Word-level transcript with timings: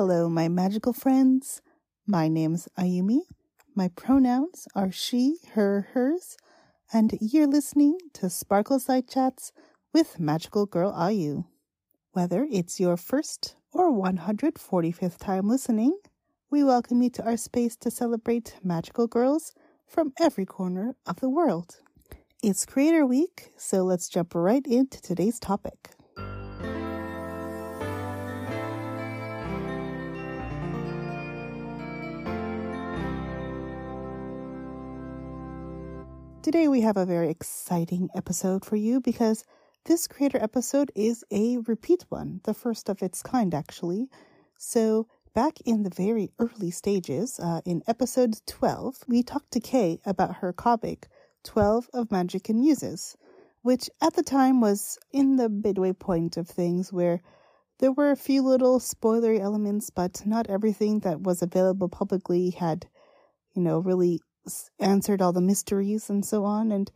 Hello, 0.00 0.30
my 0.30 0.48
magical 0.48 0.94
friends. 0.94 1.60
My 2.06 2.26
name's 2.26 2.66
Ayumi. 2.78 3.18
My 3.74 3.88
pronouns 3.88 4.66
are 4.74 4.90
she, 4.90 5.36
her, 5.52 5.88
hers, 5.92 6.38
and 6.90 7.18
you're 7.20 7.46
listening 7.46 7.98
to 8.14 8.30
Sparkle 8.30 8.80
Side 8.80 9.10
Chats 9.10 9.52
with 9.92 10.18
Magical 10.18 10.64
Girl 10.64 10.90
Ayu. 10.90 11.44
Whether 12.12 12.46
it's 12.50 12.80
your 12.80 12.96
first 12.96 13.56
or 13.74 13.92
145th 13.92 15.18
time 15.18 15.46
listening, 15.46 15.98
we 16.50 16.64
welcome 16.64 17.02
you 17.02 17.10
to 17.10 17.24
our 17.26 17.36
space 17.36 17.76
to 17.76 17.90
celebrate 17.90 18.54
magical 18.64 19.06
girls 19.06 19.52
from 19.86 20.14
every 20.18 20.46
corner 20.46 20.96
of 21.06 21.20
the 21.20 21.28
world. 21.28 21.76
It's 22.42 22.64
Creator 22.64 23.04
Week, 23.04 23.52
so 23.58 23.82
let's 23.82 24.08
jump 24.08 24.34
right 24.34 24.66
into 24.66 25.02
today's 25.02 25.38
topic. 25.38 25.90
Today 36.50 36.66
we 36.66 36.80
have 36.80 36.96
a 36.96 37.06
very 37.06 37.30
exciting 37.30 38.08
episode 38.12 38.64
for 38.64 38.74
you 38.74 39.00
because 39.00 39.44
this 39.84 40.08
creator 40.08 40.42
episode 40.42 40.90
is 40.96 41.24
a 41.30 41.58
repeat 41.58 42.06
one, 42.08 42.40
the 42.42 42.54
first 42.54 42.88
of 42.88 43.04
its 43.04 43.22
kind 43.22 43.54
actually. 43.54 44.08
So 44.58 45.06
back 45.32 45.60
in 45.60 45.84
the 45.84 45.90
very 45.90 46.32
early 46.40 46.72
stages, 46.72 47.38
uh, 47.38 47.60
in 47.64 47.84
episode 47.86 48.34
12, 48.48 49.04
we 49.06 49.22
talked 49.22 49.52
to 49.52 49.60
Kay 49.60 50.00
about 50.04 50.38
her 50.38 50.52
comic, 50.52 51.06
12 51.44 51.88
of 51.94 52.10
Magic 52.10 52.48
and 52.48 52.58
Muses, 52.58 53.16
which 53.62 53.88
at 54.02 54.14
the 54.14 54.24
time 54.24 54.60
was 54.60 54.98
in 55.12 55.36
the 55.36 55.48
midway 55.48 55.92
point 55.92 56.36
of 56.36 56.48
things 56.48 56.92
where 56.92 57.22
there 57.78 57.92
were 57.92 58.10
a 58.10 58.16
few 58.16 58.42
little 58.42 58.80
spoilery 58.80 59.38
elements, 59.38 59.90
but 59.90 60.26
not 60.26 60.50
everything 60.50 60.98
that 60.98 61.20
was 61.20 61.42
available 61.42 61.88
publicly 61.88 62.50
had, 62.50 62.88
you 63.54 63.62
know, 63.62 63.78
really 63.78 64.20
answered 64.78 65.22
all 65.22 65.32
the 65.32 65.40
mysteries 65.40 66.10
and 66.10 66.24
so 66.24 66.44
on. 66.44 66.72
And, 66.72 66.90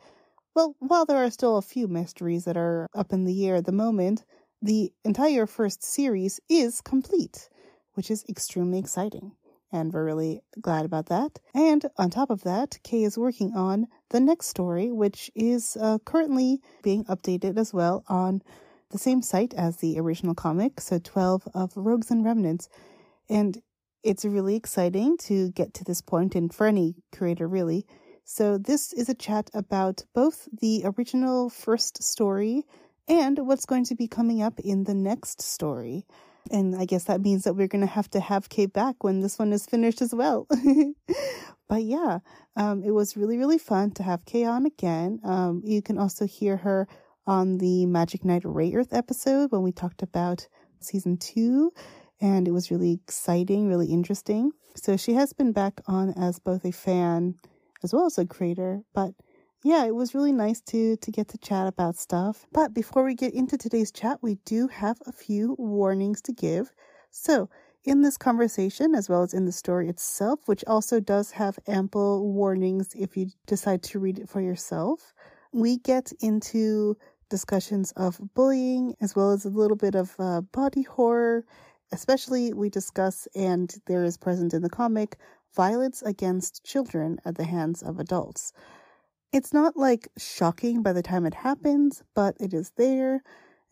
well, 0.55 0.75
while 0.79 1.05
there 1.05 1.25
are 1.25 1.31
still 1.31 1.57
a 1.57 1.63
few 1.63 1.89
mysteries 1.89 2.45
that 2.45 2.57
are 2.57 2.89
up 2.95 3.13
in 3.13 3.25
the 3.25 3.47
air 3.47 3.57
at 3.57 3.67
the 3.67 3.73
moment, 3.73 4.25
the 4.63 4.93
entire 5.05 5.47
first 5.47 5.83
series 5.83 6.41
is 6.49 6.81
complete, 6.81 7.49
which 7.95 8.11
is 8.11 8.25
extremely 8.29 8.79
exciting. 8.79 9.33
And 9.73 9.93
we're 9.93 10.05
really 10.05 10.41
glad 10.61 10.85
about 10.85 11.07
that. 11.07 11.41
And 11.53 11.85
on 11.99 12.11
top 12.11 12.31
of 12.31 12.45
that, 12.45 12.79
Kay 12.85 13.03
is 13.03 13.19
working 13.19 13.55
on 13.55 13.89
the 14.11 14.21
next 14.21 14.47
story, 14.47 14.93
which 14.93 15.31
is 15.35 15.77
uh, 15.81 15.99
currently 16.05 16.61
being 16.83 17.05
updated 17.07 17.59
as 17.59 17.75
well 17.75 18.05
on 18.07 18.41
the 18.91 18.99
same 18.99 19.21
site 19.21 19.53
as 19.55 19.79
the 19.79 19.99
original 19.99 20.35
comic, 20.35 20.81
so 20.81 21.01
12 21.01 21.49
of 21.55 21.77
Rogues 21.77 22.13
and 22.13 22.25
Remnants. 22.25 22.69
And 23.29 23.61
it's 24.05 24.25
really 24.25 24.55
exciting 24.55 25.17
to 25.19 25.51
get 25.53 25.75
to 25.75 25.85
this 25.85 26.03
point, 26.03 26.35
and 26.35 26.55
for 26.55 26.67
any 26.67 26.95
creator, 27.13 27.49
really. 27.49 27.87
So, 28.25 28.59
this 28.59 28.93
is 28.93 29.09
a 29.09 29.15
chat 29.15 29.51
about 29.55 30.05
both 30.15 30.49
the 30.61 30.83
original 30.85 31.51
first 31.51 32.03
story 32.03 32.65
and 33.09 33.39
what's 33.39 33.67
going 33.67 33.85
to 33.87 33.95
be 33.95 34.09
coming 34.09 34.43
up 34.43 34.61
in 34.61 34.85
the 34.85 34.95
next 34.95 35.43
story. 35.43 36.07
And 36.51 36.77
I 36.77 36.85
guess 36.85 37.05
that 37.05 37.23
means 37.23 37.45
that 37.45 37.55
we're 37.55 37.69
going 37.69 37.87
to 37.87 37.93
have 37.93 38.11
to 38.11 38.21
have 38.21 38.49
Kay 38.49 38.67
back 38.67 39.03
when 39.03 39.21
this 39.21 39.39
one 39.39 39.53
is 39.53 39.67
finished 39.67 40.03
as 40.03 40.15
well. 40.15 40.47
but 41.69 41.83
yeah, 41.83 42.19
um, 42.57 42.83
it 42.83 42.91
was 42.91 43.17
really, 43.17 43.39
really 43.39 43.59
fun 43.59 43.93
to 43.93 44.03
have 44.03 44.27
Kay 44.27 44.45
on 44.45 44.67
again. 44.67 45.21
Um, 45.25 45.63
you 45.65 45.81
can 45.81 45.99
also 45.99 46.27
hear 46.27 46.59
her 46.59 46.87
on 47.27 47.59
the 47.59 47.87
Magic 47.87 48.25
Knight 48.25 48.43
Rayearth 48.43 48.93
episode 48.93 49.53
when 49.53 49.63
we 49.63 49.73
talked 49.73 50.03
about 50.03 50.47
season 50.81 51.17
two 51.17 51.73
and 52.25 52.49
it 52.49 52.53
was 52.53 52.71
really 52.71 52.93
exciting, 52.93 53.69
really 53.69 53.89
interesting. 53.89 54.51
So 54.77 54.97
she 54.97 55.13
has 55.13 55.35
been 55.35 55.53
back 55.53 55.83
on 55.87 56.15
as 56.17 56.39
both 56.39 56.65
a 56.65 56.73
fan 56.73 57.35
as 57.83 57.93
well 57.93 58.07
as 58.07 58.17
a 58.17 58.25
creator, 58.25 58.81
but 58.95 59.11
yeah, 59.63 59.85
it 59.85 59.95
was 59.95 60.15
really 60.15 60.33
nice 60.33 60.63
to 60.73 60.97
to 60.97 61.11
get 61.11 61.29
to 61.29 61.39
chat 61.39 61.67
about 61.67 61.97
stuff. 61.97 62.47
But 62.51 62.73
before 62.73 63.05
we 63.05 63.15
get 63.15 63.35
into 63.35 63.59
today's 63.59 63.93
chat, 63.93 64.19
we 64.23 64.37
do 64.47 64.69
have 64.69 64.99
a 65.07 65.13
few 65.13 65.55
warnings 65.59 66.23
to 66.23 66.33
give. 66.33 66.73
So, 67.11 67.51
in 67.85 68.01
this 68.01 68.17
conversation 68.17 68.95
as 68.95 69.11
well 69.11 69.23
as 69.23 69.35
in 69.35 69.45
the 69.45 69.53
story 69.53 69.91
itself, 69.91 70.41
which 70.47 70.65
also 70.67 71.01
does 71.01 71.31
have 71.33 71.59
ample 71.67 72.33
warnings 72.33 72.89
if 72.95 73.19
you 73.19 73.27
decide 73.47 73.83
to 73.83 73.99
read 73.99 74.19
it 74.19 74.31
for 74.31 74.41
yourself, 74.41 75.13
we 75.53 75.77
get 75.77 76.11
into 76.21 76.97
discussions 77.29 77.93
of 77.97 78.19
bullying 78.35 78.95
as 79.03 79.15
well 79.15 79.33
as 79.33 79.45
a 79.45 79.51
little 79.51 79.77
bit 79.77 79.95
of 79.95 80.15
uh, 80.19 80.41
body 80.41 80.83
horror 80.83 81.45
Especially, 81.95 82.53
we 82.53 82.71
discuss, 82.71 83.29
and 83.37 83.73
there 83.87 84.03
is 84.03 84.17
present 84.17 84.53
in 84.53 84.63
the 84.63 84.69
comic, 84.69 85.17
violence 85.55 86.03
against 86.03 86.65
children 86.65 87.21
at 87.25 87.37
the 87.37 87.45
hands 87.45 87.85
of 87.85 88.01
adults. 88.01 88.53
It's 89.33 89.53
not 89.53 89.77
like 89.77 90.09
shocking 90.19 90.83
by 90.83 90.93
the 90.93 91.05
time 91.05 91.25
it 91.25 91.35
happens, 91.35 92.03
but 92.17 92.37
it 92.41 92.53
is 92.53 92.73
there. 92.77 93.23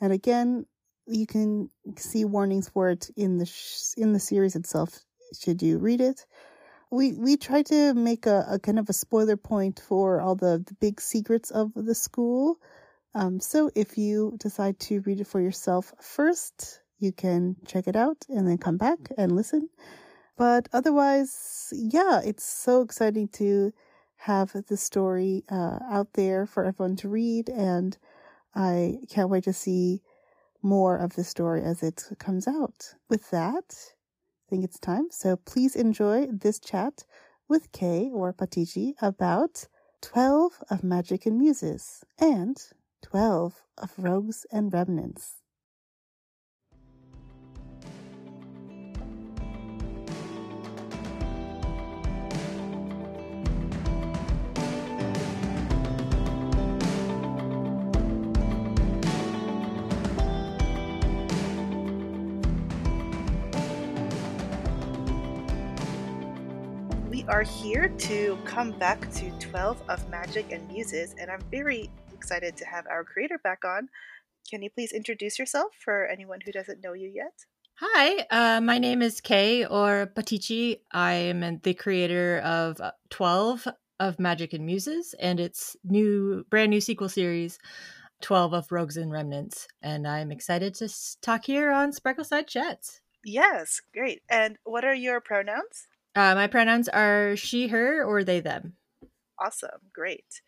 And 0.00 0.12
again, 0.12 0.66
you 1.06 1.26
can 1.26 1.68
see 1.96 2.24
warnings 2.24 2.68
for 2.68 2.90
it 2.90 3.10
in 3.16 3.38
the 3.38 3.46
sh- 3.46 3.94
in 3.96 4.12
the 4.12 4.20
series 4.20 4.54
itself. 4.54 5.00
Should 5.40 5.60
you 5.60 5.78
read 5.78 6.00
it? 6.00 6.24
We 6.92 7.14
we 7.14 7.36
try 7.36 7.62
to 7.62 7.92
make 7.92 8.26
a, 8.26 8.46
a 8.48 8.58
kind 8.60 8.78
of 8.78 8.88
a 8.88 8.92
spoiler 8.92 9.36
point 9.36 9.80
for 9.80 10.20
all 10.20 10.36
the, 10.36 10.62
the 10.64 10.74
big 10.74 11.00
secrets 11.00 11.50
of 11.50 11.72
the 11.74 11.94
school. 11.96 12.60
Um, 13.14 13.40
so 13.40 13.68
if 13.74 13.98
you 13.98 14.36
decide 14.38 14.78
to 14.86 15.00
read 15.00 15.18
it 15.20 15.26
for 15.26 15.40
yourself 15.40 15.92
first, 16.00 16.81
you 17.02 17.12
can 17.12 17.56
check 17.66 17.86
it 17.86 17.96
out 17.96 18.24
and 18.28 18.46
then 18.46 18.58
come 18.58 18.76
back 18.76 18.98
and 19.18 19.34
listen. 19.34 19.68
But 20.36 20.68
otherwise, 20.72 21.72
yeah, 21.76 22.20
it's 22.24 22.44
so 22.44 22.82
exciting 22.82 23.28
to 23.34 23.72
have 24.16 24.52
the 24.68 24.76
story 24.76 25.44
uh, 25.50 25.78
out 25.90 26.12
there 26.14 26.46
for 26.46 26.64
everyone 26.64 26.96
to 26.96 27.08
read, 27.08 27.48
and 27.48 27.98
I 28.54 29.00
can't 29.10 29.28
wait 29.28 29.44
to 29.44 29.52
see 29.52 30.02
more 30.62 30.96
of 30.96 31.16
the 31.16 31.24
story 31.24 31.62
as 31.62 31.82
it 31.82 32.04
comes 32.18 32.46
out. 32.46 32.94
With 33.10 33.30
that, 33.30 33.74
I 33.74 34.44
think 34.48 34.64
it's 34.64 34.78
time. 34.78 35.08
So 35.10 35.36
please 35.36 35.74
enjoy 35.74 36.26
this 36.26 36.60
chat 36.60 37.04
with 37.48 37.72
Kay 37.72 38.10
or 38.12 38.32
Patiji 38.32 38.94
about 39.02 39.66
12 40.02 40.52
of 40.70 40.84
Magic 40.84 41.26
and 41.26 41.38
Muses 41.38 42.04
and 42.18 42.56
12 43.02 43.62
of 43.78 43.92
Rogues 43.98 44.46
and 44.52 44.72
Remnants. 44.72 45.41
Are 67.32 67.42
here 67.42 67.88
to 67.96 68.38
come 68.44 68.72
back 68.72 69.10
to 69.10 69.30
12 69.38 69.80
of 69.88 70.06
Magic 70.10 70.52
and 70.52 70.68
Muses, 70.68 71.14
and 71.18 71.30
I'm 71.30 71.40
very 71.50 71.88
excited 72.12 72.58
to 72.58 72.66
have 72.66 72.86
our 72.86 73.04
creator 73.04 73.38
back 73.42 73.64
on. 73.64 73.88
Can 74.50 74.60
you 74.60 74.68
please 74.68 74.92
introduce 74.92 75.38
yourself 75.38 75.72
for 75.82 76.06
anyone 76.08 76.40
who 76.44 76.52
doesn't 76.52 76.84
know 76.84 76.92
you 76.92 77.08
yet? 77.08 77.32
Hi, 77.76 78.26
uh, 78.30 78.60
my 78.60 78.76
name 78.76 79.00
is 79.00 79.22
Kay 79.22 79.64
or 79.64 80.12
Patici. 80.14 80.80
I 80.92 81.12
am 81.14 81.58
the 81.62 81.72
creator 81.72 82.40
of 82.40 82.78
uh, 82.82 82.92
12 83.08 83.66
of 83.98 84.20
Magic 84.20 84.52
and 84.52 84.66
Muses 84.66 85.14
and 85.18 85.40
its 85.40 85.74
new, 85.84 86.44
brand 86.50 86.68
new 86.68 86.82
sequel 86.82 87.08
series, 87.08 87.58
12 88.20 88.52
of 88.52 88.70
Rogues 88.70 88.98
and 88.98 89.10
Remnants. 89.10 89.66
And 89.80 90.06
I'm 90.06 90.32
excited 90.32 90.74
to 90.74 90.90
talk 91.22 91.46
here 91.46 91.70
on 91.70 91.92
Sparkleside 91.92 92.46
Chats. 92.46 93.00
Yes, 93.24 93.80
great. 93.94 94.20
And 94.28 94.58
what 94.64 94.84
are 94.84 94.94
your 94.94 95.22
pronouns? 95.22 95.86
Uh, 96.14 96.34
my 96.34 96.46
pronouns 96.46 96.88
are 96.88 97.36
she, 97.36 97.68
her, 97.68 98.04
or 98.04 98.22
they, 98.22 98.40
them. 98.40 98.76
Awesome. 99.38 99.90
Great. 99.92 100.42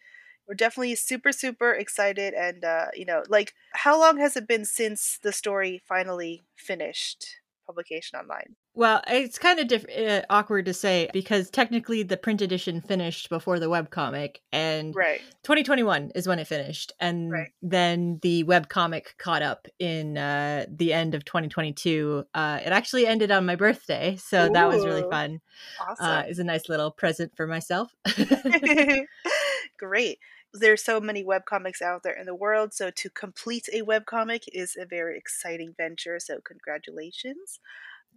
We're 0.46 0.55
definitely 0.55 0.94
super, 0.94 1.32
super 1.32 1.72
excited. 1.72 2.34
And, 2.34 2.64
uh, 2.64 2.87
you 2.94 3.06
know, 3.06 3.22
like, 3.28 3.55
how 3.72 3.99
long 3.99 4.19
has 4.19 4.37
it 4.37 4.46
been 4.46 4.64
since 4.64 5.19
the 5.22 5.32
story 5.32 5.82
finally 5.88 6.43
finished 6.56 7.26
publication 7.66 8.19
online? 8.19 8.56
Well, 8.76 9.03
it's 9.06 9.38
kind 9.38 9.61
of 9.61 9.69
diff- 9.69 9.87
uh, 9.88 10.23
awkward 10.29 10.67
to 10.67 10.75
say 10.75 11.09
because 11.12 11.49
technically 11.49 12.03
the 12.03 12.17
print 12.17 12.43
edition 12.43 12.81
finished 12.81 13.29
before 13.29 13.61
the 13.61 13.71
web 13.71 13.91
comic, 13.91 14.41
and 14.50 14.94
right. 14.97 15.21
2021 15.44 16.11
is 16.17 16.26
when 16.26 16.41
it 16.41 16.49
finished, 16.49 16.93
and 16.99 17.31
right. 17.31 17.53
then 17.62 18.19
the 18.23 18.43
web 18.43 18.69
comic 18.69 19.15
caught 19.17 19.43
up 19.43 19.69
in 19.79 20.19
uh, 20.19 20.67
the 20.69 20.93
end 20.93 21.15
of 21.15 21.25
2022. 21.25 22.25
Uh, 22.35 22.59
it 22.65 22.73
actually 22.73 23.06
ended 23.06 23.31
on 23.31 23.47
my 23.47 23.55
birthday, 23.55 24.17
so 24.17 24.47
Ooh, 24.47 24.53
that 24.53 24.69
was 24.69 24.85
really 24.85 25.09
fun. 25.09 25.41
Uh, 25.81 25.93
awesome, 25.93 26.31
it's 26.31 26.41
a 26.41 26.44
nice 26.44 26.69
little 26.69 26.91
present 26.91 27.32
for 27.37 27.47
myself. 27.47 27.94
Great 29.79 30.19
there's 30.56 30.85
so 30.85 31.00
many 31.00 31.25
web 31.25 31.44
comics 31.44 31.82
out 31.82 32.05
there 32.05 32.17
in 32.17 32.26
the 32.26 32.35
world 32.35 32.73
so 32.73 32.88
to 32.88 33.11
complete 33.11 33.69
a 33.73 33.82
web 33.82 34.06
comic 34.06 34.44
is 34.53 34.76
a 34.81 34.87
very 34.87 35.19
exciting 35.19 35.75
venture 35.76 36.21
so 36.21 36.38
congratulations 36.44 37.59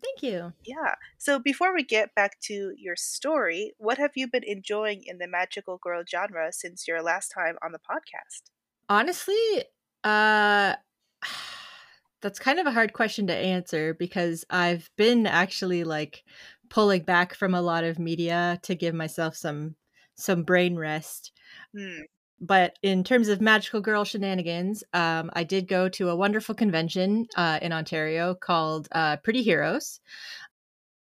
Thank 0.01 0.23
you. 0.23 0.53
Yeah. 0.65 0.95
So 1.17 1.39
before 1.39 1.73
we 1.73 1.83
get 1.83 2.13
back 2.13 2.39
to 2.41 2.73
your 2.77 2.95
story, 2.95 3.73
what 3.77 3.97
have 3.97 4.11
you 4.15 4.27
been 4.27 4.43
enjoying 4.43 5.03
in 5.05 5.17
the 5.17 5.27
magical 5.27 5.77
girl 5.77 6.03
genre 6.09 6.51
since 6.51 6.87
your 6.87 7.01
last 7.01 7.29
time 7.29 7.57
on 7.63 7.71
the 7.71 7.79
podcast? 7.79 8.43
Honestly, 8.89 9.63
uh 10.03 10.75
that's 12.21 12.39
kind 12.39 12.59
of 12.59 12.65
a 12.65 12.71
hard 12.71 12.93
question 12.93 13.27
to 13.27 13.35
answer 13.35 13.93
because 13.93 14.43
I've 14.49 14.89
been 14.97 15.27
actually 15.27 15.83
like 15.83 16.23
pulling 16.69 17.03
back 17.03 17.33
from 17.35 17.53
a 17.53 17.61
lot 17.61 17.83
of 17.83 17.99
media 17.99 18.59
to 18.63 18.75
give 18.75 18.95
myself 18.95 19.35
some 19.35 19.75
some 20.15 20.43
brain 20.43 20.75
rest. 20.75 21.31
Hmm. 21.75 22.01
But 22.39 22.77
in 22.83 23.03
terms 23.03 23.29
of 23.29 23.41
magical 23.41 23.81
girl 23.81 24.03
shenanigans, 24.03 24.83
um, 24.93 25.31
I 25.33 25.43
did 25.43 25.67
go 25.67 25.89
to 25.89 26.09
a 26.09 26.15
wonderful 26.15 26.53
convention 26.53 27.27
uh, 27.35 27.59
in 27.61 27.73
Ontario 27.73 28.35
called 28.35 28.87
uh, 28.91 29.17
Pretty 29.17 29.41
Heroes, 29.41 29.99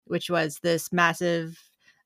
which 0.06 0.30
was 0.30 0.58
this 0.62 0.92
massive 0.92 1.58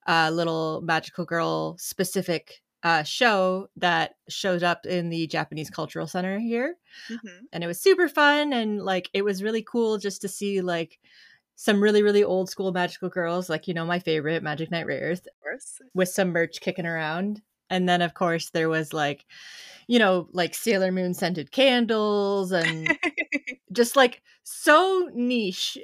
uh, 0.09 0.31
little 0.33 0.81
magical 0.83 1.25
girl 1.25 1.77
specific 1.79 2.61
uh, 2.83 3.03
show 3.03 3.69
that 3.77 4.15
showed 4.29 4.63
up 4.63 4.87
in 4.87 5.11
the 5.11 5.27
Japanese 5.27 5.71
Cultural 5.71 6.07
Center 6.07 6.39
here. 6.39 6.77
Mm-hmm. 7.09 7.45
And 7.53 7.63
it 7.63 7.67
was 7.67 7.81
super 7.81 8.09
fun. 8.09 8.53
And 8.53 8.83
like, 8.83 9.11
it 9.13 9.23
was 9.23 9.43
really 9.43 9.63
cool 9.63 9.99
just 9.99 10.23
to 10.23 10.29
see 10.29 10.61
like 10.61 10.99
some 11.57 11.83
really, 11.83 12.03
really 12.03 12.25
old 12.25 12.49
school 12.49 12.73
magical 12.73 13.11
girls, 13.11 13.51
like, 13.51 13.69
you 13.69 13.75
know, 13.75 13.85
my 13.85 13.99
favorite, 13.99 14.43
Magic 14.43 14.71
Knight 14.71 14.87
course. 15.43 15.79
with 15.95 16.09
some 16.09 16.31
merch 16.31 16.61
kicking 16.61 16.87
around. 16.87 17.43
And 17.71 17.89
then, 17.89 18.03
of 18.03 18.15
course, 18.15 18.51
there 18.51 18.69
was 18.69 18.93
like, 18.93 19.27
you 19.89 19.99
know, 19.99 20.29
like 20.33 20.55
Sailor 20.55 20.93
Moon 20.93 21.15
scented 21.15 21.53
candles 21.53 22.53
and 22.53 22.95
just 23.73 23.97
like 23.97 24.23
so 24.45 25.11
niche. 25.15 25.79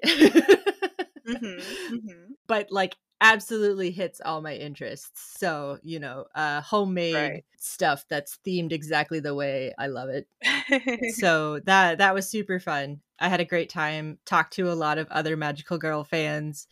hmm 1.24 1.74
hmm 1.88 2.34
but 2.46 2.70
like 2.70 2.96
absolutely 3.20 3.90
hits 3.90 4.20
all 4.24 4.42
my 4.42 4.54
interests. 4.54 5.34
So, 5.38 5.78
you 5.82 5.98
know, 6.00 6.26
uh 6.34 6.60
homemade 6.60 7.32
Right. 7.32 7.44
stuff 7.58 8.04
that's 8.08 8.38
themed 8.46 8.72
exactly 8.72 9.20
the 9.20 9.34
way 9.34 9.72
I 9.78 9.86
love 9.88 10.08
it. 10.10 10.28
so 11.06 11.60
that 11.60 11.98
that 11.98 12.14
was 12.14 12.28
super 12.28 12.60
fun. 12.60 13.00
I 13.18 13.28
had 13.28 13.40
a 13.40 13.44
great 13.44 13.70
time, 13.70 14.18
talked 14.26 14.54
to 14.54 14.70
a 14.70 14.74
lot 14.74 14.98
of 14.98 15.08
other 15.10 15.36
Magical 15.36 15.78
Girl 15.78 16.04
fans. 16.04 16.66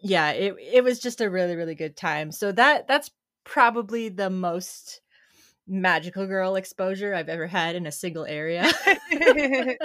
Yeah, 0.00 0.30
it 0.32 0.56
it 0.60 0.84
was 0.84 1.00
just 1.00 1.20
a 1.20 1.30
really 1.30 1.56
really 1.56 1.74
good 1.74 1.96
time. 1.96 2.32
So 2.32 2.52
that 2.52 2.88
that's 2.88 3.10
probably 3.44 4.08
the 4.08 4.30
most 4.30 5.00
magical 5.66 6.26
girl 6.26 6.56
exposure 6.56 7.14
I've 7.14 7.28
ever 7.28 7.46
had 7.46 7.76
in 7.76 7.86
a 7.86 7.92
single 7.92 8.24
area. 8.24 8.70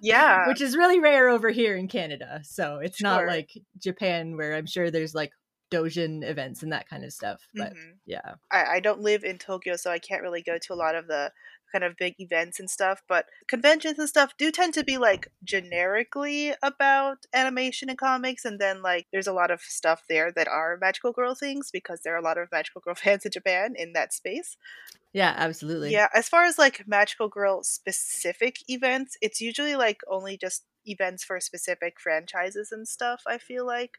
yeah. 0.00 0.48
Which 0.48 0.60
is 0.60 0.76
really 0.76 1.00
rare 1.00 1.28
over 1.28 1.50
here 1.50 1.76
in 1.76 1.88
Canada. 1.88 2.40
So 2.44 2.78
it's 2.78 3.02
not 3.02 3.26
like 3.26 3.50
Japan 3.78 4.36
where 4.36 4.54
I'm 4.54 4.66
sure 4.66 4.90
there's 4.90 5.14
like 5.14 5.32
dojin 5.70 6.24
events 6.28 6.62
and 6.62 6.72
that 6.72 6.88
kind 6.88 7.04
of 7.04 7.12
stuff. 7.12 7.46
But 7.54 7.74
Mhm. 7.74 7.98
yeah. 8.06 8.34
I, 8.50 8.64
I 8.76 8.80
don't 8.80 9.00
live 9.00 9.22
in 9.24 9.38
Tokyo, 9.38 9.76
so 9.76 9.90
I 9.90 9.98
can't 9.98 10.22
really 10.22 10.42
go 10.42 10.58
to 10.58 10.72
a 10.72 10.76
lot 10.76 10.94
of 10.94 11.06
the 11.06 11.30
kind 11.72 11.84
of 11.84 11.96
big 11.96 12.14
events 12.18 12.58
and 12.60 12.70
stuff. 12.70 13.02
But 13.08 13.26
conventions 13.48 13.98
and 13.98 14.08
stuff 14.08 14.32
do 14.38 14.50
tend 14.50 14.74
to 14.74 14.84
be 14.84 14.98
like 14.98 15.28
generically 15.44 16.54
about 16.62 17.18
animation 17.34 17.88
and 17.88 17.98
comics, 17.98 18.44
and 18.44 18.58
then 18.58 18.82
like 18.82 19.06
there's 19.12 19.26
a 19.26 19.32
lot 19.32 19.50
of 19.50 19.60
stuff 19.62 20.04
there 20.08 20.32
that 20.32 20.48
are 20.48 20.78
magical 20.80 21.12
girl 21.12 21.34
things 21.34 21.70
because 21.70 22.00
there 22.02 22.14
are 22.14 22.18
a 22.18 22.22
lot 22.22 22.38
of 22.38 22.50
magical 22.52 22.80
girl 22.80 22.94
fans 22.96 23.24
in 23.24 23.32
Japan 23.32 23.74
in 23.76 23.92
that 23.94 24.12
space. 24.12 24.56
Yeah, 25.12 25.34
absolutely. 25.36 26.00
Yeah, 26.00 26.08
as 26.14 26.28
far 26.28 26.44
as 26.44 26.58
like 26.58 26.86
magical 26.88 27.28
girl 27.28 27.62
specific 27.62 28.58
events, 28.68 29.16
it's 29.22 29.40
usually 29.40 29.76
like 29.76 30.00
only 30.08 30.36
just 30.36 30.64
events 30.84 31.22
for 31.24 31.38
specific 31.40 32.00
franchises 32.00 32.72
and 32.72 32.86
stuff, 32.88 33.22
I 33.26 33.38
feel 33.38 33.64
like, 33.66 33.98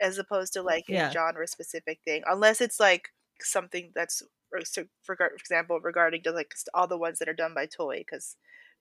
as 0.00 0.18
opposed 0.18 0.52
to 0.54 0.62
mm, 0.64 0.64
like 0.64 0.86
Yeah. 0.86 1.08
a 1.08 1.10
genre 1.10 1.46
specific 1.48 2.00
thing. 2.04 2.22
Unless 2.26 2.60
it's 2.62 2.80
like 2.80 3.10
something 3.40 3.92
that's 3.94 4.22
so 4.64 4.84
for, 5.02 5.16
for 5.16 5.30
example 5.34 5.80
regarding 5.80 6.22
to 6.22 6.32
like 6.32 6.52
all 6.74 6.86
the 6.86 6.98
ones 6.98 7.18
that 7.18 7.28
are 7.28 7.34
done 7.34 7.54
by 7.54 7.66
Toei 7.66 8.00
because 8.00 8.36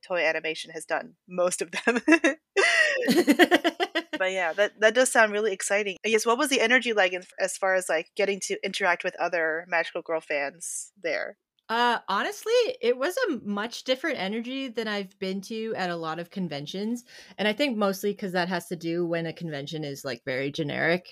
Toei 0.07 0.27
Animation 0.27 0.71
has 0.71 0.85
done 0.85 1.13
most 1.27 1.61
of 1.61 1.71
them. 1.71 2.01
but 4.17 4.31
yeah, 4.31 4.53
that 4.53 4.73
that 4.79 4.93
does 4.93 5.11
sound 5.11 5.31
really 5.31 5.53
exciting. 5.53 5.97
I 6.05 6.09
guess 6.09 6.25
what 6.25 6.37
was 6.37 6.49
the 6.49 6.61
energy 6.61 6.93
like 6.93 7.13
in, 7.13 7.23
as 7.39 7.57
far 7.57 7.75
as 7.75 7.87
like 7.89 8.07
getting 8.15 8.39
to 8.43 8.57
interact 8.63 9.03
with 9.03 9.15
other 9.19 9.65
magical 9.67 10.01
girl 10.01 10.21
fans 10.21 10.91
there? 11.01 11.37
Uh, 11.69 11.99
honestly, 12.09 12.51
it 12.81 12.97
was 12.97 13.15
a 13.29 13.39
much 13.45 13.85
different 13.85 14.19
energy 14.19 14.67
than 14.67 14.89
I've 14.89 15.17
been 15.19 15.39
to 15.43 15.73
at 15.77 15.89
a 15.89 15.95
lot 15.95 16.19
of 16.19 16.29
conventions. 16.29 17.05
And 17.37 17.47
I 17.47 17.53
think 17.53 17.77
mostly 17.77 18.11
because 18.11 18.33
that 18.33 18.49
has 18.49 18.67
to 18.67 18.75
do 18.75 19.05
when 19.05 19.25
a 19.25 19.31
convention 19.31 19.85
is 19.85 20.03
like 20.03 20.21
very 20.25 20.51
generic. 20.51 21.05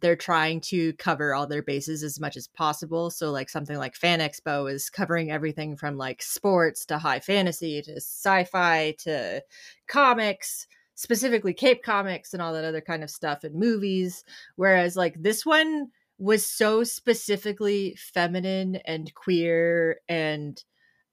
They're 0.00 0.16
trying 0.16 0.60
to 0.62 0.92
cover 0.94 1.34
all 1.34 1.46
their 1.46 1.62
bases 1.62 2.02
as 2.02 2.20
much 2.20 2.36
as 2.36 2.48
possible. 2.48 3.10
So, 3.10 3.30
like, 3.30 3.48
something 3.48 3.78
like 3.78 3.96
Fan 3.96 4.20
Expo 4.20 4.70
is 4.70 4.90
covering 4.90 5.30
everything 5.30 5.76
from 5.76 5.96
like 5.96 6.22
sports 6.22 6.84
to 6.86 6.98
high 6.98 7.20
fantasy 7.20 7.80
to 7.82 7.96
sci 7.96 8.44
fi 8.44 8.94
to 9.00 9.42
comics, 9.88 10.66
specifically 10.94 11.54
Cape 11.54 11.82
Comics 11.82 12.32
and 12.32 12.42
all 12.42 12.52
that 12.52 12.64
other 12.64 12.80
kind 12.80 13.02
of 13.02 13.10
stuff 13.10 13.44
and 13.44 13.54
movies. 13.54 14.24
Whereas, 14.56 14.96
like, 14.96 15.22
this 15.22 15.46
one 15.46 15.88
was 16.18 16.46
so 16.46 16.82
specifically 16.84 17.96
feminine 17.98 18.76
and 18.86 19.12
queer 19.14 20.00
and 20.08 20.62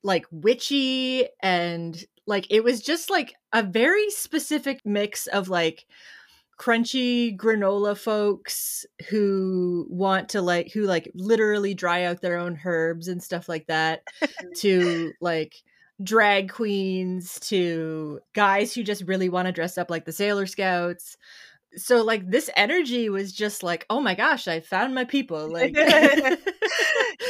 like 0.03 0.25
witchy 0.31 1.27
and 1.41 2.05
like 2.25 2.47
it 2.49 2.63
was 2.63 2.81
just 2.81 3.09
like 3.09 3.33
a 3.53 3.63
very 3.63 4.09
specific 4.09 4.79
mix 4.85 5.27
of 5.27 5.49
like 5.49 5.85
crunchy 6.59 7.35
granola 7.35 7.97
folks 7.97 8.85
who 9.09 9.87
want 9.89 10.29
to 10.29 10.41
like 10.41 10.71
who 10.71 10.83
like 10.83 11.11
literally 11.15 11.73
dry 11.73 12.03
out 12.03 12.21
their 12.21 12.37
own 12.37 12.59
herbs 12.63 13.07
and 13.07 13.21
stuff 13.23 13.49
like 13.49 13.67
that 13.67 14.03
to 14.57 15.13
like 15.19 15.55
drag 16.03 16.51
queens 16.51 17.39
to 17.39 18.19
guys 18.33 18.73
who 18.73 18.83
just 18.83 19.03
really 19.03 19.29
want 19.29 19.47
to 19.47 19.51
dress 19.51 19.77
up 19.77 19.89
like 19.89 20.05
the 20.05 20.11
sailor 20.11 20.45
scouts 20.45 21.17
so 21.75 22.03
like 22.03 22.29
this 22.29 22.49
energy 22.55 23.09
was 23.09 23.31
just 23.31 23.63
like 23.63 23.85
oh 23.89 23.99
my 23.99 24.15
gosh 24.15 24.47
i 24.47 24.59
found 24.59 24.93
my 24.93 25.03
people 25.05 25.49
like 25.51 25.75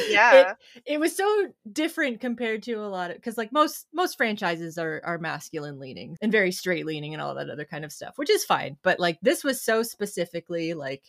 Yeah. 0.08 0.50
it, 0.50 0.56
it 0.86 1.00
was 1.00 1.16
so 1.16 1.48
different 1.70 2.20
compared 2.20 2.62
to 2.64 2.74
a 2.74 2.88
lot 2.88 3.10
of 3.10 3.16
because 3.16 3.38
like 3.38 3.52
most 3.52 3.86
most 3.92 4.16
franchises 4.16 4.76
are 4.78 5.00
are 5.04 5.18
masculine 5.18 5.78
leaning 5.78 6.16
and 6.20 6.32
very 6.32 6.52
straight 6.52 6.86
leaning 6.86 7.14
and 7.14 7.22
all 7.22 7.34
that 7.34 7.50
other 7.50 7.64
kind 7.64 7.84
of 7.84 7.92
stuff 7.92 8.14
which 8.16 8.30
is 8.30 8.44
fine 8.44 8.76
but 8.82 8.98
like 9.00 9.18
this 9.22 9.44
was 9.44 9.62
so 9.62 9.82
specifically 9.82 10.74
like 10.74 11.02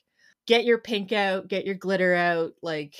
get 0.45 0.65
your 0.65 0.77
pink 0.77 1.11
out 1.11 1.47
get 1.47 1.65
your 1.65 1.75
glitter 1.75 2.13
out 2.13 2.53
like 2.61 2.95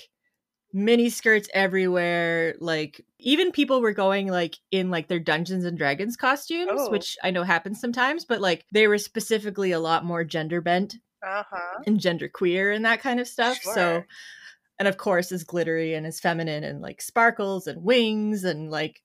mini 0.74 1.10
skirts 1.10 1.48
everywhere 1.54 2.56
like 2.60 3.02
even 3.26 3.52
people 3.52 3.82
were 3.82 3.92
going 3.92 4.28
like 4.28 4.58
in 4.72 4.90
like 4.92 5.08
their 5.10 5.20
dungeons 5.20 5.66
and 5.66 5.78
dragons 5.78 6.16
costumes 6.16 6.70
Oh. 6.74 6.92
which 6.92 7.18
i 7.24 7.32
know 7.32 7.44
happens 7.44 7.82
sometimes 7.82 8.24
but 8.24 8.40
like 8.40 8.66
they 8.72 8.88
were 8.88 8.98
specifically 9.00 9.72
a 9.74 9.80
lot 9.80 10.06
more 10.06 10.24
gender 10.24 10.62
bent 10.62 10.96
Uh-huh. 11.22 11.82
and 11.86 12.00
gender 12.00 12.30
queer 12.30 12.72
and 12.72 12.86
that 12.86 13.02
kind 13.02 13.20
of 13.20 13.28
stuff 13.28 13.58
so 13.62 14.04
and 14.80 14.88
of 14.88 14.98
course 14.98 15.32
as 15.32 15.44
glittery 15.44 15.94
and 15.96 16.06
as 16.06 16.20
feminine 16.20 16.64
and 16.64 16.82
like 16.82 17.02
sparkles 17.02 17.68
and 17.68 17.84
wings 17.84 18.44
and 18.44 18.70
like 18.72 19.02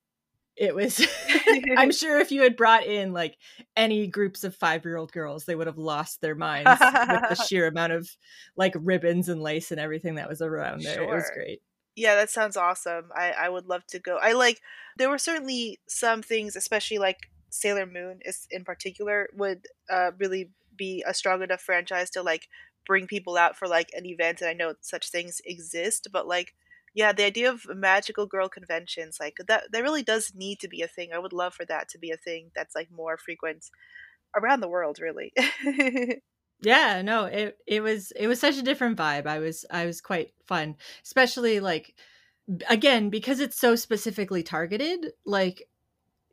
it 0.57 0.75
was 0.75 1.01
i'm 1.79 1.93
sure 2.03 2.19
if 2.21 2.31
you 2.33 2.43
had 2.43 2.57
brought 2.57 2.85
in 2.85 3.13
like 3.13 3.39
any 3.77 4.07
groups 4.07 4.45
of 4.45 4.55
five 4.55 4.85
year 4.85 4.97
old 4.97 5.13
girls 5.13 5.45
they 5.47 5.55
would 5.55 5.67
have 5.69 5.79
lost 5.79 6.21
their 6.21 6.35
minds 6.35 6.69
with 6.81 7.29
the 7.31 7.35
sheer 7.49 7.67
amount 7.69 7.93
of 7.93 8.11
like 8.57 8.75
ribbons 8.77 9.29
and 9.31 9.41
lace 9.41 9.71
and 9.71 9.81
everything 9.81 10.17
that 10.17 10.29
was 10.29 10.43
around 10.43 10.83
there 10.83 11.03
it 11.03 11.09
was 11.09 11.31
great 11.35 11.63
Yeah, 11.97 12.15
that 12.15 12.31
sounds 12.31 12.57
awesome. 12.57 13.11
I 13.15 13.33
I 13.33 13.49
would 13.49 13.67
love 13.67 13.87
to 13.89 13.99
go. 13.99 14.17
I 14.17 14.33
like 14.33 14.61
there 14.97 15.11
were 15.11 15.19
certainly 15.19 15.81
some 15.89 16.23
things, 16.23 16.57
especially 16.57 16.99
like 16.99 17.19
Sailor 17.51 17.87
Moon 17.87 18.21
is 18.25 18.47
in 18.51 18.65
particular, 18.65 19.29
would 19.35 19.67
uh, 19.91 20.13
really 20.19 20.51
be 20.77 21.03
a 21.07 21.13
strong 21.15 21.43
enough 21.43 21.61
franchise 21.61 22.11
to 22.11 22.23
like 22.23 22.49
bring 22.87 23.07
people 23.07 23.37
out 23.37 23.57
for 23.57 23.69
like 23.69 23.91
an 23.95 24.07
event. 24.07 24.41
And 24.41 24.49
I 24.51 24.53
know 24.55 24.75
such 24.81 25.11
things 25.11 25.41
exist, 25.45 26.09
but 26.13 26.27
like 26.27 26.55
yeah, 26.95 27.13
the 27.13 27.25
idea 27.25 27.51
of 27.51 27.63
magical 27.69 28.27
girl 28.27 28.49
conventions 28.49 29.19
like 29.21 29.37
that 29.49 29.65
that 29.73 29.83
really 29.83 30.03
does 30.03 30.33
need 30.35 30.61
to 30.61 30.69
be 30.69 30.83
a 30.83 30.89
thing. 30.89 31.11
I 31.15 31.19
would 31.19 31.33
love 31.33 31.55
for 31.55 31.65
that 31.67 31.89
to 31.91 31.99
be 31.99 32.11
a 32.13 32.17
thing 32.17 32.51
that's 32.55 32.75
like 32.75 32.91
more 32.91 33.17
frequent 33.19 33.67
around 34.37 34.61
the 34.61 34.69
world, 34.69 35.01
really. 35.01 35.33
yeah 36.63 37.03
no 37.03 37.25
it 37.25 37.59
it 37.67 37.83
was 37.83 38.13
it 38.13 38.27
was 38.27 38.41
such 38.41 38.57
a 38.57 38.63
different 38.63 38.99
vibe. 38.99 39.27
I 39.27 39.39
was 39.39 39.65
i 39.71 39.87
was 39.87 40.01
quite 40.01 40.33
fun 40.47 40.77
especially 41.05 41.61
like 41.61 41.95
again 42.69 43.11
because 43.11 43.41
it's 43.41 43.59
so 43.59 43.77
specifically 43.77 44.43
targeted 44.43 45.13
like 45.25 45.69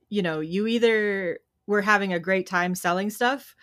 you 0.09 0.21
know 0.21 0.39
you 0.39 0.67
either 0.67 1.39
were 1.67 1.81
having 1.81 2.13
a 2.13 2.19
great 2.19 2.47
time 2.47 2.73
selling 2.73 3.09
stuff 3.09 3.55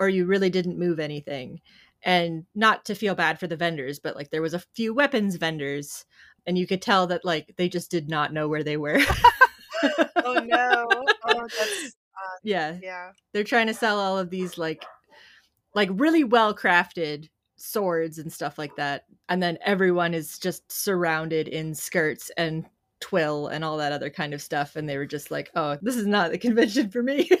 or 0.00 0.08
you 0.08 0.26
really 0.26 0.48
didn't 0.48 0.78
move 0.78 1.00
anything. 1.00 1.60
And 2.04 2.46
not 2.54 2.84
to 2.84 2.94
feel 2.94 3.16
bad 3.16 3.40
for 3.40 3.48
the 3.48 3.56
vendors 3.56 3.98
but 3.98 4.14
like 4.14 4.30
there 4.30 4.42
was 4.42 4.54
a 4.54 4.62
few 4.74 4.94
weapons 4.94 5.36
vendors 5.36 6.04
and 6.46 6.56
you 6.56 6.66
could 6.66 6.80
tell 6.80 7.08
that 7.08 7.24
like 7.24 7.54
they 7.56 7.68
just 7.68 7.90
did 7.90 8.08
not 8.08 8.32
know 8.32 8.48
where 8.48 8.62
they 8.62 8.76
were. 8.76 9.00
Oh 10.16 10.44
no! 10.44 10.86
Oh, 11.24 11.46
that's 11.58 11.86
uh, 11.86 12.36
yeah. 12.42 12.78
yeah. 12.82 13.12
they're 13.32 13.44
trying 13.44 13.68
to 13.68 13.74
sell 13.74 13.98
all 13.98 14.18
of 14.18 14.28
these 14.30 14.58
like 14.58 14.84
like 15.74 15.88
really 15.92 16.24
well 16.24 16.54
crafted 16.54 17.28
swords 17.56 18.18
and 18.18 18.32
stuff 18.32 18.58
like 18.58 18.74
that. 18.76 19.04
And 19.28 19.42
then 19.42 19.58
everyone 19.64 20.14
is 20.14 20.38
just 20.38 20.70
surrounded 20.70 21.48
in 21.48 21.74
skirts 21.74 22.30
and 22.36 22.64
twill 23.00 23.48
and 23.48 23.64
all 23.64 23.76
that 23.78 23.92
other 23.92 24.10
kind 24.10 24.34
of 24.34 24.42
stuff. 24.42 24.76
And 24.76 24.88
they 24.88 24.96
were 24.96 25.06
just 25.06 25.30
like, 25.30 25.50
oh, 25.54 25.76
this 25.82 25.96
is 25.96 26.06
not 26.06 26.30
the 26.30 26.38
convention 26.46 26.90
for 26.90 27.02
me. 27.02 27.28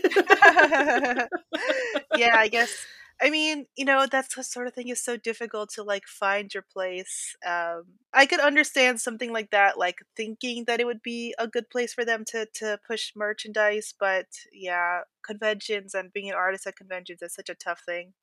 yeah, 2.16 2.36
I 2.36 2.48
guess. 2.50 2.84
I 3.20 3.30
mean, 3.30 3.66
you 3.76 3.84
know, 3.84 4.06
that's 4.10 4.34
the 4.34 4.44
sort 4.44 4.68
of 4.68 4.74
thing 4.74 4.88
is 4.88 5.02
so 5.02 5.16
difficult 5.16 5.70
to 5.70 5.82
like 5.82 6.06
find 6.06 6.52
your 6.54 6.64
place. 6.72 7.34
Um, 7.46 7.84
I 8.12 8.26
could 8.26 8.40
understand 8.40 9.00
something 9.00 9.32
like 9.32 9.50
that, 9.50 9.78
like 9.78 9.98
thinking 10.16 10.64
that 10.66 10.80
it 10.80 10.86
would 10.86 11.02
be 11.02 11.34
a 11.38 11.48
good 11.48 11.68
place 11.70 11.92
for 11.94 12.04
them 12.04 12.24
to 12.26 12.46
to 12.54 12.78
push 12.86 13.12
merchandise, 13.16 13.92
but 13.98 14.26
yeah, 14.52 15.00
conventions 15.24 15.94
and 15.94 16.12
being 16.12 16.30
an 16.30 16.36
artist 16.36 16.66
at 16.66 16.76
conventions 16.76 17.22
is 17.22 17.34
such 17.34 17.48
a 17.48 17.54
tough 17.54 17.82
thing. 17.84 18.14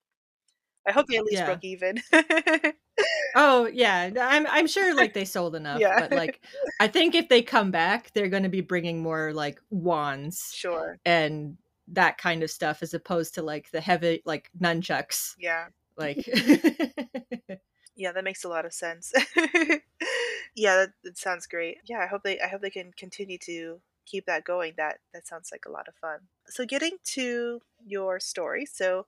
I 0.87 0.91
hope 0.91 1.07
they 1.07 1.17
at 1.17 1.25
least 1.25 1.41
Yeah. 1.41 1.45
broke 1.45 1.63
even. 1.63 2.01
oh 3.35 3.65
yeah, 3.73 4.11
I'm 4.19 4.47
I'm 4.47 4.67
sure 4.67 4.95
like 4.95 5.13
they 5.13 5.25
sold 5.25 5.55
enough, 5.55 5.81
Yeah. 5.81 5.95
but 5.97 6.11
like 6.13 6.41
I 6.79 6.87
think 6.87 7.15
if 7.15 7.29
they 7.29 7.41
come 7.41 7.71
back, 7.71 8.11
they're 8.13 8.29
going 8.29 8.43
to 8.43 8.49
be 8.49 8.61
bringing 8.61 9.01
more 9.01 9.33
like 9.33 9.61
wands 9.69 10.51
sure. 10.53 10.97
and 11.05 11.57
that 11.89 12.17
kind 12.17 12.43
of 12.43 12.49
stuff 12.49 12.81
as 12.81 12.93
opposed 12.93 13.35
to 13.35 13.41
like 13.41 13.69
the 13.71 13.81
heavy 13.81 14.21
like 14.25 14.49
nunchucks. 14.59 15.35
Yeah. 15.37 15.67
Like 15.97 16.27
Yeah, 17.95 18.11
that 18.11 18.23
makes 18.23 18.43
a 18.43 18.49
lot 18.49 18.65
of 18.65 18.73
sense. 18.73 19.13
yeah, 20.55 20.75
that, 20.75 20.89
that 21.03 21.17
sounds 21.17 21.47
great. 21.47 21.77
Yeah, 21.85 21.99
I 21.99 22.07
hope 22.07 22.23
they 22.23 22.39
I 22.39 22.47
hope 22.47 22.61
they 22.61 22.69
can 22.69 22.91
continue 22.97 23.37
to 23.39 23.79
keep 24.05 24.25
that 24.25 24.43
going. 24.43 24.73
That 24.77 24.97
that 25.13 25.27
sounds 25.27 25.49
like 25.51 25.63
a 25.65 25.71
lot 25.71 25.87
of 25.87 25.95
fun. 25.95 26.19
So 26.47 26.65
getting 26.65 26.97
to 27.13 27.61
your 27.85 28.19
story. 28.19 28.65
So 28.65 29.05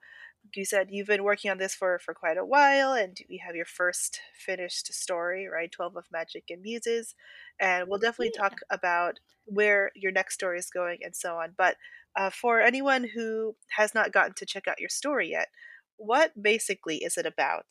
you 0.55 0.65
said 0.65 0.87
you've 0.91 1.07
been 1.07 1.23
working 1.23 1.51
on 1.51 1.57
this 1.57 1.75
for 1.75 1.99
for 1.99 2.13
quite 2.13 2.37
a 2.37 2.45
while 2.45 2.93
and 2.93 3.17
you 3.27 3.39
have 3.45 3.55
your 3.55 3.65
first 3.65 4.21
finished 4.33 4.93
story, 4.93 5.47
right? 5.47 5.71
12 5.71 5.95
of 5.95 6.05
Magic 6.11 6.45
and 6.49 6.61
Muses. 6.61 7.15
And 7.59 7.87
we'll 7.89 7.99
definitely 7.99 8.29
Yeah. 8.29 8.31
talk 8.31 8.59
about 8.69 9.19
where 9.45 9.91
your 9.95 10.11
next 10.11 10.35
story 10.35 10.59
is 10.59 10.69
going 10.69 10.99
and 11.03 11.15
so 11.15 11.37
on. 11.37 11.53
But 11.57 11.77
uh, 12.15 12.29
for 12.29 12.61
anyone 12.61 13.03
who 13.13 13.55
has 13.75 13.93
not 13.93 14.11
gotten 14.11 14.33
to 14.35 14.45
check 14.45 14.67
out 14.67 14.79
your 14.79 14.89
story 14.89 15.29
yet, 15.29 15.49
what 15.97 16.41
basically 16.41 16.97
is 17.03 17.17
it 17.17 17.25
about? 17.25 17.65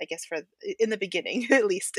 I 0.00 0.04
guess 0.04 0.24
for 0.24 0.38
in 0.78 0.90
the 0.90 0.96
beginning 0.96 1.46
at 1.50 1.66
least. 1.66 1.98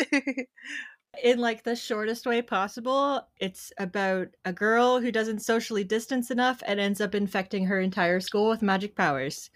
in 1.23 1.39
like 1.39 1.63
the 1.63 1.75
shortest 1.75 2.25
way 2.25 2.41
possible, 2.41 3.27
it's 3.37 3.73
about 3.79 4.27
a 4.45 4.53
girl 4.53 4.99
who 4.99 5.11
doesn't 5.11 5.39
socially 5.39 5.83
distance 5.83 6.29
enough 6.29 6.61
and 6.65 6.79
ends 6.79 7.01
up 7.01 7.15
infecting 7.15 7.65
her 7.65 7.79
entire 7.79 8.19
school 8.19 8.47
with 8.49 8.61
magic 8.61 8.95
powers. 8.95 9.49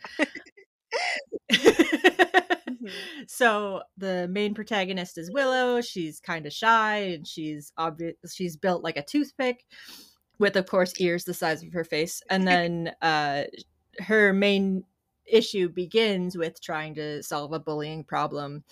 so 3.28 3.82
the 3.98 4.28
main 4.30 4.54
protagonist 4.54 5.18
is 5.18 5.32
Willow. 5.32 5.82
She's 5.82 6.20
kind 6.20 6.46
of 6.46 6.54
shy 6.54 6.98
and 6.98 7.28
she's 7.28 7.72
obvious 7.78 8.16
she's 8.32 8.58
built 8.58 8.84
like 8.84 8.98
a 8.98 9.04
toothpick 9.04 9.66
with 10.40 10.56
of 10.56 10.66
course 10.66 10.94
ears 11.00 11.24
the 11.24 11.34
size 11.34 11.64
of 11.64 11.74
her 11.74 11.84
face. 11.84 12.22
And 12.30 12.48
then 12.48 12.92
uh 13.02 13.44
her 14.00 14.34
main 14.34 14.84
issue 15.26 15.70
begins 15.70 16.38
with 16.38 16.62
trying 16.62 16.96
to 16.96 17.24
solve 17.24 17.54
a 17.54 17.60
bullying 17.60 18.04
problem 18.04 18.64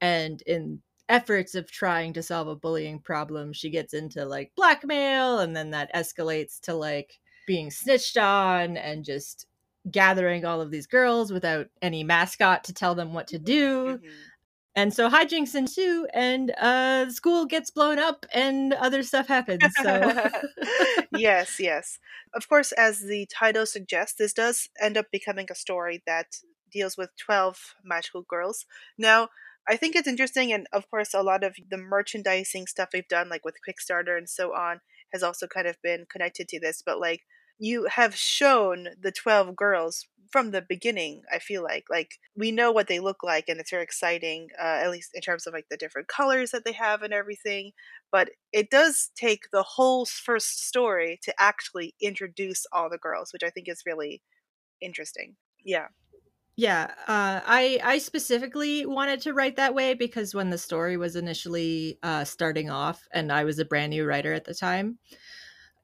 and 0.00 0.42
in 0.42 0.80
efforts 1.08 1.54
of 1.54 1.70
trying 1.70 2.12
to 2.12 2.22
solve 2.22 2.48
a 2.48 2.56
bullying 2.56 2.98
problem 2.98 3.52
she 3.52 3.70
gets 3.70 3.94
into 3.94 4.24
like 4.24 4.52
blackmail 4.56 5.38
and 5.40 5.56
then 5.56 5.70
that 5.70 5.92
escalates 5.94 6.60
to 6.60 6.74
like 6.74 7.18
being 7.46 7.70
snitched 7.70 8.16
on 8.16 8.76
and 8.76 9.04
just 9.04 9.46
gathering 9.90 10.44
all 10.44 10.60
of 10.60 10.70
these 10.70 10.86
girls 10.86 11.32
without 11.32 11.68
any 11.82 12.04
mascot 12.04 12.64
to 12.64 12.72
tell 12.74 12.94
them 12.94 13.14
what 13.14 13.28
to 13.28 13.38
do 13.38 14.00
Mhm. 14.00 14.30
and 14.76 14.94
so 14.94 15.08
hijinks 15.10 15.54
ensue 15.54 16.06
and 16.14 16.52
uh 16.58 17.04
the 17.06 17.12
school 17.12 17.46
gets 17.46 17.70
blown 17.70 17.98
up 17.98 18.26
and 18.34 18.72
other 18.74 19.02
stuff 19.02 19.26
happens 19.28 19.76
so 19.76 20.12
yes, 21.10 21.56
yes. 21.58 21.98
Of 22.34 22.48
course, 22.48 22.72
as 22.72 23.00
the 23.00 23.26
title 23.26 23.66
suggests, 23.66 24.16
this 24.18 24.32
does 24.32 24.68
end 24.80 24.96
up 24.96 25.06
becoming 25.10 25.46
a 25.50 25.54
story 25.54 26.02
that 26.06 26.36
deals 26.70 26.96
with 26.96 27.10
12 27.18 27.74
magical 27.84 28.22
girls. 28.22 28.66
Now, 28.98 29.28
I 29.68 29.76
think 29.76 29.96
it's 29.96 30.08
interesting, 30.08 30.52
and 30.52 30.66
of 30.72 30.88
course, 30.90 31.12
a 31.14 31.22
lot 31.22 31.42
of 31.42 31.56
the 31.70 31.76
merchandising 31.78 32.66
stuff 32.68 32.90
we've 32.92 33.08
done, 33.08 33.28
like 33.28 33.44
with 33.44 33.56
Kickstarter 33.66 34.16
and 34.16 34.28
so 34.28 34.54
on, 34.54 34.80
has 35.12 35.22
also 35.22 35.46
kind 35.46 35.66
of 35.66 35.76
been 35.82 36.06
connected 36.10 36.48
to 36.48 36.60
this. 36.60 36.82
But, 36.84 37.00
like, 37.00 37.22
you 37.58 37.86
have 37.86 38.14
shown 38.16 38.88
the 39.00 39.12
12 39.12 39.56
girls 39.56 40.06
from 40.32 40.50
the 40.50 40.62
beginning, 40.62 41.22
I 41.32 41.38
feel 41.38 41.62
like. 41.62 41.84
Like, 41.88 42.18
we 42.36 42.50
know 42.50 42.72
what 42.72 42.88
they 42.88 42.98
look 43.00 43.22
like, 43.22 43.48
and 43.48 43.60
it's 43.60 43.70
very 43.70 43.82
exciting, 43.84 44.48
uh, 44.58 44.62
at 44.82 44.90
least 44.90 45.10
in 45.14 45.20
terms 45.22 45.46
of, 45.46 45.54
like, 45.54 45.68
the 45.70 45.76
different 45.76 46.08
colors 46.08 46.50
that 46.50 46.64
they 46.64 46.72
have 46.72 47.02
and 47.02 47.12
everything 47.14 47.72
but 48.12 48.30
it 48.52 48.70
does 48.70 49.10
take 49.16 49.50
the 49.52 49.62
whole 49.62 50.06
first 50.06 50.66
story 50.66 51.18
to 51.22 51.34
actually 51.38 51.94
introduce 52.00 52.64
all 52.72 52.88
the 52.88 52.98
girls, 52.98 53.32
which 53.32 53.42
I 53.42 53.50
think 53.50 53.68
is 53.68 53.82
really 53.84 54.22
interesting. 54.80 55.36
Yeah. 55.64 55.88
Yeah, 56.58 56.94
uh, 57.06 57.42
I 57.44 57.78
I 57.84 57.98
specifically 57.98 58.86
wanted 58.86 59.20
to 59.22 59.34
write 59.34 59.56
that 59.56 59.74
way 59.74 59.92
because 59.92 60.34
when 60.34 60.48
the 60.48 60.56
story 60.56 60.96
was 60.96 61.14
initially 61.14 61.98
uh, 62.02 62.24
starting 62.24 62.70
off, 62.70 63.06
and 63.12 63.30
I 63.30 63.44
was 63.44 63.58
a 63.58 63.64
brand 63.66 63.90
new 63.90 64.06
writer 64.06 64.32
at 64.32 64.44
the 64.46 64.54
time, 64.54 64.98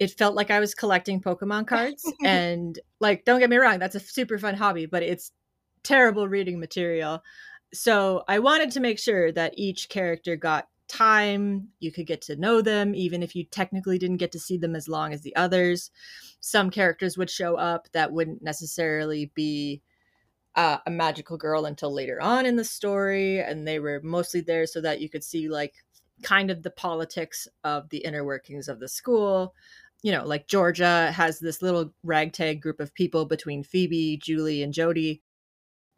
it 0.02 0.11
felt 0.11 0.35
like 0.35 0.50
I 0.50 0.59
was 0.59 0.75
collecting 0.75 1.21
Pokemon 1.21 1.68
cards. 1.68 2.02
and 2.25 2.76
like, 2.99 3.25
don't 3.25 3.38
get 3.38 3.50
me 3.50 3.56
wrong, 3.56 3.78
that's 3.78 3.94
a 3.94 4.00
super 4.00 4.37
fun 4.37 4.56
hobby, 4.56 4.87
but 4.87 5.04
it's 5.04 5.30
terrible 5.85 6.26
reading 6.26 6.59
material. 6.59 7.23
So 7.73 8.25
I 8.26 8.40
wanted 8.40 8.73
to 8.73 8.80
make 8.80 8.99
sure 8.99 9.30
that 9.30 9.54
each 9.56 9.88
character 9.88 10.35
got 10.35 10.66
time. 10.88 11.68
You 11.78 11.92
could 11.92 12.09
get 12.09 12.21
to 12.23 12.37
know 12.37 12.62
them, 12.62 12.97
even 12.97 13.23
if 13.23 13.37
you 13.37 13.44
technically 13.44 13.97
didn't 13.97 14.16
get 14.16 14.32
to 14.32 14.40
see 14.40 14.59
them 14.59 14.75
as 14.75 14.88
long 14.88 15.12
as 15.12 15.23
the 15.23 15.37
others. 15.37 15.92
Some 16.40 16.68
characters 16.68 17.16
would 17.16 17.30
show 17.30 17.54
up 17.54 17.87
that 17.92 18.12
wouldn't 18.12 18.42
necessarily 18.42 19.30
be 19.37 19.82
uh, 20.56 20.78
a 20.85 20.90
magical 20.90 21.38
girl 21.38 21.64
until 21.64 21.94
later 21.94 22.21
on 22.21 22.44
in 22.44 22.56
the 22.56 22.64
story, 22.64 23.38
and 23.38 23.68
they 23.68 23.78
were 23.78 24.00
mostly 24.02 24.40
there 24.40 24.66
so 24.66 24.80
that 24.80 25.00
you 25.00 25.09
could 25.09 25.23
see 25.23 25.49
like 25.49 25.75
kind 26.23 26.50
of 26.50 26.62
the 26.62 26.71
politics 26.71 27.49
of 27.64 27.88
the 27.90 27.99
inner 27.99 28.25
workings 28.25 28.68
of 28.68 28.80
the 28.80 28.88
school. 28.88 29.54
You 30.02 30.12
know, 30.12 30.25
like 30.26 30.49
Georgia 30.49 31.12
has 31.12 31.38
this 31.38 31.62
little 31.62 31.94
ragtag 32.02 32.61
group 32.61 32.80
of 32.80 32.94
people 32.94 33.25
between 33.26 33.62
Phoebe, 33.64 34.18
Julie, 34.23 34.62
and 34.62 34.73
Jody. 34.73 35.23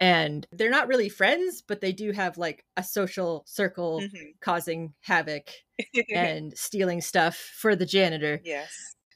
And 0.01 0.47
they're 0.53 0.71
not 0.71 0.89
really 0.89 1.09
friends, 1.09 1.63
but 1.63 1.81
they 1.81 1.93
do 1.93 2.11
have 2.13 2.37
like 2.37 2.65
a 2.77 2.83
social 2.83 3.45
circle 3.47 4.01
Mhm. 4.03 4.35
causing 4.41 4.95
havoc 5.03 5.49
and 6.15 6.57
stealing 6.59 7.01
stuff 7.01 7.37
for 7.37 7.75
the 7.77 7.87
janitor 7.87 8.41
yes. 8.45 8.71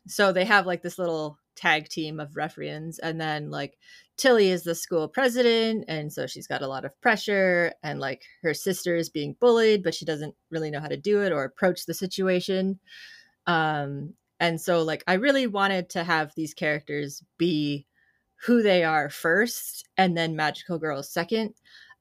so 0.07 0.33
they 0.33 0.45
have 0.45 0.67
like 0.67 0.83
this 0.83 0.99
little 0.99 1.39
tag 1.57 1.89
team 1.89 2.19
of 2.21 2.37
ruffians 2.37 2.99
and 3.01 3.21
then 3.21 3.51
like 3.51 3.77
tilly 4.17 4.49
is 4.51 4.63
the 4.65 4.75
school 4.75 5.09
president 5.09 5.85
and 5.89 6.13
so 6.13 6.27
she's 6.27 6.47
got 6.47 6.63
a 6.63 6.67
lot 6.69 6.85
of 6.85 7.01
pressure 7.01 7.73
and 7.83 8.01
like 8.01 8.23
her 8.43 8.55
sister 8.55 8.95
is 8.97 9.09
being 9.11 9.37
bullied 9.41 9.83
but 9.83 9.95
she 9.95 10.05
doesn't 10.05 10.35
really 10.51 10.71
know 10.71 10.81
how 10.81 10.89
to 10.89 10.97
do 10.97 11.23
it 11.23 11.33
or 11.33 11.45
approach 11.45 11.87
the 11.87 11.95
situation 11.95 12.79
um 13.47 14.15
and 14.41 14.61
so 14.61 14.83
like 14.83 15.03
i 15.07 15.15
really 15.15 15.47
wanted 15.47 15.89
to 15.89 16.05
have 16.05 16.33
these 16.35 16.55
characters 16.55 17.23
be 17.39 17.87
who 18.45 18.63
they 18.63 18.85
are 18.85 19.11
first 19.11 19.87
and 19.97 20.17
then 20.17 20.37
magical 20.37 20.79
girls 20.79 21.11
second 21.11 21.55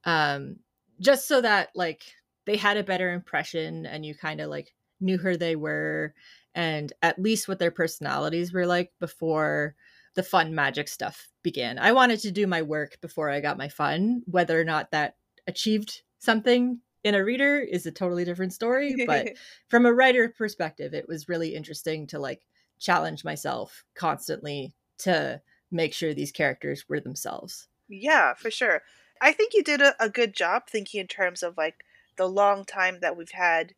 um 0.05 0.55
just 0.99 1.27
so 1.27 1.41
that 1.41 1.69
like 1.75 2.03
they 2.45 2.55
had 2.55 2.77
a 2.77 2.83
better 2.83 3.11
impression 3.11 3.85
and 3.85 4.05
you 4.05 4.15
kind 4.15 4.41
of 4.41 4.49
like 4.49 4.73
knew 4.99 5.17
who 5.17 5.37
they 5.37 5.55
were 5.55 6.13
and 6.55 6.93
at 7.01 7.19
least 7.19 7.47
what 7.47 7.59
their 7.59 7.71
personalities 7.71 8.51
were 8.51 8.65
like 8.65 8.91
before 8.99 9.75
the 10.15 10.23
fun 10.23 10.55
magic 10.55 10.87
stuff 10.87 11.29
began. 11.43 11.77
I 11.77 11.91
wanted 11.91 12.19
to 12.21 12.31
do 12.31 12.47
my 12.47 12.63
work 12.63 12.99
before 13.01 13.29
I 13.29 13.39
got 13.39 13.59
my 13.59 13.69
fun. 13.69 14.23
Whether 14.25 14.59
or 14.59 14.63
not 14.63 14.89
that 14.89 15.15
achieved 15.45 16.01
something 16.17 16.79
in 17.07 17.15
a 17.15 17.23
reader 17.23 17.59
is 17.59 17.85
a 17.85 17.91
totally 17.91 18.25
different 18.25 18.53
story, 18.53 18.95
but 18.95 19.31
from 19.67 19.85
a 19.85 19.93
writer 19.93 20.29
perspective, 20.29 20.93
it 20.93 21.07
was 21.07 21.29
really 21.29 21.55
interesting 21.55 22.07
to 22.07 22.19
like 22.19 22.45
challenge 22.79 23.23
myself 23.23 23.85
constantly 23.95 24.75
to 24.99 25.41
make 25.71 25.93
sure 25.93 26.13
these 26.13 26.31
characters 26.31 26.87
were 26.89 26.99
themselves. 26.99 27.67
yeah, 27.87 28.33
for 28.33 28.51
sure. 28.51 28.81
I 29.21 29.31
think 29.33 29.53
you 29.53 29.63
did 29.63 29.81
a, 29.81 29.95
a 30.03 30.09
good 30.09 30.33
job 30.35 30.67
thinking 30.69 31.01
in 31.01 31.07
terms 31.07 31.41
of 31.43 31.57
like 31.57 31.85
the 32.17 32.27
long 32.27 32.65
time 32.65 32.99
that 33.01 33.15
we've 33.17 33.31
had. 33.31 33.73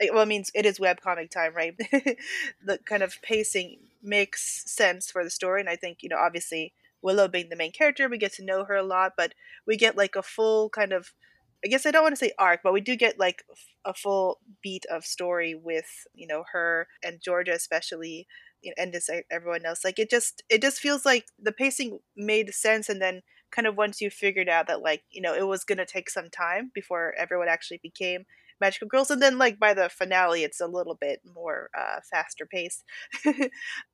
eh, 0.00 0.08
Well, 0.12 0.22
it 0.22 0.28
means 0.28 0.52
it 0.54 0.66
is 0.66 0.78
webcomic 0.80 1.30
time, 1.30 1.54
right? 1.54 1.76
the 2.64 2.78
kind 2.86 3.02
of 3.02 3.20
pacing 3.22 3.80
makes 4.02 4.64
sense 4.70 5.10
for 5.10 5.24
the 5.24 5.30
story, 5.30 5.60
and 5.60 5.70
I 5.70 5.76
think 5.76 6.02
you 6.02 6.08
know, 6.10 6.18
obviously, 6.18 6.74
Willow 7.02 7.28
being 7.28 7.50
the 7.50 7.56
main 7.56 7.72
character, 7.72 8.08
we 8.08 8.18
get 8.18 8.34
to 8.34 8.44
know 8.44 8.64
her 8.66 8.76
a 8.76 8.82
lot, 8.84 9.14
but 9.16 9.34
we 9.66 9.76
get 9.76 9.96
like 9.96 10.16
a 10.16 10.22
full 10.22 10.70
kind 10.70 10.92
of 10.92 11.14
I 11.64 11.68
guess 11.68 11.86
I 11.86 11.90
don't 11.92 12.02
want 12.02 12.12
to 12.12 12.24
say 12.24 12.32
arc, 12.38 12.60
but 12.62 12.72
we 12.72 12.80
do 12.80 12.96
get 12.96 13.18
like 13.18 13.44
a 13.84 13.94
full 13.94 14.40
beat 14.62 14.84
of 14.90 15.04
story 15.04 15.54
with 15.54 15.86
you 16.14 16.26
know 16.26 16.44
her 16.52 16.88
and 17.02 17.20
Georgia 17.22 17.52
especially, 17.52 18.26
you 18.62 18.70
know, 18.70 18.82
and 18.82 18.92
just 18.92 19.10
everyone 19.30 19.64
else. 19.64 19.84
Like 19.84 19.98
it 19.98 20.10
just 20.10 20.42
it 20.48 20.60
just 20.62 20.80
feels 20.80 21.04
like 21.04 21.26
the 21.38 21.52
pacing 21.52 22.00
made 22.16 22.52
sense, 22.54 22.88
and 22.88 23.00
then 23.00 23.22
kind 23.50 23.66
of 23.66 23.76
once 23.76 24.00
you 24.00 24.10
figured 24.10 24.48
out 24.48 24.66
that 24.68 24.82
like 24.82 25.02
you 25.10 25.20
know 25.22 25.34
it 25.34 25.46
was 25.46 25.64
gonna 25.64 25.86
take 25.86 26.10
some 26.10 26.30
time 26.30 26.70
before 26.74 27.14
everyone 27.18 27.48
actually 27.48 27.80
became 27.82 28.24
magical 28.62 28.86
girls 28.86 29.10
and 29.10 29.20
then 29.20 29.38
like 29.38 29.58
by 29.58 29.74
the 29.74 29.88
finale 29.88 30.44
it's 30.44 30.60
a 30.60 30.66
little 30.66 30.94
bit 30.94 31.20
more 31.34 31.68
uh 31.76 31.98
faster 32.10 32.46
paced 32.46 32.84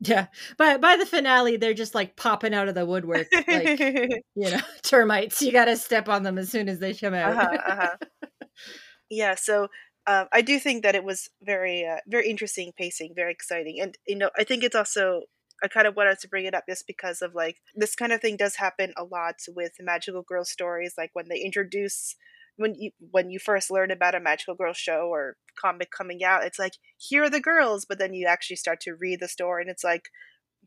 yeah 0.01 0.27
but 0.59 0.81
by 0.81 0.97
the 0.97 1.07
finale 1.07 1.57
they're 1.57 1.75
just 1.75 1.95
like 1.95 2.17
popping 2.17 2.53
out 2.53 2.69
of 2.69 2.75
the 2.75 2.85
woodwork 2.85 3.27
like 3.49 3.81
you 3.81 4.51
know 4.51 4.61
termites 4.83 5.41
you 5.41 5.51
gotta 5.51 5.77
step 5.77 6.09
on 6.09 6.23
them 6.23 6.37
as 6.37 6.51
soon 6.51 6.69
as 6.69 6.79
they 6.79 6.93
come 6.93 7.15
out 7.15 7.35
uh-huh, 7.37 7.59
uh-huh. 7.67 8.29
yeah 9.11 9.35
so 9.35 9.69
um, 10.07 10.27
I 10.33 10.41
do 10.41 10.59
think 10.59 10.85
that 10.85 10.95
it 10.95 11.05
was 11.05 11.29
very, 11.43 11.85
uh, 11.85 11.99
very 12.07 12.31
interesting 12.31 12.73
pacing, 12.75 13.13
very 13.15 13.31
exciting, 13.31 13.79
and 13.79 13.95
you 14.07 14.17
know, 14.17 14.31
I 14.39 14.45
think 14.45 14.65
it's 14.65 14.75
also 14.75 15.25
I 15.63 15.69
kind 15.69 15.87
of 15.87 15.97
wanted 15.97 16.19
to 16.21 16.29
bring 16.29 16.47
it 16.47 16.55
up 16.55 16.65
just 16.69 16.87
because 16.87 17.21
of 17.21 17.35
like 17.35 17.57
this 17.75 17.95
kind 17.95 18.13
of 18.13 18.21
thing 18.21 18.37
does 18.37 18.57
happen 18.57 18.93
a 18.97 19.05
lot 19.05 19.35
with 19.49 19.73
magical 19.81 20.23
girl 20.23 20.45
stories, 20.45 20.95
like 20.97 21.11
when 21.15 21.29
they 21.29 21.39
introduce 21.41 22.15
when 22.59 22.75
you 22.75 22.91
when 23.11 23.31
you 23.31 23.39
first 23.39 23.71
learn 23.71 23.91
about 23.91 24.15
a 24.15 24.21
magical 24.21 24.55
girl 24.55 24.73
show 24.75 25.09
or 25.11 25.37
comic 25.59 25.91
coming 25.97 26.23
out, 26.23 26.45
it's 26.45 26.59
like 26.59 26.73
here 26.99 27.25
are 27.25 27.31
the 27.31 27.41
girls, 27.41 27.87
but 27.89 27.99
then 27.99 28.13
you 28.13 28.27
actually 28.27 28.57
start 28.57 28.81
to 28.81 28.95
read 28.95 29.21
the 29.21 29.29
story, 29.29 29.63
and 29.63 29.71
it's 29.71 29.85
like 29.85 30.11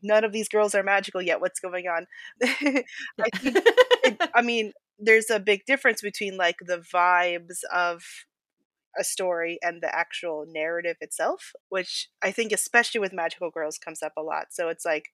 none 0.02 0.24
of 0.24 0.32
these 0.32 0.48
girls 0.48 0.74
are 0.74 0.82
magical 0.82 1.22
yet. 1.22 1.40
What's 1.40 1.60
going 1.60 1.86
on? 1.86 2.06
I, 2.42 2.84
it, 4.04 4.30
I 4.34 4.42
mean, 4.42 4.72
there's 4.98 5.30
a 5.30 5.38
big 5.38 5.64
difference 5.66 6.00
between 6.00 6.36
like 6.36 6.56
the 6.60 6.82
vibes 6.92 7.60
of 7.72 8.02
a 8.98 9.04
story 9.04 9.58
and 9.62 9.82
the 9.82 9.94
actual 9.94 10.46
narrative 10.48 10.96
itself, 11.00 11.52
which 11.68 12.08
I 12.22 12.30
think, 12.30 12.52
especially 12.52 13.00
with 13.00 13.12
Magical 13.12 13.50
Girls, 13.50 13.78
comes 13.78 14.02
up 14.02 14.12
a 14.16 14.22
lot. 14.22 14.46
So 14.50 14.68
it's 14.68 14.84
like, 14.84 15.04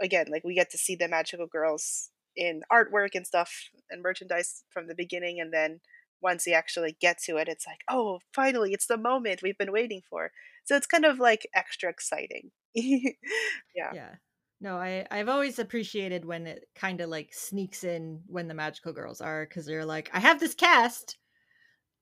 again, 0.00 0.26
like 0.30 0.44
we 0.44 0.54
get 0.54 0.70
to 0.70 0.78
see 0.78 0.96
the 0.96 1.08
Magical 1.08 1.46
Girls 1.46 2.10
in 2.36 2.62
artwork 2.70 3.10
and 3.14 3.26
stuff 3.26 3.52
and 3.90 4.02
merchandise 4.02 4.64
from 4.70 4.86
the 4.86 4.94
beginning, 4.94 5.40
and 5.40 5.52
then 5.52 5.80
once 6.22 6.46
you 6.46 6.52
actually 6.54 6.96
get 7.00 7.18
to 7.26 7.36
it, 7.36 7.48
it's 7.48 7.66
like, 7.66 7.80
oh, 7.88 8.20
finally, 8.34 8.72
it's 8.72 8.86
the 8.86 8.96
moment 8.96 9.42
we've 9.42 9.58
been 9.58 9.72
waiting 9.72 10.02
for. 10.08 10.30
So 10.64 10.76
it's 10.76 10.86
kind 10.86 11.04
of 11.04 11.18
like 11.18 11.48
extra 11.54 11.90
exciting. 11.90 12.50
yeah. 12.74 13.90
Yeah. 13.92 14.14
No, 14.60 14.76
I 14.76 15.06
I've 15.10 15.28
always 15.28 15.58
appreciated 15.58 16.24
when 16.24 16.46
it 16.46 16.66
kind 16.74 17.00
of 17.00 17.08
like 17.08 17.32
sneaks 17.32 17.82
in 17.82 18.20
when 18.26 18.46
the 18.46 18.54
magical 18.54 18.92
girls 18.92 19.20
are 19.20 19.46
because 19.46 19.64
they're 19.64 19.86
like, 19.86 20.10
I 20.12 20.20
have 20.20 20.38
this 20.38 20.54
cast, 20.54 21.16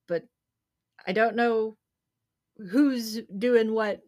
but 0.09 0.25
I 1.07 1.13
don't 1.13 1.37
know 1.37 1.77
who's 2.71 3.21
doing 3.39 3.73
what 3.73 4.01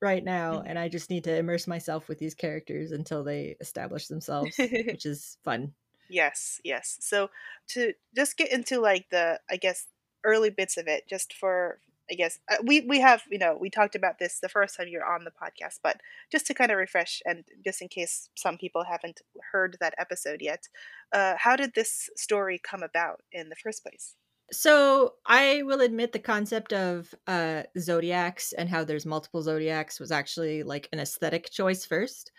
right 0.00 0.24
now 0.24 0.54
mm-hmm. 0.54 0.66
and 0.68 0.78
I 0.78 0.88
just 0.88 1.10
need 1.10 1.24
to 1.24 1.36
immerse 1.36 1.66
myself 1.66 2.08
with 2.08 2.18
these 2.18 2.34
characters 2.34 2.92
until 2.92 3.24
they 3.24 3.56
establish 3.60 4.06
themselves, 4.06 4.54
which 4.58 5.04
is 5.04 5.38
fun. 5.44 5.72
Yes, 6.08 6.60
yes. 6.64 6.98
So 7.00 7.30
to 7.68 7.94
just 8.14 8.36
get 8.36 8.52
into 8.52 8.80
like 8.80 9.06
the 9.10 9.40
I 9.50 9.56
guess 9.56 9.86
early 10.24 10.50
bits 10.50 10.76
of 10.76 10.86
it 10.86 11.04
just 11.08 11.32
for 11.34 11.80
I 12.10 12.14
guess 12.14 12.38
uh, 12.50 12.56
we 12.64 12.82
we 12.82 13.00
have 13.00 13.22
you 13.30 13.38
know 13.38 13.56
we 13.58 13.70
talked 13.70 13.94
about 13.94 14.18
this 14.18 14.38
the 14.40 14.48
first 14.48 14.76
time 14.76 14.88
you're 14.88 15.04
on 15.04 15.24
the 15.24 15.30
podcast, 15.30 15.78
but 15.82 16.00
just 16.30 16.46
to 16.46 16.54
kind 16.54 16.70
of 16.70 16.78
refresh 16.78 17.22
and 17.24 17.44
just 17.64 17.80
in 17.80 17.88
case 17.88 18.28
some 18.36 18.58
people 18.58 18.84
haven't 18.84 19.20
heard 19.52 19.76
that 19.80 19.94
episode 19.98 20.42
yet, 20.42 20.68
uh, 21.12 21.34
how 21.38 21.56
did 21.56 21.72
this 21.74 22.10
story 22.16 22.60
come 22.62 22.82
about 22.82 23.22
in 23.32 23.48
the 23.48 23.56
first 23.56 23.82
place? 23.82 24.14
So 24.50 25.14
I 25.24 25.62
will 25.64 25.80
admit 25.80 26.12
the 26.12 26.18
concept 26.18 26.72
of 26.74 27.14
uh 27.26 27.62
zodiacs 27.78 28.52
and 28.52 28.68
how 28.68 28.84
there's 28.84 29.06
multiple 29.06 29.42
zodiacs 29.42 29.98
was 29.98 30.10
actually 30.12 30.62
like 30.62 30.88
an 30.92 31.00
aesthetic 31.00 31.50
choice 31.50 31.86
first. 31.86 32.30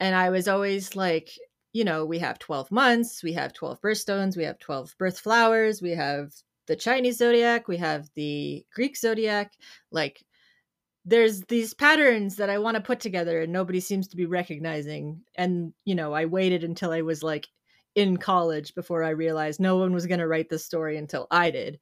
And 0.00 0.14
I 0.14 0.30
was 0.30 0.48
always 0.48 0.94
like, 0.96 1.30
you 1.78 1.84
know, 1.84 2.04
we 2.04 2.18
have 2.18 2.40
12 2.40 2.72
months, 2.72 3.22
we 3.22 3.32
have 3.34 3.52
12 3.52 3.80
birthstones, 3.80 4.36
we 4.36 4.42
have 4.42 4.58
12 4.58 4.96
birth 4.98 5.16
flowers, 5.16 5.80
we 5.80 5.92
have 5.92 6.32
the 6.66 6.74
Chinese 6.74 7.18
zodiac, 7.18 7.68
we 7.68 7.76
have 7.76 8.10
the 8.16 8.66
Greek 8.74 8.96
zodiac. 8.96 9.52
Like 9.92 10.24
there's 11.04 11.42
these 11.42 11.74
patterns 11.74 12.34
that 12.34 12.50
I 12.50 12.58
want 12.58 12.74
to 12.74 12.80
put 12.80 12.98
together 12.98 13.42
and 13.42 13.52
nobody 13.52 13.78
seems 13.78 14.08
to 14.08 14.16
be 14.16 14.26
recognizing. 14.26 15.20
And, 15.36 15.72
you 15.84 15.94
know, 15.94 16.12
I 16.12 16.24
waited 16.24 16.64
until 16.64 16.90
I 16.90 17.02
was 17.02 17.22
like 17.22 17.46
in 17.94 18.16
college 18.16 18.74
before 18.74 19.04
I 19.04 19.10
realized 19.10 19.60
no 19.60 19.76
one 19.76 19.92
was 19.92 20.06
going 20.06 20.18
to 20.18 20.26
write 20.26 20.48
this 20.48 20.64
story 20.64 20.96
until 20.96 21.28
I 21.30 21.52
did. 21.52 21.78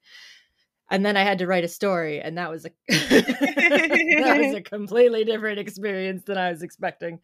And 0.91 1.05
then 1.05 1.17
I 1.17 1.23
had 1.23 1.39
to 1.39 1.47
write 1.47 1.65
a 1.65 1.69
story, 1.69 2.21
and 2.21 2.39
that 2.39 2.51
was 2.51 2.65
a 2.65 2.71
that 2.89 4.39
was 4.39 4.55
a 4.55 4.61
completely 4.71 5.25
different 5.25 5.59
experience 5.59 6.25
than 6.25 6.39
I 6.39 6.51
was 6.51 6.63
expecting. 6.63 7.19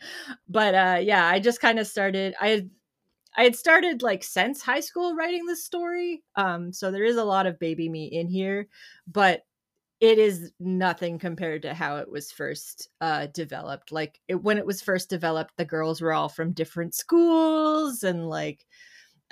But 0.48 0.74
uh, 0.74 0.98
yeah, 1.00 1.26
I 1.26 1.38
just 1.38 1.60
kind 1.60 1.78
of 1.78 1.86
started. 1.86 2.34
I 2.40 2.48
had 2.48 2.70
I 3.36 3.44
had 3.44 3.56
started 3.56 4.02
like 4.02 4.24
since 4.24 4.62
high 4.62 4.80
school 4.80 5.14
writing 5.14 5.46
this 5.46 5.64
story, 5.64 6.22
um, 6.36 6.72
so 6.72 6.90
there 6.90 7.04
is 7.04 7.16
a 7.16 7.24
lot 7.24 7.46
of 7.46 7.58
baby 7.58 7.88
me 7.88 8.06
in 8.06 8.28
here, 8.28 8.68
but 9.06 9.42
it 10.00 10.18
is 10.18 10.50
nothing 10.58 11.20
compared 11.20 11.62
to 11.62 11.72
how 11.72 11.98
it 11.98 12.10
was 12.10 12.32
first 12.32 12.88
uh, 13.00 13.28
developed. 13.32 13.92
Like 13.92 14.18
it, 14.26 14.34
when 14.34 14.58
it 14.58 14.66
was 14.66 14.82
first 14.82 15.08
developed, 15.08 15.56
the 15.56 15.64
girls 15.64 16.00
were 16.00 16.12
all 16.12 16.28
from 16.28 16.52
different 16.52 16.94
schools, 16.96 18.02
and 18.02 18.28
like 18.28 18.66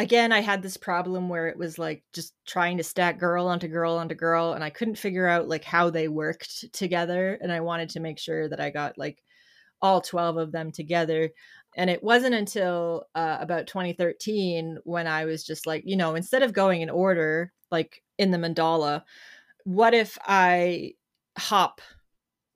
again, 0.01 0.33
I 0.33 0.41
had 0.41 0.63
this 0.63 0.79
problem 0.79 1.29
where 1.29 1.49
it 1.49 1.59
was 1.59 1.79
like 1.79 2.03
just 2.15 2.35
trying 2.47 2.79
to 2.79 2.83
stack 2.83 3.19
girl 3.19 3.47
onto 3.47 3.69
girl 3.69 3.97
onto 3.99 4.15
girl, 4.15 4.55
and 4.55 4.65
I 4.65 4.71
couldn't 4.71 4.97
figure 4.97 5.29
out 5.29 5.47
like 5.49 5.63
how 5.65 5.91
they 5.91 6.09
worked 6.09 6.73
together. 6.73 7.39
And 7.41 7.53
I 7.53 7.61
wanted 7.61 7.91
to 7.91 8.01
make 8.01 8.19
sure 8.19 8.49
that 8.49 8.61
I 8.61 8.71
got 8.71 8.97
like 8.97 9.23
all 9.83 10.01
twelve 10.01 10.39
of 10.39 10.53
them 10.53 10.73
together. 10.73 11.31
And 11.77 11.91
it 11.91 12.03
wasn't 12.03 12.35
until 12.35 13.07
uh, 13.15 13.37
about 13.41 13.69
2013 13.69 14.79
when 14.85 15.07
I 15.07 15.25
was 15.25 15.45
just 15.45 15.67
like, 15.67 15.85
you 15.87 15.97
know, 15.97 16.17
instead 16.17 16.43
of 16.43 16.53
going 16.53 16.81
in 16.81 16.91
order, 16.91 17.53
like 17.71 18.03
in 18.19 18.31
the 18.33 18.39
mandala, 18.39 19.03
what 19.65 19.95
if 19.95 20.19
I 20.27 20.95
hop 21.39 21.81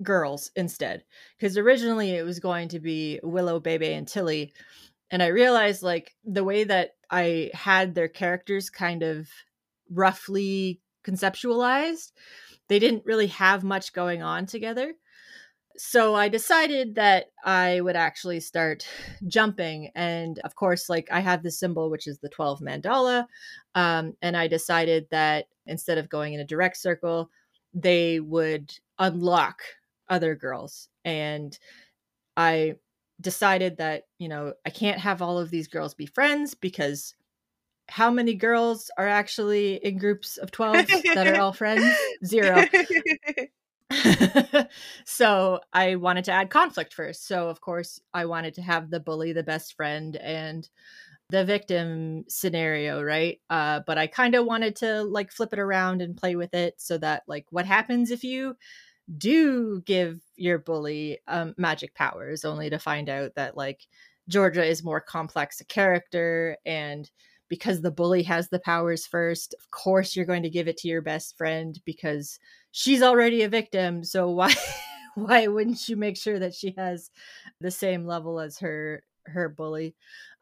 girls 0.02 0.50
instead? 0.56 1.04
Because 1.38 1.56
originally 1.56 2.10
it 2.12 2.24
was 2.24 2.40
going 2.40 2.68
to 2.70 2.80
be 2.80 3.20
Willow, 3.22 3.60
Bebe, 3.60 3.92
and 3.92 4.08
Tilly. 4.08 4.52
And 5.14 5.22
I 5.22 5.28
realized 5.28 5.84
like 5.84 6.16
the 6.24 6.42
way 6.42 6.64
that 6.64 6.96
I 7.08 7.52
had 7.54 7.94
their 7.94 8.08
characters 8.08 8.68
kind 8.68 9.04
of 9.04 9.28
roughly 9.88 10.80
conceptualized, 11.06 12.10
they 12.68 12.80
didn't 12.80 13.06
really 13.06 13.28
have 13.28 13.62
much 13.62 13.92
going 13.92 14.24
on 14.24 14.46
together. 14.46 14.92
So 15.76 16.16
I 16.16 16.28
decided 16.28 16.96
that 16.96 17.26
I 17.44 17.80
would 17.80 17.94
actually 17.94 18.40
start 18.40 18.88
jumping. 19.28 19.92
And 19.94 20.40
of 20.40 20.56
course, 20.56 20.88
like 20.88 21.06
I 21.12 21.20
have 21.20 21.44
this 21.44 21.60
symbol, 21.60 21.92
which 21.92 22.08
is 22.08 22.18
the 22.18 22.28
12 22.28 22.58
mandala. 22.58 23.26
Um, 23.76 24.14
and 24.20 24.36
I 24.36 24.48
decided 24.48 25.06
that 25.12 25.46
instead 25.64 25.96
of 25.96 26.08
going 26.08 26.34
in 26.34 26.40
a 26.40 26.44
direct 26.44 26.76
circle, 26.76 27.30
they 27.72 28.18
would 28.18 28.72
unlock 28.98 29.60
other 30.08 30.34
girls. 30.34 30.88
And 31.04 31.56
I 32.36 32.74
decided 33.24 33.78
that, 33.78 34.04
you 34.18 34.28
know, 34.28 34.52
I 34.64 34.70
can't 34.70 35.00
have 35.00 35.20
all 35.20 35.38
of 35.38 35.50
these 35.50 35.66
girls 35.66 35.94
be 35.94 36.06
friends 36.06 36.54
because 36.54 37.14
how 37.88 38.10
many 38.10 38.34
girls 38.34 38.90
are 38.96 39.08
actually 39.08 39.74
in 39.76 39.98
groups 39.98 40.36
of 40.36 40.52
12 40.52 40.86
that 41.14 41.26
are 41.26 41.40
all 41.40 41.52
friends? 41.52 41.96
Zero. 42.24 42.64
so 45.04 45.60
I 45.72 45.96
wanted 45.96 46.24
to 46.26 46.32
add 46.32 46.50
conflict 46.50 46.94
first. 46.94 47.26
So, 47.26 47.48
of 47.48 47.60
course, 47.60 48.00
I 48.12 48.26
wanted 48.26 48.54
to 48.54 48.62
have 48.62 48.90
the 48.90 49.00
bully, 49.00 49.32
the 49.32 49.42
best 49.42 49.74
friend, 49.74 50.16
and 50.16 50.68
the 51.30 51.44
victim 51.44 52.24
scenario, 52.28 53.02
right? 53.02 53.40
Uh, 53.50 53.80
but 53.86 53.98
I 53.98 54.06
kind 54.06 54.34
of 54.34 54.46
wanted 54.46 54.76
to 54.76 55.02
like 55.02 55.32
flip 55.32 55.52
it 55.52 55.58
around 55.58 56.02
and 56.02 56.16
play 56.16 56.36
with 56.36 56.54
it 56.54 56.74
so 56.78 56.98
that, 56.98 57.24
like, 57.26 57.46
what 57.50 57.66
happens 57.66 58.10
if 58.10 58.24
you 58.24 58.56
do 59.18 59.82
give 59.82 60.20
your 60.36 60.58
bully 60.58 61.18
um, 61.28 61.54
magic 61.58 61.94
powers, 61.94 62.44
only 62.44 62.70
to 62.70 62.78
find 62.78 63.08
out 63.08 63.34
that, 63.36 63.56
like, 63.56 63.86
Georgia 64.28 64.64
is 64.64 64.82
more 64.82 65.00
complex 65.00 65.60
a 65.60 65.64
character 65.64 66.56
and 66.64 67.10
because 67.48 67.82
the 67.82 67.90
bully 67.90 68.22
has 68.22 68.48
the 68.48 68.58
powers 68.58 69.06
first, 69.06 69.54
of 69.54 69.70
course 69.70 70.16
you're 70.16 70.24
going 70.24 70.42
to 70.42 70.50
give 70.50 70.66
it 70.66 70.76
to 70.78 70.88
your 70.88 71.02
best 71.02 71.36
friend 71.36 71.78
because 71.84 72.38
she's 72.70 73.02
already 73.02 73.42
a 73.42 73.48
victim. 73.48 74.02
So 74.02 74.30
why 74.30 74.54
why 75.14 75.46
wouldn't 75.46 75.88
you 75.88 75.96
make 75.96 76.16
sure 76.16 76.38
that 76.38 76.54
she 76.54 76.74
has 76.76 77.10
the 77.60 77.70
same 77.70 78.06
level 78.06 78.40
as 78.40 78.58
her 78.58 79.04
her 79.26 79.48
bully? 79.48 79.94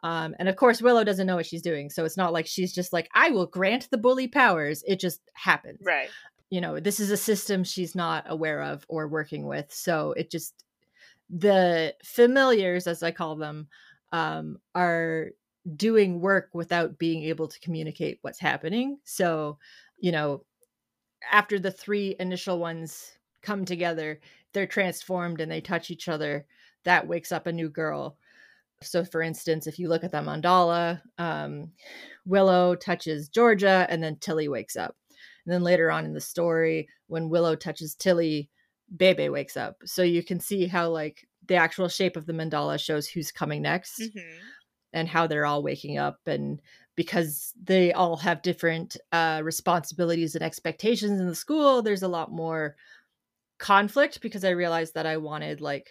Um, 0.05 0.35
and 0.38 0.48
of 0.48 0.57
course, 0.57 0.83
Willow 0.83 1.05
doesn't 1.05 1.27
know 1.27 1.37
what 1.37 1.46
she's 1.46 1.62
doing, 1.62 1.88
so 1.88 2.05
it's 2.05 2.16
not 2.16 2.33
like 2.33 2.46
she's 2.46 2.72
just 2.72 2.92
like, 2.92 3.09
"I 3.14 3.31
will 3.31 3.46
grant 3.46 3.88
the 3.90 3.98
bully 3.98 4.27
powers." 4.27 4.83
It 4.87 4.98
just 4.98 5.20
happens, 5.35 5.79
right? 5.85 6.09
You 6.53 6.61
know, 6.61 6.79
this 6.81 7.01
is 7.01 7.11
a 7.11 7.17
system 7.17 7.65
she's 7.65 7.97
not 7.97 8.27
aware 8.29 8.62
of 8.62 8.85
or 8.88 9.09
working 9.09 9.47
with, 9.47 9.73
so 9.73 10.12
it 10.12 10.31
just 10.31 10.65
the 11.31 11.95
familiars, 12.05 12.87
as 12.87 13.03
I 13.03 13.12
call 13.12 13.37
them, 13.37 13.69
um, 14.12 14.59
are 14.75 15.31
doing 15.77 16.21
work 16.21 16.51
without 16.55 16.99
being 16.99 17.25
able 17.25 17.49
to 17.49 17.61
communicate 17.61 18.19
what's 18.23 18.41
happening. 18.41 18.99
So, 19.05 19.59
you 19.99 20.12
know, 20.12 20.45
after 21.33 21.59
the 21.59 21.71
three 21.73 22.17
initial 22.21 22.59
ones 22.59 23.12
come 23.43 23.65
together, 23.65 24.21
they're 24.53 24.67
transformed 24.67 25.41
and 25.41 25.51
they 25.51 25.61
touch 25.62 25.91
each 25.91 26.09
other. 26.09 26.47
That 26.85 27.09
wakes 27.09 27.33
up 27.33 27.47
a 27.47 27.53
new 27.53 27.71
girl. 27.71 28.19
So, 28.83 29.05
for 29.05 29.23
instance, 29.23 29.67
if 29.67 29.79
you 29.79 29.88
look 29.88 30.05
at 30.05 30.12
the 30.12 30.19
mandala, 30.19 31.03
um, 31.19 31.73
Willow 32.27 32.75
touches 32.77 33.29
Georgia 33.29 33.87
and 33.91 34.03
then 34.03 34.17
Tilly 34.17 34.49
wakes 34.49 34.77
up. 34.77 34.97
And 35.44 35.52
then 35.52 35.62
later 35.62 35.90
on 35.90 36.05
in 36.05 36.12
the 36.14 36.20
story, 36.20 36.88
when 37.09 37.28
Willow 37.28 37.57
touches 37.57 37.94
Tilly, 37.94 38.50
Bebe 38.96 39.28
wakes 39.28 39.57
up. 39.57 39.76
So 39.85 40.02
you 40.02 40.22
can 40.22 40.40
see 40.40 40.66
how, 40.66 40.90
like, 40.90 41.26
the 41.46 41.57
actual 41.57 41.88
shape 41.88 42.16
of 42.16 42.26
the 42.26 42.33
mandala 42.33 42.78
shows 42.83 43.09
who's 43.09 43.33
coming 43.33 43.62
next 43.62 44.11
Mhm. 44.14 44.55
and 44.92 45.09
how 45.09 45.26
they're 45.26 45.46
all 45.46 45.62
waking 45.62 45.98
up. 45.98 46.20
And 46.26 46.61
because 46.96 47.55
they 47.62 47.92
all 47.92 48.16
have 48.18 48.42
different 48.42 48.96
uh, 49.12 49.40
responsibilities 49.44 50.35
and 50.35 50.44
expectations 50.44 51.20
in 51.20 51.26
the 51.26 51.35
school, 51.35 51.83
there's 51.83 52.02
a 52.02 52.09
lot 52.09 52.31
more 52.33 52.76
conflict 53.59 54.20
because 54.22 54.44
I 54.44 54.50
realized 54.50 54.94
that 54.94 55.07
I 55.07 55.16
wanted, 55.18 55.61
like, 55.61 55.90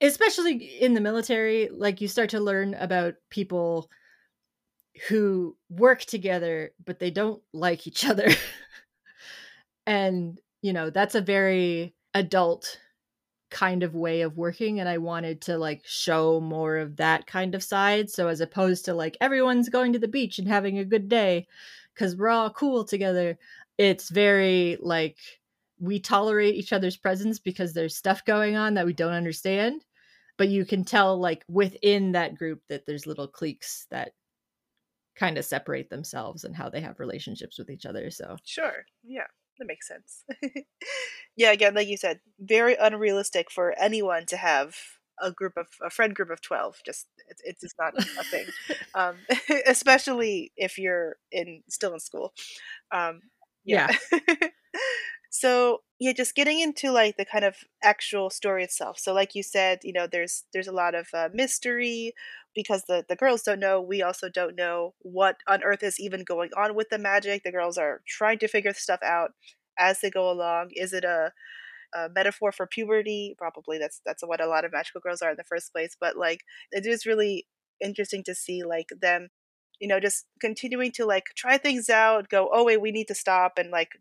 especially 0.00 0.56
in 0.80 0.94
the 0.94 1.00
military, 1.00 1.68
like, 1.68 2.00
you 2.00 2.08
start 2.08 2.30
to 2.30 2.40
learn 2.40 2.74
about 2.74 3.14
people 3.30 3.90
who 5.08 5.56
work 5.68 6.00
together, 6.04 6.72
but 6.84 6.98
they 6.98 7.10
don't 7.10 7.42
like 7.52 7.86
each 7.86 8.04
other. 8.04 8.28
and, 9.86 10.40
you 10.62 10.72
know, 10.72 10.90
that's 10.90 11.14
a 11.14 11.20
very 11.20 11.94
adult 12.14 12.78
kind 13.50 13.82
of 13.82 13.94
way 13.94 14.20
of 14.20 14.36
working 14.36 14.78
and 14.78 14.88
I 14.88 14.98
wanted 14.98 15.40
to 15.42 15.58
like 15.58 15.82
show 15.84 16.40
more 16.40 16.76
of 16.76 16.96
that 16.96 17.26
kind 17.26 17.54
of 17.54 17.64
side 17.64 18.08
so 18.08 18.28
as 18.28 18.40
opposed 18.40 18.84
to 18.84 18.94
like 18.94 19.16
everyone's 19.20 19.68
going 19.68 19.92
to 19.92 19.98
the 19.98 20.08
beach 20.08 20.38
and 20.38 20.46
having 20.46 20.78
a 20.78 20.84
good 20.84 21.08
day 21.08 21.48
cuz 21.96 22.16
we're 22.16 22.28
all 22.28 22.50
cool 22.50 22.84
together 22.84 23.36
it's 23.76 24.08
very 24.08 24.78
like 24.80 25.18
we 25.80 25.98
tolerate 25.98 26.54
each 26.54 26.72
other's 26.72 26.96
presence 26.96 27.40
because 27.40 27.72
there's 27.72 27.96
stuff 27.96 28.24
going 28.24 28.54
on 28.54 28.74
that 28.74 28.86
we 28.86 28.92
don't 28.92 29.12
understand 29.12 29.84
but 30.36 30.48
you 30.48 30.64
can 30.64 30.84
tell 30.84 31.18
like 31.18 31.44
within 31.48 32.12
that 32.12 32.36
group 32.36 32.62
that 32.68 32.86
there's 32.86 33.06
little 33.06 33.28
cliques 33.28 33.86
that 33.90 34.12
kind 35.20 35.38
of 35.38 35.44
separate 35.44 35.90
themselves 35.90 36.44
and 36.44 36.56
how 36.56 36.70
they 36.70 36.80
have 36.80 36.98
relationships 37.00 37.58
with 37.58 37.70
each 37.70 37.86
other 37.86 38.10
so 38.10 38.36
Sure. 38.44 38.86
Yeah, 39.04 39.26
that 39.58 39.66
makes 39.66 39.86
sense. 39.88 40.24
yeah, 41.36 41.52
again, 41.52 41.74
like 41.74 41.88
you 41.88 41.98
said, 41.98 42.20
very 42.40 42.76
unrealistic 42.76 43.50
for 43.50 43.74
anyone 43.78 44.26
to 44.26 44.38
have 44.38 44.74
a 45.22 45.30
group 45.30 45.52
of 45.58 45.66
a 45.84 45.90
friend 45.90 46.14
group 46.14 46.30
of 46.30 46.40
12 46.40 46.78
just 46.86 47.06
it's, 47.28 47.42
it's 47.44 47.60
just 47.60 47.76
not 47.78 47.92
a 48.18 48.24
thing 48.24 48.46
um 48.94 49.16
especially 49.66 50.50
if 50.56 50.78
you're 50.78 51.16
in 51.30 51.62
still 51.68 51.92
in 51.92 52.00
school 52.00 52.32
um 52.92 53.20
yeah, 53.66 53.94
so 55.30 55.82
yeah 56.00 56.12
just 56.12 56.34
getting 56.34 56.60
into 56.60 56.90
like 56.90 57.16
the 57.16 57.24
kind 57.24 57.44
of 57.44 57.56
actual 57.82 58.30
story 58.30 58.64
itself. 58.64 58.98
So 58.98 59.12
like 59.14 59.34
you 59.34 59.42
said 59.42 59.80
you 59.84 59.92
know 59.92 60.06
there's 60.06 60.44
there's 60.52 60.68
a 60.68 60.72
lot 60.72 60.94
of 60.94 61.08
uh, 61.14 61.28
mystery 61.32 62.12
because 62.54 62.84
the 62.88 63.04
the 63.08 63.16
girls 63.16 63.42
don't 63.42 63.60
know. 63.60 63.80
We 63.80 64.02
also 64.02 64.28
don't 64.28 64.56
know 64.56 64.94
what 65.00 65.36
on 65.48 65.62
earth 65.62 65.82
is 65.82 66.00
even 66.00 66.24
going 66.24 66.50
on 66.56 66.74
with 66.74 66.88
the 66.90 66.98
magic. 66.98 67.44
The 67.44 67.52
girls 67.52 67.78
are 67.78 68.02
trying 68.08 68.38
to 68.40 68.48
figure 68.48 68.72
stuff 68.74 69.00
out 69.04 69.32
as 69.78 70.00
they 70.00 70.10
go 70.10 70.30
along. 70.30 70.70
Is 70.74 70.92
it 70.92 71.04
a, 71.04 71.32
a 71.94 72.08
metaphor 72.14 72.52
for 72.52 72.66
puberty? 72.66 73.34
Probably 73.38 73.78
that's 73.78 74.00
that's 74.06 74.22
what 74.24 74.40
a 74.40 74.46
lot 74.48 74.64
of 74.64 74.72
magical 74.72 75.00
girls 75.00 75.22
are 75.22 75.30
in 75.30 75.36
the 75.36 75.44
first 75.44 75.72
place. 75.72 75.96
But 76.00 76.16
like 76.16 76.42
it 76.72 76.86
is 76.86 77.06
really 77.06 77.46
interesting 77.80 78.22
to 78.24 78.34
see 78.34 78.62
like 78.64 78.88
them 79.00 79.28
you 79.80 79.88
know 79.88 79.98
just 80.00 80.26
continuing 80.40 80.92
to 80.92 81.06
like 81.06 81.24
try 81.36 81.56
things 81.58 81.88
out 81.88 82.28
go 82.28 82.50
oh 82.52 82.64
wait 82.64 82.80
we 82.80 82.92
need 82.92 83.08
to 83.08 83.14
stop 83.14 83.54
and 83.58 83.70
like 83.70 83.92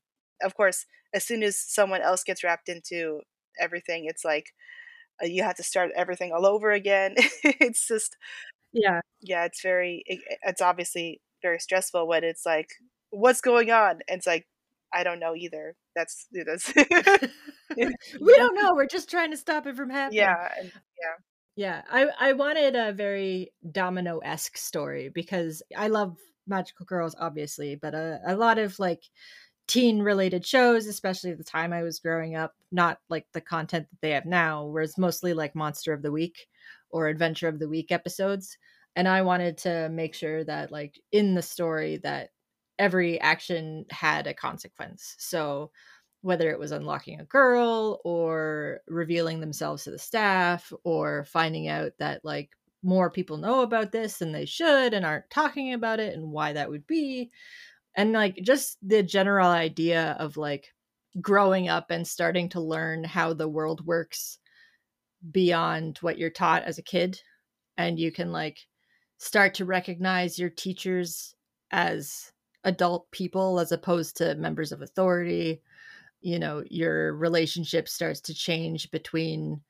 of 0.43 0.55
course 0.55 0.85
as 1.13 1.25
soon 1.25 1.43
as 1.43 1.59
someone 1.59 2.01
else 2.01 2.23
gets 2.23 2.43
wrapped 2.43 2.69
into 2.69 3.21
everything 3.59 4.05
it's 4.05 4.23
like 4.23 4.53
uh, 5.21 5.25
you 5.27 5.43
have 5.43 5.55
to 5.55 5.63
start 5.63 5.91
everything 5.95 6.31
all 6.31 6.45
over 6.45 6.71
again. 6.71 7.15
It's 7.43 7.87
just 7.87 8.17
yeah. 8.73 9.01
Yeah 9.21 9.45
it's 9.45 9.61
very 9.61 10.03
it, 10.05 10.19
it's 10.43 10.61
obviously 10.61 11.21
very 11.41 11.59
stressful 11.59 12.07
when 12.07 12.23
it's 12.23 12.45
like 12.45 12.69
what's 13.09 13.41
going 13.41 13.71
on? 13.71 13.99
And 14.07 14.17
it's 14.17 14.27
like 14.27 14.47
i 14.93 15.03
don't 15.03 15.19
know 15.19 15.35
either. 15.35 15.75
That's 15.95 16.27
that's 16.31 16.73
we 17.77 18.35
don't 18.35 18.55
know 18.55 18.73
we're 18.75 18.85
just 18.87 19.09
trying 19.09 19.31
to 19.31 19.37
stop 19.37 19.67
it 19.67 19.75
from 19.75 19.89
happening. 19.89 20.19
Yeah 20.19 20.49
yeah. 20.63 21.15
Yeah, 21.55 21.81
I 21.91 22.07
I 22.19 22.33
wanted 22.33 22.75
a 22.77 22.93
very 22.93 23.51
domino 23.69 24.19
esque 24.19 24.57
story 24.57 25.09
because 25.09 25.61
I 25.75 25.87
love 25.89 26.15
magical 26.47 26.85
girls, 26.85 27.15
obviously, 27.19 27.75
but 27.75 27.93
a, 27.93 28.21
a 28.25 28.35
lot 28.35 28.57
of 28.59 28.79
like 28.79 29.03
teen 29.69 30.01
related 30.01 30.45
shows, 30.45 30.87
especially 30.87 31.29
at 31.29 31.37
the 31.37 31.43
time 31.43 31.71
I 31.71 31.83
was 31.83 31.99
growing 31.99 32.35
up, 32.35 32.55
not 32.71 32.99
like 33.07 33.27
the 33.33 33.39
content 33.39 33.87
that 33.91 34.01
they 34.01 34.09
have 34.11 34.25
now, 34.25 34.65
whereas 34.65 34.97
mostly 34.97 35.33
like 35.33 35.55
Monster 35.55 35.93
of 35.93 36.01
the 36.01 36.11
Week 36.11 36.47
or 36.89 37.07
Adventure 37.07 37.47
of 37.47 37.59
the 37.59 37.69
Week 37.69 37.91
episodes. 37.91 38.57
And 38.95 39.07
I 39.07 39.21
wanted 39.21 39.59
to 39.59 39.87
make 39.89 40.15
sure 40.15 40.43
that 40.43 40.71
like 40.71 40.99
in 41.11 41.35
the 41.35 41.43
story 41.43 41.97
that 41.97 42.31
every 42.79 43.21
action 43.21 43.85
had 43.91 44.25
a 44.25 44.33
consequence. 44.33 45.15
So 45.19 45.69
whether 46.21 46.49
it 46.49 46.59
was 46.59 46.71
unlocking 46.71 47.19
a 47.19 47.25
girl 47.25 48.01
or 48.03 48.81
revealing 48.87 49.39
themselves 49.39 49.83
to 49.83 49.91
the 49.91 49.99
staff 49.99 50.73
or 50.83 51.25
finding 51.25 51.67
out 51.67 51.91
that 51.99 52.25
like 52.25 52.49
more 52.81 53.09
people 53.09 53.37
know 53.37 53.61
about 53.61 53.91
this 53.91 54.17
than 54.17 54.31
they 54.31 54.45
should 54.45 54.93
and 54.93 55.05
aren't 55.05 55.29
talking 55.29 55.73
about 55.73 55.99
it 55.99 56.15
and 56.15 56.31
why 56.31 56.53
that 56.53 56.69
would 56.69 56.87
be 56.87 57.29
and 57.95 58.13
like 58.13 58.35
just 58.43 58.77
the 58.81 59.03
general 59.03 59.49
idea 59.49 60.15
of 60.19 60.37
like 60.37 60.73
growing 61.21 61.67
up 61.67 61.91
and 61.91 62.07
starting 62.07 62.49
to 62.49 62.61
learn 62.61 63.03
how 63.03 63.33
the 63.33 63.47
world 63.47 63.85
works 63.85 64.39
beyond 65.31 65.97
what 65.97 66.17
you're 66.17 66.29
taught 66.29 66.63
as 66.63 66.77
a 66.77 66.83
kid 66.83 67.19
and 67.77 67.99
you 67.99 68.11
can 68.11 68.31
like 68.31 68.59
start 69.17 69.53
to 69.55 69.65
recognize 69.65 70.39
your 70.39 70.49
teachers 70.49 71.35
as 71.71 72.31
adult 72.63 73.09
people 73.11 73.59
as 73.59 73.71
opposed 73.71 74.17
to 74.17 74.35
members 74.35 74.71
of 74.71 74.81
authority 74.81 75.61
you 76.21 76.39
know 76.39 76.63
your 76.69 77.13
relationship 77.15 77.87
starts 77.87 78.21
to 78.21 78.33
change 78.33 78.91
between 78.91 79.61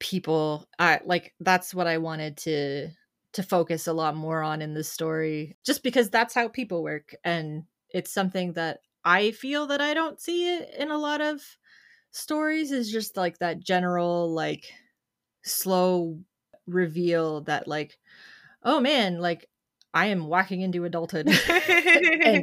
people 0.00 0.66
i 0.78 1.00
like 1.04 1.34
that's 1.40 1.74
what 1.74 1.86
i 1.86 1.98
wanted 1.98 2.36
to 2.36 2.88
to 3.32 3.42
focus 3.42 3.86
a 3.86 3.92
lot 3.92 4.16
more 4.16 4.42
on 4.42 4.62
in 4.62 4.74
this 4.74 4.90
story 4.90 5.56
just 5.64 5.82
because 5.82 6.10
that's 6.10 6.34
how 6.34 6.48
people 6.48 6.82
work 6.82 7.14
and 7.24 7.64
it's 7.90 8.12
something 8.12 8.52
that 8.54 8.80
i 9.04 9.30
feel 9.32 9.66
that 9.66 9.80
i 9.80 9.94
don't 9.94 10.20
see 10.20 10.56
it 10.56 10.74
in 10.78 10.90
a 10.90 10.98
lot 10.98 11.20
of 11.20 11.42
stories 12.10 12.72
is 12.72 12.90
just 12.90 13.16
like 13.16 13.38
that 13.38 13.60
general 13.60 14.32
like 14.32 14.72
slow 15.44 16.18
reveal 16.66 17.42
that 17.42 17.68
like 17.68 17.98
oh 18.62 18.80
man 18.80 19.18
like 19.18 19.48
i 19.94 20.06
am 20.06 20.26
walking 20.28 20.60
into 20.60 20.84
adulthood 20.84 21.26
and 21.28 21.36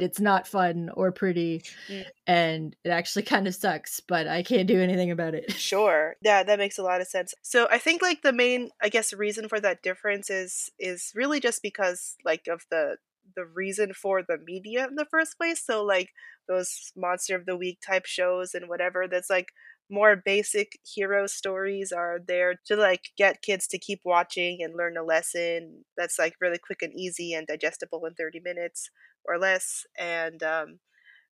it's 0.02 0.20
not 0.20 0.46
fun 0.46 0.90
or 0.94 1.12
pretty 1.12 1.62
Mm. 1.88 2.04
and 2.26 2.76
it 2.84 2.90
actually 2.90 3.22
kind 3.22 3.46
of 3.46 3.54
sucks 3.54 4.00
but 4.00 4.26
i 4.26 4.42
can't 4.42 4.66
do 4.66 4.80
anything 4.80 5.10
about 5.10 5.34
it 5.34 5.52
Sure. 5.52 6.16
Yeah, 6.22 6.42
that 6.42 6.58
makes 6.58 6.78
a 6.78 6.82
lot 6.82 7.00
of 7.00 7.06
sense. 7.08 7.34
So 7.42 7.66
I 7.70 7.78
think 7.78 8.00
like 8.02 8.22
the 8.22 8.32
main 8.32 8.70
I 8.82 8.88
guess 8.88 9.12
reason 9.12 9.48
for 9.48 9.60
that 9.60 9.82
difference 9.82 10.30
is 10.30 10.70
is 10.78 11.12
really 11.14 11.40
just 11.40 11.60
because 11.62 12.16
like 12.24 12.46
of 12.48 12.62
the 12.70 12.96
the 13.34 13.44
reason 13.44 13.92
for 13.92 14.22
the 14.22 14.38
media 14.44 14.86
in 14.86 14.94
the 14.94 15.06
first 15.10 15.36
place. 15.36 15.64
So 15.64 15.84
like 15.84 16.10
those 16.48 16.92
monster 16.96 17.34
of 17.34 17.46
the 17.46 17.56
week 17.56 17.80
type 17.84 18.06
shows 18.06 18.54
and 18.54 18.68
whatever 18.68 19.06
that's 19.08 19.30
like 19.30 19.48
more 19.90 20.16
basic 20.16 20.78
hero 20.84 21.26
stories 21.26 21.92
are 21.92 22.18
there 22.26 22.54
to 22.66 22.76
like 22.76 23.10
get 23.16 23.42
kids 23.42 23.66
to 23.68 23.78
keep 23.78 24.00
watching 24.04 24.58
and 24.62 24.74
learn 24.76 24.96
a 24.96 25.02
lesson 25.04 25.84
that's 25.96 26.18
like 26.18 26.34
really 26.40 26.58
quick 26.58 26.82
and 26.82 26.92
easy 26.98 27.32
and 27.32 27.46
digestible 27.46 28.04
in 28.06 28.14
30 28.14 28.40
minutes 28.44 28.90
or 29.24 29.38
less 29.38 29.84
and 29.98 30.42
um 30.42 30.78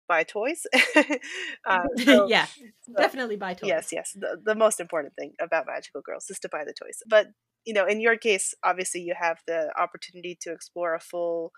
buy 0.08 0.24
toys. 0.24 0.64
uh, 0.96 1.84
so- 1.98 2.28
yeah 2.28 2.46
so- 2.46 2.94
definitely 2.98 3.38
buy 3.38 3.54
toys 3.54 3.70
Yes, 3.70 3.90
yes. 3.94 4.12
The, 4.20 4.38
the 4.44 4.56
most 4.56 4.80
important 4.80 5.14
thing 5.18 5.34
about 5.40 5.68
magical 5.68 6.02
girls 6.02 6.26
is 6.30 6.40
to 6.40 6.50
buy 6.50 6.64
the 6.66 6.74
toys. 6.74 7.00
But, 7.08 7.28
you 7.66 7.74
know, 7.74 7.86
in 7.86 8.02
your 8.02 8.18
case, 8.18 8.54
obviously 8.64 9.02
you 9.02 9.14
have 9.20 9.40
the 9.48 9.72
opportunity 9.80 10.38
to 10.42 10.52
explore 10.52 10.96
a 10.96 11.00
full 11.00 11.52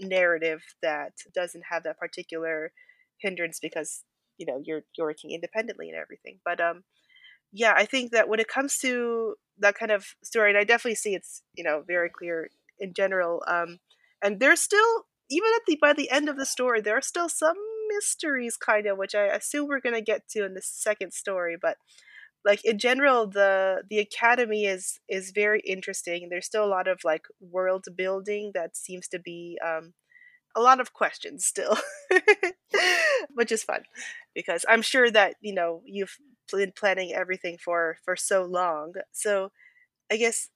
narrative 0.00 0.60
that 0.82 1.12
doesn't 1.34 1.64
have 1.70 1.82
that 1.84 1.98
particular 1.98 2.72
hindrance 3.20 3.58
because, 3.60 4.04
you 4.38 4.46
know, 4.46 4.60
you're 4.64 4.82
you're 4.96 5.06
working 5.08 5.32
independently 5.32 5.88
and 5.90 5.98
everything. 5.98 6.40
But 6.44 6.60
um 6.60 6.84
yeah, 7.52 7.74
I 7.76 7.86
think 7.86 8.12
that 8.12 8.28
when 8.28 8.40
it 8.40 8.48
comes 8.48 8.78
to 8.78 9.34
that 9.58 9.74
kind 9.76 9.90
of 9.90 10.06
story, 10.22 10.50
and 10.50 10.58
I 10.58 10.64
definitely 10.64 10.96
see 10.96 11.14
it's, 11.14 11.42
you 11.54 11.64
know, 11.64 11.82
very 11.86 12.10
clear 12.10 12.50
in 12.78 12.92
general, 12.94 13.42
um 13.48 13.78
and 14.22 14.40
there's 14.40 14.60
still 14.60 15.06
even 15.30 15.50
at 15.56 15.62
the 15.66 15.78
by 15.80 15.92
the 15.92 16.10
end 16.10 16.28
of 16.28 16.36
the 16.36 16.46
story, 16.46 16.80
there 16.80 16.96
are 16.96 17.02
still 17.02 17.28
some 17.28 17.56
mysteries 17.88 18.56
kind 18.58 18.86
of 18.86 18.98
which 18.98 19.14
i 19.14 19.22
assume 19.28 19.66
we're 19.66 19.80
going 19.80 19.94
to 19.94 20.02
get 20.02 20.28
to 20.28 20.44
in 20.44 20.52
the 20.52 20.60
second 20.62 21.10
story 21.10 21.56
but 21.60 21.78
like 22.44 22.64
in 22.64 22.78
general 22.78 23.26
the 23.26 23.82
the 23.90 23.98
academy 23.98 24.64
is 24.66 25.00
is 25.08 25.32
very 25.34 25.60
interesting 25.66 26.28
there's 26.30 26.46
still 26.46 26.64
a 26.64 26.68
lot 26.68 26.88
of 26.88 27.00
like 27.04 27.22
world 27.40 27.84
building 27.96 28.52
that 28.54 28.76
seems 28.76 29.08
to 29.08 29.18
be 29.18 29.58
um 29.66 29.92
a 30.56 30.60
lot 30.60 30.80
of 30.80 30.92
questions 30.92 31.44
still 31.44 31.76
which 33.34 33.52
is 33.52 33.62
fun 33.62 33.82
because 34.34 34.64
i'm 34.68 34.82
sure 34.82 35.10
that 35.10 35.34
you 35.40 35.54
know 35.54 35.82
you've 35.84 36.16
been 36.50 36.72
planning 36.72 37.12
everything 37.12 37.56
for 37.58 37.96
for 38.04 38.16
so 38.16 38.44
long 38.44 38.94
so 39.12 39.50
i 40.10 40.16
guess 40.16 40.48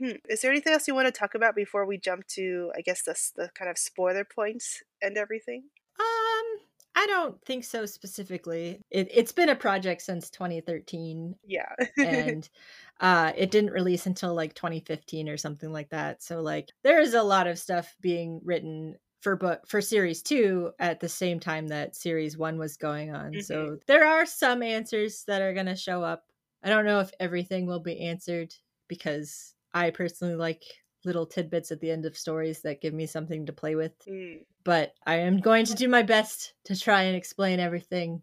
Hmm. 0.00 0.12
Is 0.28 0.40
there 0.40 0.50
anything 0.50 0.72
else 0.72 0.88
you 0.88 0.94
want 0.94 1.06
to 1.06 1.18
talk 1.18 1.34
about 1.34 1.54
before 1.54 1.84
we 1.84 1.98
jump 1.98 2.26
to, 2.28 2.72
I 2.74 2.80
guess, 2.80 3.02
the, 3.02 3.14
the 3.36 3.50
kind 3.54 3.70
of 3.70 3.76
spoiler 3.76 4.24
points 4.24 4.82
and 5.02 5.18
everything? 5.18 5.64
Um, 5.98 6.60
I 6.96 7.06
don't 7.06 7.40
think 7.44 7.64
so 7.64 7.84
specifically. 7.84 8.80
It, 8.90 9.08
it's 9.12 9.32
been 9.32 9.50
a 9.50 9.54
project 9.54 10.00
since 10.00 10.30
2013. 10.30 11.36
Yeah. 11.46 11.74
and 11.98 12.48
uh, 13.00 13.32
it 13.36 13.50
didn't 13.50 13.72
release 13.72 14.06
until 14.06 14.34
like 14.34 14.54
2015 14.54 15.28
or 15.28 15.36
something 15.36 15.70
like 15.70 15.90
that. 15.90 16.22
So, 16.22 16.40
like, 16.40 16.70
there 16.82 17.00
is 17.00 17.12
a 17.12 17.22
lot 17.22 17.46
of 17.46 17.58
stuff 17.58 17.94
being 18.00 18.40
written 18.42 18.96
for 19.20 19.36
book 19.36 19.66
for 19.66 19.80
series 19.80 20.22
two 20.22 20.72
at 20.78 21.00
the 21.00 21.08
same 21.08 21.40
time 21.40 21.68
that 21.68 21.94
series 21.94 22.36
one 22.36 22.58
was 22.58 22.76
going 22.76 23.14
on. 23.14 23.32
Mm-hmm. 23.32 23.40
So 23.40 23.78
there 23.86 24.06
are 24.06 24.26
some 24.26 24.62
answers 24.62 25.24
that 25.26 25.42
are 25.42 25.54
going 25.54 25.66
to 25.66 25.76
show 25.76 26.02
up. 26.02 26.24
I 26.62 26.68
don't 26.68 26.84
know 26.84 27.00
if 27.00 27.10
everything 27.20 27.66
will 27.66 27.80
be 27.80 28.00
answered 28.00 28.54
because 28.88 29.54
I 29.72 29.90
personally 29.90 30.36
like 30.36 30.64
little 31.04 31.26
tidbits 31.26 31.70
at 31.70 31.80
the 31.80 31.90
end 31.90 32.04
of 32.04 32.16
stories 32.16 32.62
that 32.62 32.80
give 32.80 32.92
me 32.92 33.06
something 33.06 33.46
to 33.46 33.52
play 33.52 33.74
with. 33.74 33.92
Mm. 34.06 34.40
But 34.64 34.94
I 35.06 35.16
am 35.16 35.38
going 35.38 35.64
to 35.66 35.74
do 35.74 35.88
my 35.88 36.02
best 36.02 36.54
to 36.64 36.78
try 36.78 37.02
and 37.02 37.16
explain 37.16 37.60
everything 37.60 38.22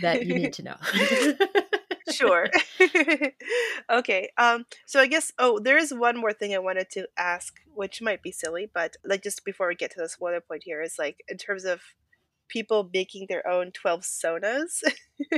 that 0.00 0.24
you 0.24 0.34
need 0.34 0.52
to 0.54 0.62
know. 0.62 0.76
sure. 2.20 2.46
okay. 3.90 4.30
Um 4.36 4.66
so 4.86 5.00
I 5.00 5.06
guess 5.06 5.32
oh 5.38 5.58
there 5.58 5.78
is 5.78 5.92
one 5.92 6.18
more 6.18 6.32
thing 6.32 6.54
I 6.54 6.58
wanted 6.58 6.90
to 6.90 7.08
ask 7.16 7.54
which 7.74 8.02
might 8.02 8.22
be 8.22 8.32
silly 8.32 8.70
but 8.72 8.96
like 9.04 9.22
just 9.22 9.44
before 9.44 9.68
we 9.68 9.74
get 9.74 9.90
to 9.92 10.00
the 10.00 10.08
spoiler 10.08 10.40
point 10.40 10.62
here 10.64 10.82
is 10.82 10.96
like 10.98 11.22
in 11.28 11.36
terms 11.36 11.64
of 11.64 11.80
people 12.48 12.90
making 12.92 13.26
their 13.28 13.46
own 13.48 13.70
12 13.72 14.02
sonas 14.02 14.82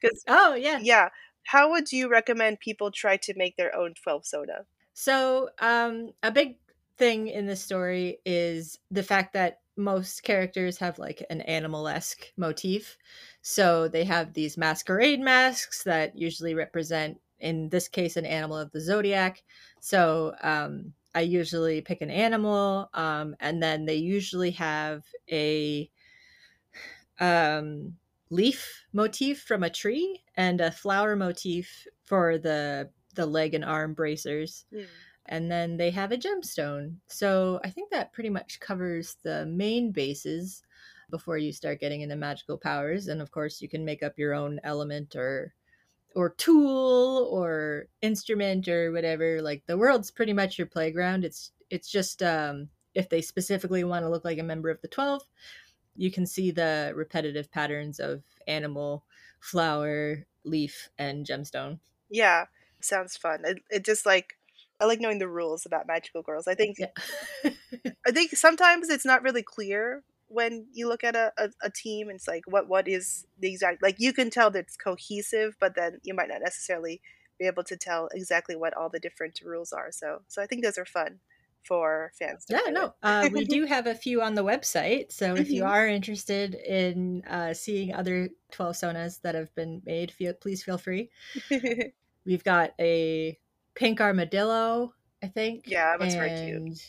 cuz 0.00 0.24
oh, 0.26 0.54
yeah. 0.54 0.78
yeah, 0.82 1.10
how 1.44 1.70
would 1.70 1.92
you 1.92 2.08
recommend 2.08 2.60
people 2.60 2.90
try 2.90 3.16
to 3.18 3.34
make 3.36 3.56
their 3.56 3.74
own 3.76 3.94
12 3.94 4.26
sona? 4.26 4.66
So, 4.94 5.50
um, 5.60 6.10
a 6.22 6.30
big 6.30 6.56
thing 6.98 7.28
in 7.28 7.46
the 7.46 7.56
story 7.56 8.18
is 8.26 8.78
the 8.90 9.02
fact 9.02 9.32
that 9.32 9.59
most 9.76 10.22
characters 10.22 10.78
have 10.78 10.98
like 10.98 11.24
an 11.30 11.40
animal 11.42 11.88
esque 11.88 12.32
motif. 12.36 12.96
So 13.42 13.88
they 13.88 14.04
have 14.04 14.32
these 14.34 14.58
masquerade 14.58 15.20
masks 15.20 15.82
that 15.84 16.16
usually 16.16 16.54
represent, 16.54 17.20
in 17.38 17.68
this 17.68 17.88
case, 17.88 18.16
an 18.16 18.26
animal 18.26 18.58
of 18.58 18.70
the 18.72 18.80
zodiac. 18.80 19.42
So 19.80 20.34
um, 20.42 20.92
I 21.14 21.22
usually 21.22 21.80
pick 21.80 22.02
an 22.02 22.10
animal, 22.10 22.90
um, 22.94 23.34
and 23.40 23.62
then 23.62 23.86
they 23.86 23.96
usually 23.96 24.50
have 24.52 25.04
a 25.30 25.90
um, 27.18 27.96
leaf 28.30 28.86
motif 28.92 29.42
from 29.42 29.62
a 29.62 29.70
tree 29.70 30.22
and 30.36 30.60
a 30.60 30.70
flower 30.70 31.16
motif 31.16 31.86
for 32.04 32.38
the 32.38 32.90
the 33.14 33.26
leg 33.26 33.54
and 33.54 33.64
arm 33.64 33.92
bracers. 33.92 34.64
Mm. 34.72 34.86
And 35.30 35.50
then 35.50 35.76
they 35.76 35.90
have 35.90 36.10
a 36.10 36.18
gemstone. 36.18 36.96
So 37.06 37.60
I 37.64 37.70
think 37.70 37.90
that 37.90 38.12
pretty 38.12 38.30
much 38.30 38.58
covers 38.60 39.16
the 39.22 39.46
main 39.46 39.92
bases 39.92 40.62
before 41.08 41.38
you 41.38 41.52
start 41.52 41.80
getting 41.80 42.00
into 42.00 42.16
magical 42.16 42.58
powers. 42.58 43.06
And 43.06 43.22
of 43.22 43.30
course, 43.30 43.62
you 43.62 43.68
can 43.68 43.84
make 43.84 44.02
up 44.02 44.18
your 44.18 44.34
own 44.34 44.60
element 44.64 45.14
or 45.14 45.54
or 46.16 46.30
tool 46.30 47.28
or 47.30 47.86
instrument 48.02 48.66
or 48.66 48.90
whatever. 48.90 49.40
Like 49.40 49.62
the 49.66 49.78
world's 49.78 50.10
pretty 50.10 50.32
much 50.32 50.58
your 50.58 50.66
playground. 50.66 51.24
It's 51.24 51.52
it's 51.70 51.88
just 51.88 52.24
um, 52.24 52.68
if 52.94 53.08
they 53.08 53.22
specifically 53.22 53.84
want 53.84 54.04
to 54.04 54.10
look 54.10 54.24
like 54.24 54.38
a 54.38 54.42
member 54.42 54.68
of 54.68 54.80
the 54.82 54.88
twelve, 54.88 55.22
you 55.94 56.10
can 56.10 56.26
see 56.26 56.50
the 56.50 56.92
repetitive 56.96 57.52
patterns 57.52 58.00
of 58.00 58.24
animal, 58.48 59.04
flower, 59.38 60.26
leaf, 60.42 60.90
and 60.98 61.24
gemstone. 61.24 61.78
Yeah, 62.08 62.46
sounds 62.80 63.16
fun. 63.16 63.44
It, 63.44 63.62
it 63.70 63.84
just 63.84 64.04
like 64.04 64.39
I 64.80 64.86
like 64.86 65.00
knowing 65.00 65.18
the 65.18 65.28
rules 65.28 65.66
about 65.66 65.86
magical 65.86 66.22
girls. 66.22 66.46
I 66.48 66.54
think 66.54 66.78
Yeah. 66.78 66.90
I 68.06 68.12
think 68.12 68.30
sometimes 68.32 68.88
it's 68.88 69.04
not 69.04 69.22
really 69.22 69.42
clear 69.42 70.04
when 70.28 70.68
you 70.72 70.88
look 70.88 71.04
at 71.04 71.16
a, 71.16 71.32
a, 71.38 71.50
a 71.62 71.70
team. 71.70 72.08
It's 72.10 72.26
like 72.28 72.44
what 72.46 72.68
what 72.68 72.88
is 72.88 73.26
the 73.38 73.50
exact 73.50 73.82
like 73.82 73.96
you 73.98 74.12
can 74.12 74.30
tell 74.30 74.50
that 74.52 74.60
it's 74.60 74.76
cohesive, 74.76 75.56
but 75.60 75.74
then 75.74 76.00
you 76.02 76.14
might 76.14 76.28
not 76.28 76.40
necessarily 76.42 77.02
be 77.38 77.46
able 77.46 77.64
to 77.64 77.76
tell 77.76 78.08
exactly 78.12 78.56
what 78.56 78.74
all 78.74 78.88
the 78.90 79.00
different 79.00 79.40
rules 79.44 79.72
are. 79.72 79.90
So 79.92 80.22
so 80.28 80.42
I 80.42 80.46
think 80.46 80.62
those 80.64 80.78
are 80.78 80.86
fun 80.86 81.20
for 81.66 82.12
fans. 82.18 82.46
To 82.46 82.54
yeah, 82.54 82.62
play 82.64 82.72
no, 82.72 82.94
uh, 83.02 83.28
we 83.32 83.44
do 83.46 83.64
have 83.64 83.86
a 83.86 83.94
few 83.94 84.22
on 84.22 84.34
the 84.34 84.42
website. 84.44 85.12
So 85.12 85.36
if 85.36 85.52
you 85.52 85.64
Mhm. 85.64 85.64
are 85.64 85.86
interested 85.86 86.54
in 86.56 87.22
uh, 87.26 87.54
seeing 87.54 87.94
other 87.94 88.30
12 88.50 88.74
sonas 88.74 89.20
that 89.22 89.34
have 89.36 89.54
been 89.54 89.82
made, 89.84 90.10
feel, 90.10 90.34
please 90.34 90.64
feel 90.64 90.78
free. 90.78 91.10
We've 92.24 92.44
got 92.44 92.74
a 92.78 93.38
pink 93.74 94.00
armadillo, 94.00 94.94
I 95.22 95.28
think. 95.28 95.64
Yeah, 95.66 95.96
that's 95.98 96.14
very 96.14 96.30
cute. 96.30 96.56
and 96.56 96.80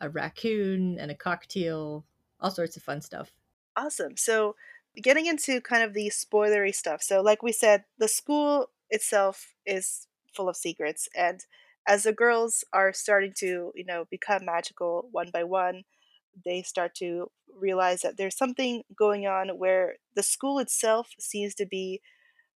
A 0.00 0.08
raccoon 0.10 0.98
and 0.98 1.10
a 1.10 1.14
cockatiel, 1.14 2.04
all 2.40 2.50
sorts 2.50 2.76
of 2.76 2.82
fun 2.82 3.00
stuff. 3.00 3.32
Awesome. 3.76 4.16
So, 4.16 4.56
getting 5.02 5.26
into 5.26 5.60
kind 5.60 5.82
of 5.82 5.92
the 5.94 6.10
spoilery 6.10 6.74
stuff. 6.74 7.02
So, 7.02 7.20
like 7.20 7.42
we 7.42 7.52
said, 7.52 7.84
the 7.98 8.08
school 8.08 8.70
itself 8.90 9.54
is 9.66 10.06
full 10.34 10.48
of 10.48 10.56
secrets, 10.56 11.08
and 11.14 11.44
as 11.88 12.02
the 12.02 12.12
girls 12.12 12.64
are 12.72 12.92
starting 12.92 13.32
to, 13.38 13.72
you 13.74 13.84
know, 13.84 14.06
become 14.10 14.44
magical 14.44 15.08
one 15.12 15.30
by 15.32 15.44
one, 15.44 15.84
they 16.44 16.62
start 16.62 16.94
to 16.96 17.30
realize 17.58 18.02
that 18.02 18.16
there's 18.16 18.36
something 18.36 18.82
going 18.96 19.26
on 19.26 19.50
where 19.58 19.94
the 20.14 20.22
school 20.22 20.58
itself 20.58 21.10
seems 21.18 21.54
to 21.54 21.64
be 21.64 22.00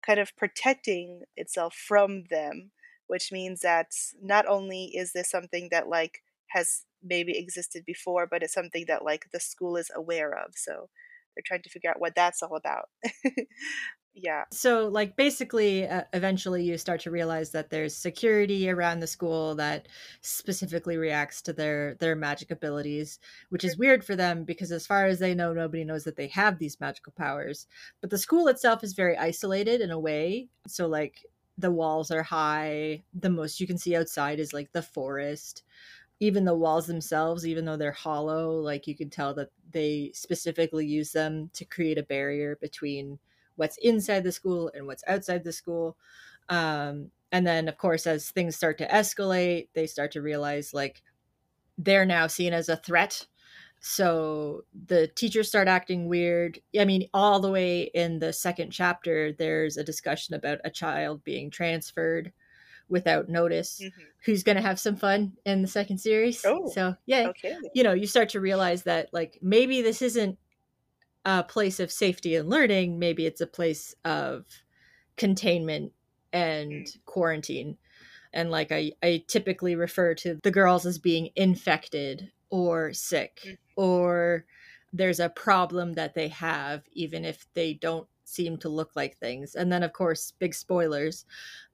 kind 0.05 0.19
of 0.19 0.35
protecting 0.37 1.23
itself 1.35 1.75
from 1.75 2.23
them, 2.29 2.71
which 3.07 3.31
means 3.31 3.61
that 3.61 3.91
not 4.21 4.45
only 4.47 4.85
is 4.95 5.13
this 5.13 5.29
something 5.29 5.69
that 5.71 5.87
like 5.87 6.19
has 6.47 6.83
maybe 7.03 7.37
existed 7.37 7.83
before, 7.85 8.27
but 8.29 8.43
it's 8.43 8.53
something 8.53 8.85
that 8.87 9.03
like 9.03 9.27
the 9.31 9.39
school 9.39 9.77
is 9.77 9.91
aware 9.95 10.31
of. 10.31 10.53
So 10.55 10.89
they're 11.35 11.43
trying 11.45 11.61
to 11.63 11.69
figure 11.69 11.89
out 11.89 11.99
what 11.99 12.15
that's 12.15 12.41
all 12.41 12.55
about. 12.55 12.89
yeah. 14.15 14.45
So, 14.51 14.87
like, 14.87 15.15
basically, 15.15 15.87
uh, 15.87 16.03
eventually 16.13 16.63
you 16.63 16.77
start 16.79 17.01
to 17.01 17.11
realize 17.11 17.51
that 17.51 17.69
there's 17.69 17.95
security 17.95 18.69
around 18.69 18.99
the 18.99 19.07
school 19.07 19.53
that 19.55 19.87
specifically 20.21 20.97
reacts 20.97 21.43
to 21.43 21.53
their 21.53 21.93
their 21.95 22.15
magic 22.15 22.49
abilities, 22.49 23.19
which 23.49 23.63
is 23.63 23.77
weird 23.77 24.03
for 24.03 24.15
them 24.15 24.43
because, 24.45 24.71
as 24.71 24.87
far 24.87 25.05
as 25.05 25.19
they 25.19 25.35
know, 25.35 25.53
nobody 25.53 25.83
knows 25.83 26.03
that 26.05 26.15
they 26.15 26.27
have 26.27 26.57
these 26.57 26.79
magical 26.79 27.13
powers. 27.15 27.67
But 28.01 28.09
the 28.09 28.17
school 28.17 28.47
itself 28.47 28.83
is 28.83 28.93
very 28.93 29.15
isolated 29.15 29.81
in 29.81 29.91
a 29.91 29.99
way. 29.99 30.49
So, 30.65 30.87
like, 30.87 31.23
the 31.57 31.71
walls 31.71 32.11
are 32.11 32.23
high. 32.23 33.03
The 33.13 33.29
most 33.29 33.59
you 33.59 33.67
can 33.67 33.77
see 33.77 33.95
outside 33.95 34.39
is 34.39 34.53
like 34.53 34.71
the 34.71 34.81
forest. 34.81 35.63
Even 36.19 36.45
the 36.45 36.55
walls 36.55 36.87
themselves, 36.87 37.47
even 37.47 37.65
though 37.65 37.77
they're 37.77 37.91
hollow, 37.91 38.51
like 38.59 38.87
you 38.87 38.95
can 38.95 39.09
tell 39.09 39.33
that 39.35 39.51
they 39.71 40.11
specifically 40.13 40.85
use 40.85 41.11
them 41.13 41.49
to 41.53 41.65
create 41.65 41.97
a 41.97 42.03
barrier 42.03 42.57
between 42.57 43.19
what's 43.55 43.77
inside 43.77 44.23
the 44.23 44.31
school 44.31 44.71
and 44.75 44.87
what's 44.87 45.03
outside 45.07 45.43
the 45.43 45.53
school. 45.53 45.97
Um, 46.49 47.11
and 47.31 47.45
then, 47.47 47.67
of 47.67 47.77
course, 47.77 48.07
as 48.07 48.31
things 48.31 48.55
start 48.55 48.77
to 48.79 48.87
escalate, 48.87 49.69
they 49.73 49.87
start 49.87 50.11
to 50.13 50.21
realize 50.21 50.73
like 50.73 51.03
they're 51.77 52.05
now 52.05 52.27
seen 52.27 52.53
as 52.53 52.69
a 52.69 52.77
threat. 52.77 53.27
So 53.79 54.65
the 54.73 55.07
teachers 55.07 55.47
start 55.49 55.67
acting 55.67 56.07
weird. 56.07 56.59
I 56.79 56.85
mean, 56.85 57.09
all 57.13 57.39
the 57.39 57.51
way 57.51 57.83
in 57.93 58.19
the 58.19 58.33
second 58.33 58.71
chapter, 58.71 59.31
there's 59.33 59.77
a 59.77 59.83
discussion 59.83 60.35
about 60.35 60.59
a 60.65 60.71
child 60.71 61.23
being 61.23 61.49
transferred 61.51 62.33
without 62.89 63.29
notice 63.29 63.85
Mhm. 63.85 64.13
who's 64.25 64.43
going 64.43 64.57
to 64.57 64.61
have 64.61 64.79
some 64.79 64.95
fun 64.97 65.37
in 65.45 65.61
the 65.63 65.67
second 65.69 65.99
series. 65.99 66.43
Oh, 66.43 66.57
so, 66.65 66.95
yeah, 67.07 67.29
Okay. 67.29 67.57
you 67.73 67.83
know, 67.83 67.93
you 67.93 68.07
start 68.07 68.29
to 68.29 68.41
realize 68.41 68.83
that 68.83 69.13
like 69.13 69.39
maybe 69.41 69.81
this 69.81 70.01
isn't 70.01 70.39
a 71.25 71.43
place 71.43 71.79
of 71.79 71.91
safety 71.91 72.35
and 72.35 72.49
learning, 72.49 72.99
maybe 72.99 73.25
it's 73.25 73.41
a 73.41 73.47
place 73.47 73.93
of 74.05 74.45
containment 75.17 75.93
and 76.33 76.97
quarantine. 77.05 77.77
And 78.33 78.51
like 78.51 78.71
I, 78.71 78.93
I 79.03 79.25
typically 79.27 79.75
refer 79.75 80.15
to 80.15 80.39
the 80.43 80.51
girls 80.51 80.85
as 80.85 80.99
being 80.99 81.31
infected 81.35 82.31
or 82.51 82.93
sick 82.93 83.41
Mhm. 83.43 83.57
Or 83.77 84.45
there's 84.91 85.21
a 85.21 85.29
problem 85.29 85.93
that 85.93 86.13
they 86.15 86.27
have 86.27 86.83
even 86.91 87.23
if 87.23 87.47
they 87.53 87.73
don't 87.73 88.07
seem 88.25 88.57
to 88.57 88.67
look 88.69 88.91
like 88.95 89.17
things. 89.17 89.55
And 89.55 89.71
then 89.71 89.83
of 89.83 89.93
course, 89.93 90.31
big 90.39 90.53
spoilers, 90.53 91.25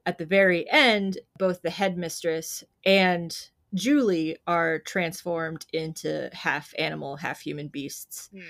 at 0.06 0.20
the 0.20 0.26
very 0.26 0.70
end, 0.70 1.18
both 1.40 1.62
the 1.64 1.72
headmistress 1.72 2.64
and 2.86 3.36
Julie 3.74 4.38
are 4.46 4.78
transformed 4.80 5.66
into 5.74 6.30
half 6.34 6.74
animal, 6.78 7.16
half 7.16 7.40
human 7.40 7.70
beasts 7.70 8.30
Hmm. 8.32 8.42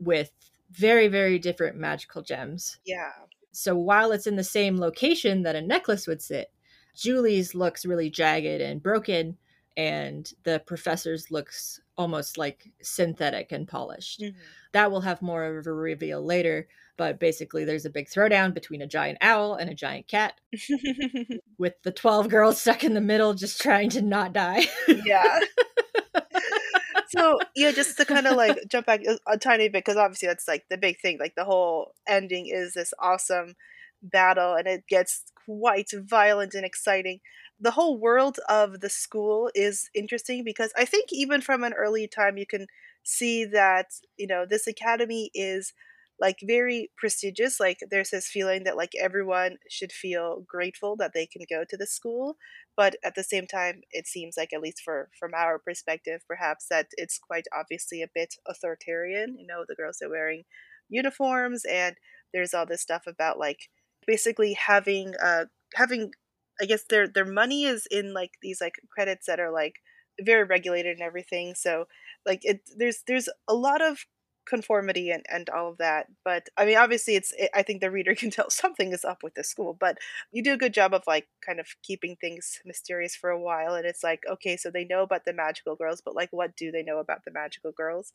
with 0.00 0.32
very, 0.72 1.06
very 1.06 1.38
different 1.38 1.76
magical 1.76 2.22
gems. 2.22 2.78
Yeah. 2.84 3.12
So 3.52 3.76
while 3.76 4.10
it's 4.10 4.26
in 4.26 4.36
the 4.36 4.42
same 4.44 4.78
location 4.78 5.42
that 5.42 5.54
a 5.54 5.60
necklace 5.60 6.06
would 6.08 6.22
sit, 6.22 6.50
Julie's 6.96 7.54
looks 7.54 7.84
really 7.84 8.10
jagged 8.10 8.60
and 8.60 8.82
broken, 8.82 9.36
and 9.76 10.32
the 10.44 10.60
professor's 10.66 11.30
looks 11.30 11.80
almost 11.96 12.38
like 12.38 12.70
synthetic 12.82 13.52
and 13.52 13.68
polished. 13.68 14.20
Mhm. 14.20 14.34
That 14.72 14.90
will 14.90 15.02
have 15.02 15.22
more 15.22 15.44
of 15.58 15.66
a 15.66 15.72
reveal 15.72 16.22
later, 16.24 16.68
but 16.96 17.18
basically 17.18 17.64
there's 17.64 17.84
a 17.84 17.90
big 17.90 18.08
throwdown 18.08 18.54
between 18.54 18.82
a 18.82 18.86
giant 18.86 19.18
owl 19.20 19.54
and 19.54 19.70
a 19.70 19.74
giant 19.74 20.08
cat 20.08 20.40
with 21.58 21.74
the 21.82 21.92
12 21.92 22.28
girls 22.28 22.60
stuck 22.60 22.84
in 22.84 22.94
the 22.94 23.00
middle 23.00 23.34
just 23.34 23.60
trying 23.60 23.90
to 23.90 24.02
not 24.02 24.32
die. 24.32 24.66
yeah. 25.04 25.40
so 27.08 27.38
yeah, 27.54 27.70
just 27.70 27.96
to 27.98 28.04
kind 28.04 28.26
of 28.26 28.36
like 28.36 28.58
jump 28.68 28.86
back 28.86 29.00
a, 29.06 29.18
a 29.30 29.38
tiny 29.38 29.68
bit 29.68 29.84
because 29.84 29.96
obviously 29.96 30.28
that's 30.28 30.48
like 30.48 30.64
the 30.70 30.78
big 30.78 31.00
thing. 31.00 31.18
Like 31.18 31.34
the 31.34 31.44
whole 31.44 31.92
ending 32.06 32.46
is 32.48 32.74
this 32.74 32.92
awesome 32.98 33.54
battle, 34.02 34.54
and 34.54 34.66
it 34.66 34.86
gets 34.88 35.24
quite 35.44 35.90
violent 35.92 36.54
and 36.54 36.64
exciting. 36.64 37.20
The 37.62 37.70
whole 37.72 37.98
world 37.98 38.38
of 38.48 38.80
the 38.80 38.90
school 38.90 39.50
is 39.54 39.88
interesting 39.94 40.44
because 40.44 40.72
I 40.76 40.84
think 40.84 41.12
even 41.12 41.40
from 41.40 41.64
an 41.64 41.72
early 41.74 42.08
time 42.08 42.36
you 42.36 42.46
can 42.46 42.66
see 43.04 43.44
that 43.46 43.86
you 44.18 44.26
know 44.26 44.44
this 44.48 44.66
academy 44.66 45.30
is 45.34 45.72
like 46.20 46.38
very 46.44 46.90
prestigious 46.96 47.58
like 47.58 47.78
there's 47.90 48.10
this 48.10 48.28
feeling 48.28 48.64
that 48.64 48.76
like 48.76 48.92
everyone 49.00 49.56
should 49.68 49.90
feel 49.92 50.44
grateful 50.46 50.96
that 50.96 51.12
they 51.14 51.26
can 51.26 51.42
go 51.50 51.64
to 51.68 51.76
the 51.76 51.86
school 51.86 52.36
but 52.76 52.96
at 53.04 53.14
the 53.16 53.24
same 53.24 53.46
time 53.46 53.80
it 53.90 54.06
seems 54.06 54.36
like 54.36 54.52
at 54.52 54.60
least 54.60 54.82
for 54.84 55.08
from 55.18 55.32
our 55.34 55.58
perspective 55.58 56.20
perhaps 56.28 56.66
that 56.70 56.86
it's 56.96 57.18
quite 57.18 57.46
obviously 57.56 58.02
a 58.02 58.10
bit 58.14 58.34
authoritarian 58.46 59.36
you 59.38 59.46
know 59.46 59.64
the 59.66 59.74
girls 59.74 60.00
are 60.02 60.10
wearing 60.10 60.44
uniforms 60.88 61.64
and 61.64 61.96
there's 62.32 62.54
all 62.54 62.66
this 62.66 62.82
stuff 62.82 63.02
about 63.06 63.38
like 63.38 63.68
basically 64.06 64.52
having 64.54 65.14
uh 65.22 65.46
having 65.74 66.12
i 66.60 66.64
guess 66.64 66.84
their 66.88 67.08
their 67.08 67.24
money 67.24 67.64
is 67.64 67.86
in 67.90 68.12
like 68.14 68.32
these 68.42 68.60
like 68.60 68.74
credits 68.90 69.26
that 69.26 69.40
are 69.40 69.50
like 69.50 69.76
very 70.20 70.44
regulated 70.44 70.92
and 70.92 71.02
everything 71.02 71.54
so 71.54 71.86
like 72.26 72.40
it 72.42 72.60
there's 72.76 73.02
there's 73.06 73.28
a 73.48 73.54
lot 73.54 73.80
of 73.82 74.06
conformity 74.44 75.10
and, 75.10 75.24
and 75.32 75.48
all 75.50 75.70
of 75.70 75.78
that 75.78 76.06
but 76.24 76.48
i 76.56 76.66
mean 76.66 76.76
obviously 76.76 77.14
it's 77.14 77.32
it, 77.38 77.48
i 77.54 77.62
think 77.62 77.80
the 77.80 77.90
reader 77.90 78.14
can 78.16 78.30
tell 78.30 78.50
something 78.50 78.92
is 78.92 79.04
up 79.04 79.22
with 79.22 79.34
the 79.34 79.44
school 79.44 79.76
but 79.78 79.98
you 80.32 80.42
do 80.42 80.52
a 80.52 80.58
good 80.58 80.74
job 80.74 80.92
of 80.92 81.02
like 81.06 81.28
kind 81.44 81.60
of 81.60 81.66
keeping 81.82 82.16
things 82.20 82.60
mysterious 82.64 83.14
for 83.14 83.30
a 83.30 83.40
while 83.40 83.74
and 83.74 83.86
it's 83.86 84.02
like 84.02 84.20
okay 84.30 84.56
so 84.56 84.70
they 84.70 84.84
know 84.84 85.02
about 85.02 85.24
the 85.24 85.32
magical 85.32 85.76
girls 85.76 86.02
but 86.04 86.16
like 86.16 86.28
what 86.32 86.56
do 86.56 86.72
they 86.72 86.82
know 86.82 86.98
about 86.98 87.24
the 87.24 87.30
magical 87.30 87.72
girls? 87.72 88.12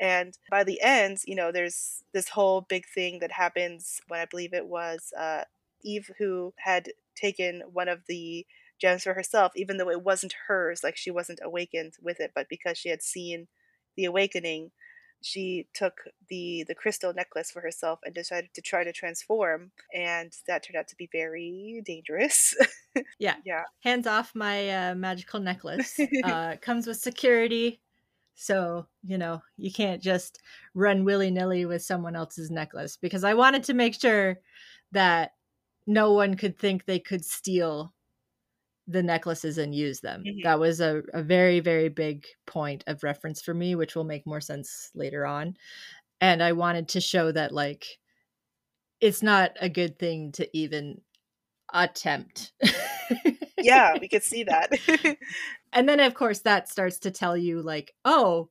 And 0.00 0.36
by 0.50 0.64
the 0.64 0.80
end 0.82 1.18
you 1.26 1.34
know 1.34 1.52
there's 1.52 2.02
this 2.12 2.28
whole 2.28 2.62
big 2.62 2.84
thing 2.94 3.18
that 3.20 3.32
happens 3.32 4.00
when 4.08 4.20
i 4.20 4.26
believe 4.26 4.52
it 4.52 4.66
was 4.66 5.12
uh, 5.18 5.42
eve 5.86 6.10
who 6.18 6.52
had 6.58 6.88
taken 7.16 7.62
one 7.72 7.88
of 7.88 8.02
the 8.08 8.46
gems 8.80 9.04
for 9.04 9.14
herself 9.14 9.52
even 9.56 9.76
though 9.76 9.90
it 9.90 10.02
wasn't 10.02 10.34
hers 10.48 10.82
like 10.84 10.96
she 10.96 11.10
wasn't 11.10 11.40
awakened 11.42 11.94
with 12.02 12.20
it 12.20 12.32
but 12.34 12.48
because 12.48 12.76
she 12.76 12.90
had 12.90 13.02
seen 13.02 13.48
the 13.96 14.04
awakening 14.04 14.70
she 15.22 15.66
took 15.74 15.94
the 16.28 16.64
the 16.68 16.74
crystal 16.74 17.14
necklace 17.14 17.50
for 17.50 17.62
herself 17.62 17.98
and 18.04 18.14
decided 18.14 18.50
to 18.52 18.60
try 18.60 18.84
to 18.84 18.92
transform 18.92 19.70
and 19.94 20.32
that 20.46 20.62
turned 20.62 20.76
out 20.76 20.88
to 20.88 20.96
be 20.96 21.08
very 21.10 21.80
dangerous 21.86 22.54
Yeah. 23.18 23.36
yeah 23.44 23.62
Hands 23.80 24.06
off 24.06 24.32
my 24.34 24.70
uh, 24.70 24.94
magical 24.94 25.40
necklace. 25.40 25.98
Uh, 26.24 26.52
it 26.54 26.62
comes 26.62 26.86
with 26.86 26.98
security. 26.98 27.80
So, 28.34 28.86
you 29.02 29.16
know, 29.16 29.42
you 29.56 29.72
can't 29.72 30.02
just 30.02 30.40
run 30.74 31.04
willy 31.04 31.30
nilly 31.30 31.64
with 31.64 31.82
someone 31.82 32.16
else's 32.16 32.50
necklace 32.50 32.96
because 32.96 33.24
I 33.24 33.34
wanted 33.34 33.64
to 33.64 33.74
make 33.74 33.98
sure 33.98 34.38
that 34.92 35.32
no 35.86 36.12
one 36.12 36.34
could 36.34 36.58
think 36.58 36.84
they 36.84 36.98
could 36.98 37.24
steal 37.24 37.92
the 38.88 39.02
necklaces 39.02 39.58
and 39.58 39.74
use 39.74 40.00
them. 40.00 40.22
Mhm. 40.24 40.42
That 40.44 40.60
was 40.60 40.80
a, 40.80 41.02
a 41.12 41.22
very, 41.22 41.60
very 41.60 41.88
big 41.88 42.24
point 42.46 42.84
of 42.86 43.02
reference 43.02 43.42
for 43.42 43.54
me, 43.54 43.74
which 43.74 43.96
will 43.96 44.04
make 44.04 44.26
more 44.26 44.40
sense 44.40 44.90
later 44.94 45.26
on. 45.26 45.56
And 46.20 46.42
I 46.42 46.52
wanted 46.52 46.88
to 46.90 47.00
show 47.00 47.32
that, 47.32 47.52
like, 47.52 47.86
it's 49.00 49.22
not 49.22 49.52
a 49.60 49.68
good 49.68 49.98
thing 49.98 50.32
to 50.32 50.48
even 50.56 51.00
attempt. 51.72 52.52
yeah 53.58 53.96
we 54.00 54.08
could 54.08 54.22
see 54.22 54.44
that 54.44 54.70
and 55.72 55.88
then 55.88 56.00
of 56.00 56.14
course 56.14 56.40
that 56.40 56.68
starts 56.68 56.98
to 57.00 57.10
tell 57.10 57.36
you 57.36 57.62
like 57.62 57.94
oh 58.04 58.48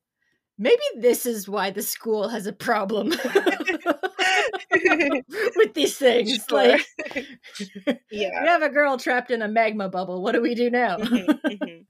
maybe 0.58 0.82
this 0.98 1.26
is 1.26 1.48
why 1.50 1.70
the 1.70 1.82
school 1.82 2.28
has 2.30 2.48
a 2.48 2.54
problem 2.54 3.14
with 5.56 5.74
these 5.74 5.98
things 5.98 6.46
Sure. 6.50 6.50
like 6.52 6.88
yeah 8.12 8.30
we 8.40 8.48
have 8.48 8.62
a 8.62 8.70
girl 8.70 8.98
trapped 8.98 9.32
in 9.32 9.42
a 9.42 9.48
magma 9.48 9.90
bubble 9.90 10.22
what 10.22 10.34
do 10.34 10.42
we 10.42 10.56
do 10.56 10.70
now 10.70 11.00
Mhm, 11.00 11.36
mhm. 11.52 11.86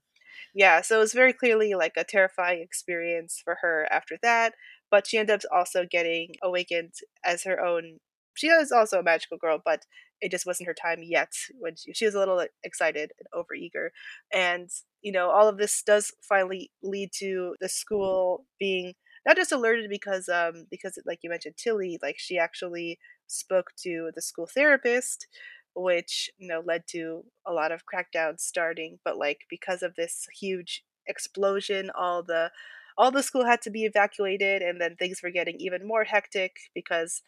Yeah, 0.55 0.81
so 0.81 0.97
it 0.97 0.99
was 1.01 1.13
very 1.13 1.33
clearly 1.33 1.75
like 1.75 1.93
a 1.97 2.03
terrifying 2.05 2.61
experience 2.61 3.41
for 3.43 3.57
her 3.61 3.87
after 3.91 4.17
that, 4.23 4.55
but 4.91 5.07
she 5.07 5.17
ended 5.17 5.45
up 5.45 5.51
also 5.53 5.85
getting 5.89 6.35
awakened 6.43 6.93
as 7.25 7.43
her 7.43 7.59
own. 7.63 7.99
She 8.35 8.47
is 8.49 8.71
also 8.71 8.99
a 8.99 9.03
magical 9.03 9.37
girl, 9.37 9.61
but 9.63 9.85
it 10.21 10.31
just 10.31 10.45
wasn't 10.45 10.67
her 10.67 10.75
time 10.75 10.99
yet 11.03 11.33
when 11.59 11.75
she, 11.77 11.93
she 11.93 12.05
was 12.05 12.15
a 12.15 12.19
little 12.19 12.45
excited 12.63 13.11
and 13.19 13.27
overeager. 13.33 13.89
And, 14.33 14.69
you 15.01 15.11
know, 15.11 15.29
all 15.31 15.47
of 15.49 15.57
this 15.57 15.83
does 15.83 16.13
finally 16.27 16.71
lead 16.83 17.11
to 17.19 17.55
the 17.61 17.69
school 17.69 18.45
being 18.59 18.95
not 19.25 19.35
just 19.35 19.51
alerted 19.51 19.89
because 19.89 20.29
um 20.29 20.67
because 20.69 20.97
like 21.05 21.19
you 21.23 21.29
mentioned 21.29 21.57
Tilly, 21.57 21.99
like 22.01 22.17
she 22.19 22.37
actually 22.37 22.99
spoke 23.27 23.71
to 23.77 24.11
the 24.15 24.21
school 24.21 24.47
therapist 24.47 25.27
which 25.75 26.29
you 26.37 26.47
know 26.47 26.61
led 26.65 26.83
to 26.87 27.23
a 27.45 27.51
lot 27.51 27.71
of 27.71 27.83
crackdowns 27.85 28.39
starting 28.39 28.99
but 29.03 29.17
like 29.17 29.41
because 29.49 29.83
of 29.83 29.95
this 29.95 30.27
huge 30.39 30.83
explosion 31.07 31.91
all 31.95 32.23
the 32.23 32.49
all 32.97 33.11
the 33.11 33.23
school 33.23 33.45
had 33.45 33.61
to 33.61 33.69
be 33.69 33.83
evacuated 33.83 34.61
and 34.61 34.79
then 34.79 34.95
things 34.95 35.21
were 35.21 35.29
getting 35.31 35.55
even 35.59 35.85
more 35.85 36.05
hectic 36.05 36.55
because 36.73 37.21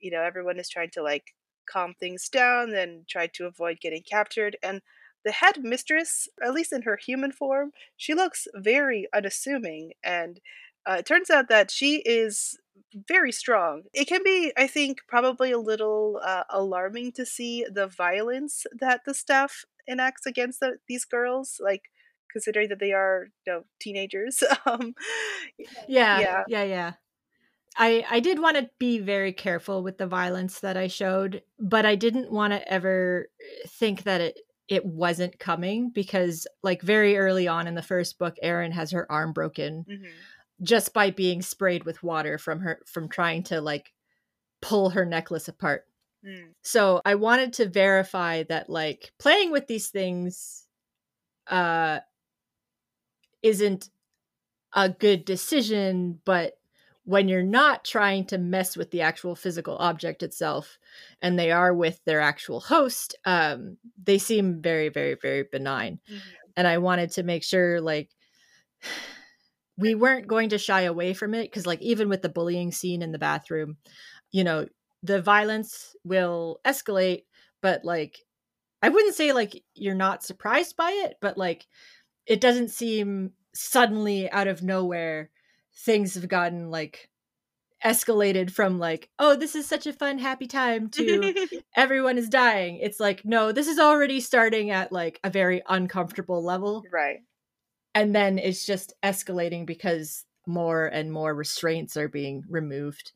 you 0.00 0.10
know 0.10 0.22
everyone 0.22 0.58
is 0.58 0.68
trying 0.68 0.90
to 0.90 1.02
like 1.02 1.34
calm 1.70 1.94
things 1.98 2.28
down 2.28 2.74
and 2.74 3.06
try 3.08 3.26
to 3.26 3.46
avoid 3.46 3.80
getting 3.80 4.02
captured 4.02 4.56
and 4.62 4.80
the 5.24 5.32
head 5.32 5.62
mistress 5.62 6.28
at 6.42 6.54
least 6.54 6.72
in 6.72 6.82
her 6.82 6.96
human 6.96 7.30
form 7.32 7.72
she 7.96 8.14
looks 8.14 8.48
very 8.54 9.06
unassuming 9.14 9.92
and 10.02 10.40
uh, 10.86 10.96
it 11.00 11.06
turns 11.06 11.30
out 11.30 11.48
that 11.48 11.70
she 11.70 11.96
is 11.98 12.58
very 13.08 13.32
strong. 13.32 13.82
It 13.92 14.06
can 14.06 14.22
be, 14.24 14.52
I 14.56 14.66
think, 14.66 15.02
probably 15.08 15.52
a 15.52 15.58
little 15.58 16.20
uh, 16.24 16.44
alarming 16.50 17.12
to 17.12 17.26
see 17.26 17.64
the 17.70 17.86
violence 17.86 18.66
that 18.78 19.02
the 19.06 19.14
staff 19.14 19.64
enacts 19.86 20.26
against 20.26 20.60
the, 20.60 20.78
these 20.88 21.04
girls, 21.04 21.60
like 21.62 21.82
considering 22.32 22.68
that 22.68 22.80
they 22.80 22.92
are, 22.92 23.28
you 23.46 23.52
know, 23.52 23.64
teenagers. 23.80 24.42
um, 24.66 24.94
yeah 25.88 26.20
Yeah. 26.20 26.44
yeah 26.48 26.62
yeah 26.62 26.92
i 27.76 28.04
i 28.10 28.20
did 28.20 28.40
want 28.40 28.56
to 28.56 28.68
be 28.78 28.98
very 28.98 29.32
careful 29.32 29.82
with 29.82 29.98
the 29.98 30.06
violence 30.06 30.60
that 30.60 30.76
i 30.76 30.86
showed 30.86 31.42
but 31.58 31.86
i 31.86 31.94
didn't 31.94 32.30
want 32.30 32.52
to 32.52 32.72
ever 32.72 33.28
think 33.66 34.02
that 34.04 34.20
it 34.20 34.40
it 34.68 34.84
wasn't 34.84 35.38
coming 35.38 35.90
because 35.90 36.46
like 36.62 36.80
very 36.82 37.16
early 37.16 37.48
on 37.48 37.66
in 37.66 37.74
the 37.74 37.82
first 37.82 38.18
book 38.18 38.36
Erin 38.40 38.70
has 38.72 38.92
her 38.92 39.10
arm 39.10 39.32
broken 39.32 39.84
mhm. 39.88 40.06
Just 40.62 40.92
by 40.92 41.10
being 41.10 41.42
sprayed 41.42 41.84
with 41.84 42.02
water 42.02 42.38
from 42.38 42.60
her 42.60 42.82
from 42.86 43.08
trying 43.08 43.42
to 43.44 43.60
like 43.60 43.92
pull 44.62 44.90
her 44.90 45.06
necklace 45.06 45.48
apart. 45.48 45.86
Mm. 46.24 46.54
So 46.62 47.02
I 47.04 47.16
wanted 47.16 47.54
to 47.54 47.68
verify 47.68 48.44
that 48.44 48.70
like 48.70 49.12
playing 49.18 49.52
with 49.52 49.66
these 49.66 49.88
things 49.88 50.66
uh 51.48 52.00
isn't 53.42 53.90
a 54.74 54.88
good 54.88 55.24
decision, 55.26 56.20
but 56.24 56.58
when 57.04 57.28
you're 57.28 57.42
not 57.42 57.84
trying 57.84 58.26
to 58.26 58.38
mess 58.38 58.76
with 58.76 58.90
the 58.92 59.02
actual 59.02 59.36
physical 59.36 59.76
object 59.78 60.22
itself 60.22 60.78
and 61.22 61.38
they 61.38 61.50
are 61.52 61.74
with 61.74 62.00
their 62.04 62.20
actual 62.20 62.60
host, 62.60 63.16
um 63.26 63.78
they 64.02 64.18
seem 64.18 64.62
very 64.62 64.88
very 64.90 65.14
very 65.14 65.44
benign 65.44 66.00
Mhm. 66.08 66.20
and 66.56 66.68
I 66.68 66.78
wanted 66.78 67.12
to 67.12 67.22
make 67.24 67.44
sure 67.44 67.80
like 67.80 68.10
we 69.80 69.94
weren't 69.94 70.28
going 70.28 70.50
to 70.50 70.58
shy 70.58 70.82
away 70.82 71.14
from 71.14 71.34
it 71.34 71.44
because 71.44 71.66
like 71.66 71.80
even 71.80 72.08
with 72.08 72.22
the 72.22 72.28
bullying 72.28 72.70
scene 72.70 73.02
in 73.02 73.12
the 73.12 73.18
bathroom, 73.18 73.78
you 74.30 74.44
know, 74.44 74.66
the 75.02 75.22
violence 75.22 75.96
will 76.04 76.60
escalate, 76.66 77.24
but 77.62 77.84
like 77.84 78.18
I 78.82 78.90
wouldn't 78.90 79.14
say 79.14 79.32
like 79.32 79.62
you're 79.74 79.94
not 79.94 80.22
surprised 80.22 80.76
by 80.76 80.90
it, 80.90 81.16
but 81.20 81.38
like 81.38 81.66
it 82.26 82.40
doesn't 82.40 82.70
seem 82.70 83.32
suddenly 83.54 84.30
out 84.30 84.46
of 84.46 84.62
nowhere 84.62 85.30
things 85.74 86.14
have 86.14 86.28
gotten 86.28 86.70
like 86.70 87.08
escalated 87.84 88.50
from 88.50 88.78
like 88.78 89.08
oh 89.18 89.34
this 89.34 89.54
is 89.54 89.66
such 89.66 89.86
a 89.86 89.92
fun 89.92 90.18
happy 90.18 90.46
time 90.46 90.90
to 90.90 91.34
everyone 91.76 92.18
is 92.18 92.28
dying 92.28 92.76
it's 92.76 93.00
like 93.00 93.24
no 93.24 93.52
this 93.52 93.66
is 93.66 93.78
already 93.78 94.20
starting 94.20 94.70
at 94.70 94.92
like 94.92 95.18
a 95.24 95.30
very 95.30 95.62
uncomfortable 95.66 96.44
level 96.44 96.84
right. 96.92 97.20
And 97.94 98.14
then 98.14 98.38
it's 98.38 98.64
just 98.64 98.92
escalating 99.02 99.66
because 99.66 100.24
more 100.46 100.86
and 100.86 101.12
more 101.12 101.34
restraints 101.34 101.96
are 101.96 102.08
being 102.08 102.42
removed 102.48 103.12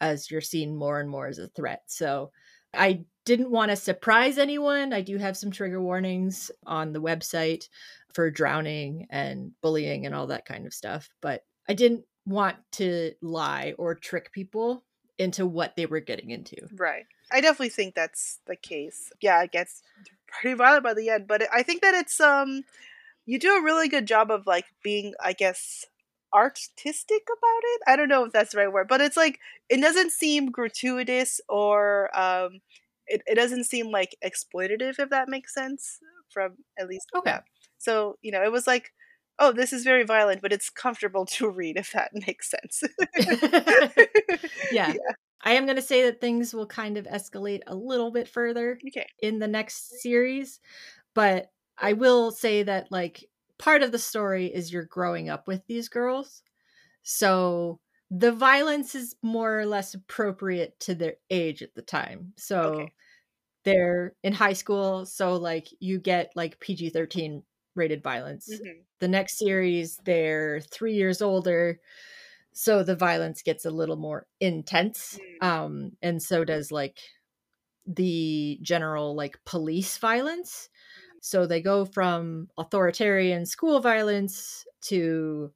as 0.00 0.30
you're 0.30 0.40
seen 0.40 0.76
more 0.76 1.00
and 1.00 1.10
more 1.10 1.26
as 1.26 1.38
a 1.38 1.48
threat 1.48 1.82
so 1.86 2.30
i 2.74 3.04
didn't 3.28 3.50
want 3.50 3.70
to 3.70 3.76
surprise 3.76 4.38
anyone. 4.38 4.94
I 4.94 5.02
do 5.02 5.18
have 5.18 5.36
some 5.36 5.50
trigger 5.50 5.82
warnings 5.82 6.50
on 6.64 6.94
the 6.94 7.02
website 7.02 7.68
for 8.14 8.30
drowning 8.30 9.06
and 9.10 9.52
bullying 9.60 10.06
and 10.06 10.14
all 10.14 10.28
that 10.28 10.46
kind 10.46 10.66
of 10.66 10.72
stuff, 10.72 11.10
but 11.20 11.44
I 11.68 11.74
didn't 11.74 12.04
want 12.24 12.56
to 12.72 13.12
lie 13.20 13.74
or 13.76 13.94
trick 13.94 14.32
people 14.32 14.82
into 15.18 15.44
what 15.44 15.76
they 15.76 15.84
were 15.84 16.00
getting 16.00 16.30
into. 16.30 16.56
Right. 16.74 17.04
I 17.30 17.42
definitely 17.42 17.68
think 17.68 17.94
that's 17.94 18.40
the 18.46 18.56
case. 18.56 19.12
Yeah, 19.20 19.42
it 19.42 19.52
gets 19.52 19.82
pretty 20.26 20.56
violent 20.56 20.84
by 20.84 20.94
the 20.94 21.10
end, 21.10 21.26
but 21.28 21.42
I 21.52 21.62
think 21.62 21.82
that 21.82 21.92
it's 21.92 22.18
um 22.20 22.62
you 23.28 23.40
do 23.40 23.56
a 23.56 23.62
really 23.64 23.88
good 23.88 24.08
job 24.08 24.32
of 24.32 24.46
like 24.48 24.66
being 24.84 25.14
I 25.24 25.34
guess 25.34 25.86
artistic 26.34 27.22
about 27.24 27.62
it. 27.64 27.82
I 27.88 27.96
don't 27.96 28.08
know 28.08 28.24
if 28.26 28.32
that's 28.32 28.52
the 28.52 28.58
right 28.58 28.72
word, 28.72 28.88
but 28.88 29.00
it's 29.02 29.16
like 29.18 29.40
it 29.70 29.80
doesn't 29.80 30.12
seem 30.12 30.50
gratuitous 30.52 31.40
or 31.50 32.10
um 32.18 32.60
it, 33.06 33.22
it 33.26 33.36
doesn't 33.36 33.64
seem 33.64 33.90
like 33.90 34.16
exploitative 34.24 34.98
if 35.00 35.10
that 35.10 35.28
makes 35.30 35.54
sense 35.54 36.00
from 36.30 36.56
at 36.78 36.88
least 36.88 37.12
Okay. 37.14 37.34
yeah. 37.34 37.40
So, 37.78 38.18
you 38.22 38.32
know, 38.32 38.42
it 38.44 38.52
was 38.52 38.66
like 38.68 38.92
oh, 39.40 39.52
this 39.52 39.72
is 39.72 39.84
very 39.84 40.04
violent, 40.04 40.42
but 40.42 40.52
it's 40.52 40.70
comfortable 40.70 41.24
to 41.26 41.48
read 41.48 41.76
if 41.76 41.92
that 41.92 42.10
makes 42.26 42.50
sense. 42.50 42.82
yeah. 44.70 44.94
I 45.42 45.52
am 45.52 45.66
going 45.66 45.76
to 45.76 45.82
say 45.82 46.02
that 46.04 46.20
things 46.20 46.52
will 46.54 46.66
kind 46.66 46.98
of 46.98 47.06
escalate 47.06 47.62
a 47.66 47.74
little 47.74 48.10
bit 48.10 48.28
further 48.28 48.82
Okay. 48.86 49.06
in 49.20 49.38
the 49.38 49.48
next 49.48 50.00
series, 50.00 50.60
but 51.14 51.50
I 51.80 51.92
will 51.94 52.30
say 52.30 52.62
that 52.64 52.90
like 52.90 53.24
part 53.58 53.82
of 53.82 53.92
the 53.92 53.98
story 53.98 54.46
is 54.46 54.72
you're 54.72 54.84
growing 54.84 55.28
up 55.28 55.46
with 55.48 55.66
these 55.66 55.88
girls. 55.88 56.42
So 57.02 57.80
the 58.10 58.32
violence 58.32 58.94
is 58.94 59.16
more 59.22 59.58
or 59.60 59.66
less 59.66 59.94
appropriate 59.94 60.80
to 60.80 60.94
their 60.94 61.16
age 61.30 61.62
at 61.62 61.74
the 61.74 61.82
time. 61.82 62.34
So 62.38 62.86
Okay. 62.86 62.94
they're 63.64 64.16
in 64.24 64.32
high 64.32 64.54
school, 64.54 65.06
so 65.06 65.34
like 65.36 65.68
you 65.80 65.98
get 66.00 66.32
like 66.36 66.60
PG-13 66.60 67.44
rated 67.74 68.02
violence. 68.02 68.62
Mhm. 68.62 68.88
The 69.00 69.08
next 69.08 69.38
series 69.38 69.98
they're 70.04 70.60
3 70.62 70.94
years 70.94 71.22
older. 71.22 71.80
So 72.54 72.82
the 72.84 72.96
violence 72.96 73.42
gets 73.42 73.64
a 73.66 73.70
little 73.70 73.96
more 73.96 74.26
intense. 74.40 75.18
Mm. 75.18 75.38
Um 75.40 75.92
and 76.02 76.22
so 76.22 76.44
does 76.44 76.72
like 76.72 77.00
the 77.86 78.58
general 78.62 79.14
like 79.16 79.38
police 79.44 79.98
violence. 79.98 80.68
So 81.20 81.46
they 81.46 81.60
go 81.60 81.84
from 81.84 82.48
authoritarian 82.58 83.46
school 83.46 83.80
violence 83.80 84.66
to 84.82 85.52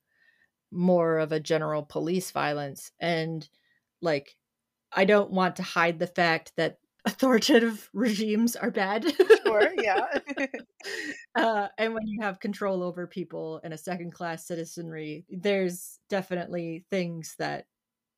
more 0.70 1.18
of 1.18 1.32
a 1.32 1.40
general 1.40 1.82
police 1.82 2.30
violence. 2.30 2.90
And 2.98 3.48
like, 4.00 4.36
I 4.92 5.04
don't 5.04 5.30
want 5.30 5.56
to 5.56 5.62
hide 5.62 5.98
the 5.98 6.06
fact 6.06 6.52
that 6.56 6.78
authoritative 7.04 7.90
regimes 7.92 8.54
are 8.54 8.70
bad. 8.70 9.04
Sure, 9.44 9.72
yeah. 9.76 10.18
uh, 11.34 11.68
and 11.76 11.94
when 11.94 12.06
you 12.06 12.20
have 12.22 12.38
control 12.38 12.82
over 12.82 13.06
people 13.08 13.60
and 13.64 13.74
a 13.74 13.78
second 13.78 14.12
class 14.12 14.46
citizenry, 14.46 15.24
there's 15.28 15.98
definitely 16.08 16.84
things 16.90 17.34
that 17.38 17.66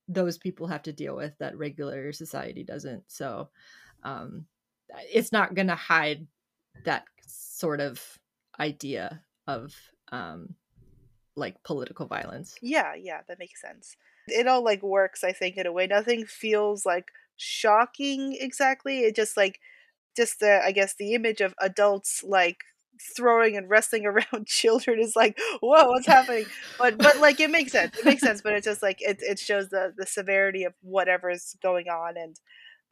those 0.07 0.37
people 0.37 0.67
have 0.67 0.83
to 0.83 0.93
deal 0.93 1.17
with 1.17 1.33
that 1.39 1.57
regular 1.57 2.13
society 2.13 2.63
doesn't. 2.63 3.05
So 3.09 3.49
um, 4.03 4.45
it's 5.11 5.33
not 5.33 5.55
going 5.55 5.69
to 5.69 5.75
hide 5.75 6.27
that 6.85 7.05
sort 7.27 7.81
of 7.81 8.01
idea 8.59 9.23
of 9.47 9.75
um, 10.13 10.55
like 11.37 11.63
political 11.65 12.07
violence. 12.07 12.55
Yeah, 12.63 12.95
yeah, 12.95 13.21
that 13.29 13.39
makes 13.39 13.61
sense. 13.61 13.97
It 14.27 14.47
all 14.47 14.65
like 14.65 14.83
works, 14.83 15.23
I 15.25 15.33
think, 15.33 15.57
in 15.57 15.67
a 15.67 15.73
way. 15.73 15.87
Nothing 15.87 16.25
feels 16.25 16.87
like 16.87 17.09
shocking 17.37 18.37
exactly. 18.39 19.01
It 19.01 19.17
just 19.17 19.37
like 19.37 19.61
just 20.17 20.41
the 20.41 20.61
I 20.65 20.73
guess 20.73 20.95
the 20.99 21.15
image 21.15 21.41
of 21.41 21.55
adults 21.61 22.23
like 22.27 22.59
throwing 23.17 23.57
and 23.57 23.69
wrestling 23.69 24.07
around 24.07 24.47
children 24.47 24.99
is 25.01 25.17
like, 25.17 25.39
whoa, 25.61 25.89
what's 25.89 26.07
happening? 26.07 26.47
But 26.79 26.99
but 26.99 27.19
like 27.19 27.41
it 27.41 27.51
makes 27.51 27.73
sense. 27.73 27.99
It 27.99 28.05
makes 28.05 28.23
sense, 28.23 28.41
but 28.41 28.53
it's 28.53 28.67
just 28.67 28.83
like 28.83 28.99
it 29.01 29.19
it 29.21 29.39
shows 29.39 29.69
the 29.69 29.93
the 29.97 30.07
severity 30.07 30.65
of 30.65 30.75
whatever's 30.81 31.57
going 31.63 31.89
on 31.89 32.17
and 32.17 32.37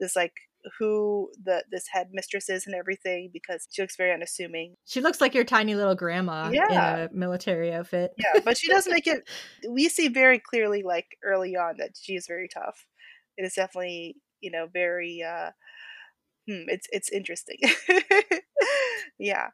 this 0.01 0.17
like 0.17 0.35
who 0.79 1.31
the 1.45 1.65
this 1.71 1.87
headmistress 1.93 2.49
is 2.49 2.67
and 2.67 2.75
everything 2.75 3.31
because 3.33 3.67
she 3.71 3.83
looks 3.83 3.97
very 3.97 4.13
unassuming. 4.13 4.77
She 4.87 5.01
looks 5.01 5.21
like 5.21 5.35
your 5.35 5.45
tiny 5.45 5.75
little 5.75 5.95
grandma 5.95 6.51
Yeah. 6.53 6.97
in 6.97 7.01
a 7.05 7.09
military 7.13 7.73
outfit. 7.73 8.13
Yeah, 8.17 8.41
but 8.45 8.57
she 8.57 8.69
does 8.69 8.87
make 8.89 9.07
it. 9.07 9.29
We 9.69 9.89
see 9.89 10.09
very 10.09 10.39
clearly, 10.39 10.83
like 10.83 11.19
early 11.25 11.57
on, 11.57 11.77
that 11.79 11.91
she 12.01 12.15
is 12.15 12.27
very 12.27 12.49
tough. 12.49 12.87
It 13.37 13.45
is 13.45 13.55
definitely, 13.55 14.17
you 14.41 14.51
know, 14.51 14.67
very. 14.73 15.23
uh 15.23 15.51
hmm, 16.49 16.65
It's 16.69 16.87
it's 16.93 17.11
interesting. 17.11 17.59
yeah, 19.19 19.51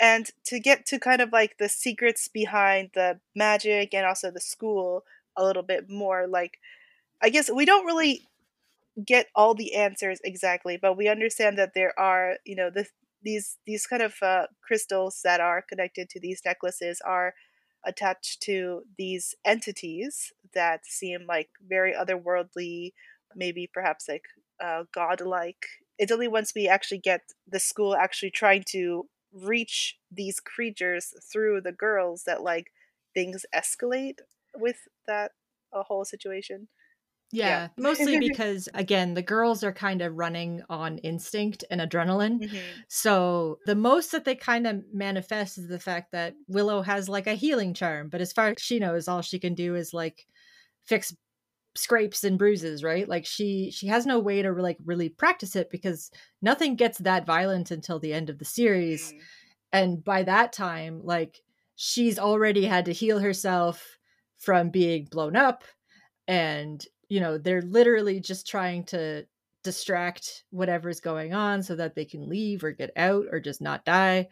and 0.00 0.30
to 0.46 0.60
get 0.60 0.86
to 0.86 0.98
kind 0.98 1.20
of 1.22 1.32
like 1.32 1.58
the 1.58 1.68
secrets 1.68 2.28
behind 2.28 2.90
the 2.94 3.20
magic 3.34 3.94
and 3.94 4.06
also 4.06 4.30
the 4.30 4.40
school 4.40 5.04
a 5.36 5.44
little 5.44 5.62
bit 5.62 5.90
more, 5.90 6.26
like 6.26 6.58
I 7.22 7.30
guess 7.30 7.50
we 7.50 7.64
don't 7.64 7.86
really 7.86 8.22
get 9.04 9.26
all 9.34 9.54
the 9.54 9.74
answers 9.74 10.20
exactly, 10.24 10.76
but 10.80 10.96
we 10.96 11.08
understand 11.08 11.58
that 11.58 11.74
there 11.74 11.98
are, 11.98 12.36
you 12.44 12.56
know, 12.56 12.70
the 12.70 12.86
these 13.22 13.58
these 13.66 13.86
kind 13.86 14.02
of 14.02 14.14
uh, 14.22 14.46
crystals 14.62 15.20
that 15.24 15.40
are 15.40 15.62
connected 15.62 16.08
to 16.10 16.20
these 16.20 16.42
necklaces 16.44 17.00
are 17.04 17.34
attached 17.84 18.40
to 18.42 18.82
these 18.98 19.34
entities 19.44 20.32
that 20.54 20.86
seem 20.86 21.26
like 21.28 21.48
very 21.66 21.92
otherworldly, 21.94 22.92
maybe 23.34 23.68
perhaps 23.72 24.08
like 24.08 24.24
uh, 24.62 24.84
godlike. 24.94 25.66
It's 25.98 26.12
only 26.12 26.28
once 26.28 26.52
we 26.54 26.68
actually 26.68 26.98
get 26.98 27.22
the 27.48 27.60
school 27.60 27.94
actually 27.96 28.30
trying 28.30 28.64
to 28.70 29.08
reach 29.32 29.98
these 30.10 30.40
creatures 30.40 31.12
through 31.32 31.60
the 31.60 31.72
girls 31.72 32.24
that 32.26 32.42
like 32.42 32.68
things 33.14 33.44
escalate 33.54 34.18
with 34.54 34.76
that 35.06 35.32
uh, 35.72 35.82
whole 35.82 36.04
situation. 36.04 36.68
Yeah, 37.32 37.66
Yeah. 37.66 37.68
mostly 37.76 38.16
because 38.18 38.68
again, 38.74 39.14
the 39.14 39.22
girls 39.22 39.64
are 39.64 39.72
kind 39.72 40.00
of 40.02 40.14
running 40.14 40.62
on 40.68 40.98
instinct 40.98 41.64
and 41.70 41.80
adrenaline. 41.80 42.40
Mhm. 42.40 42.86
So 42.88 43.58
the 43.66 43.74
most 43.74 44.12
that 44.12 44.24
they 44.24 44.36
kind 44.36 44.66
of 44.66 44.84
manifest 44.92 45.58
is 45.58 45.68
the 45.68 45.80
fact 45.80 46.12
that 46.12 46.34
Willow 46.48 46.82
has 46.82 47.08
like 47.08 47.26
a 47.26 47.34
healing 47.34 47.74
charm, 47.74 48.08
but 48.10 48.20
as 48.20 48.32
far 48.32 48.48
as 48.50 48.54
she 48.58 48.78
knows, 48.78 49.08
all 49.08 49.22
she 49.22 49.38
can 49.40 49.54
do 49.54 49.74
is 49.74 49.92
like 49.92 50.26
fix 50.86 51.14
scrapes 51.76 52.24
and 52.24 52.38
bruises, 52.38 52.82
right? 52.82 53.08
Like 53.08 53.26
she 53.26 53.70
she 53.70 53.86
has 53.88 54.06
no 54.06 54.18
way 54.18 54.42
to 54.42 54.52
like 54.52 54.78
really 54.84 55.08
practice 55.10 55.56
it 55.56 55.70
because 55.70 56.10
nothing 56.42 56.76
gets 56.76 56.98
that 56.98 57.26
violent 57.26 57.70
until 57.70 57.98
the 58.00 58.14
end 58.14 58.30
of 58.30 58.38
the 58.38 58.44
series. 58.46 59.14
Mm. 59.14 59.20
And 59.72 60.04
by 60.04 60.22
that 60.24 60.52
time, 60.52 61.00
like 61.04 61.42
she's 61.76 62.18
already 62.18 62.64
had 62.66 62.86
to 62.86 62.92
heal 62.92 63.18
herself 63.20 63.98
from 64.38 64.70
being 64.70 65.06
blown 65.10 65.36
up 65.36 65.64
and 66.28 66.84
you 67.08 67.20
know, 67.20 67.38
they're 67.38 67.62
literally 67.62 68.20
just 68.20 68.46
trying 68.46 68.84
to 68.84 69.26
distract 69.62 70.44
whatever's 70.50 71.00
going 71.00 71.34
on 71.34 71.62
so 71.62 71.74
that 71.74 71.94
they 71.94 72.04
can 72.04 72.28
leave 72.28 72.62
or 72.62 72.70
get 72.70 72.90
out 72.96 73.26
or 73.32 73.40
just 73.40 73.60
not 73.60 73.84
die. 73.84 74.28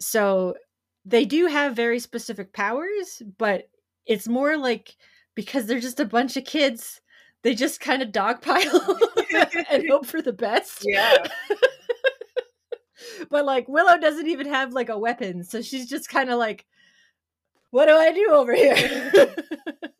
So 0.00 0.54
they 1.04 1.24
do 1.24 1.46
have 1.46 1.74
very 1.74 1.98
specific 1.98 2.52
powers, 2.52 3.22
but 3.38 3.68
it's 4.06 4.28
more 4.28 4.56
like 4.56 4.96
because 5.34 5.66
they're 5.66 5.80
just 5.80 6.00
a 6.00 6.04
bunch 6.04 6.36
of 6.36 6.44
kids, 6.44 7.00
they 7.42 7.54
just 7.54 7.80
kind 7.80 8.02
of 8.02 8.10
dogpile 8.10 8.98
and 9.70 9.88
hope 9.90 10.04
for 10.04 10.20
the 10.20 10.32
best. 10.32 10.84
Yeah. 10.84 11.26
but 13.30 13.44
like 13.44 13.68
Willow 13.68 13.98
doesn't 13.98 14.26
even 14.26 14.46
have 14.48 14.72
like 14.72 14.88
a 14.88 14.98
weapon, 14.98 15.44
so 15.44 15.62
she's 15.62 15.88
just 15.88 16.08
kind 16.08 16.28
of 16.28 16.38
like, 16.38 16.66
what 17.70 17.86
do 17.86 17.92
I 17.92 18.12
do 18.12 18.30
over 18.32 18.54
here? 18.54 19.34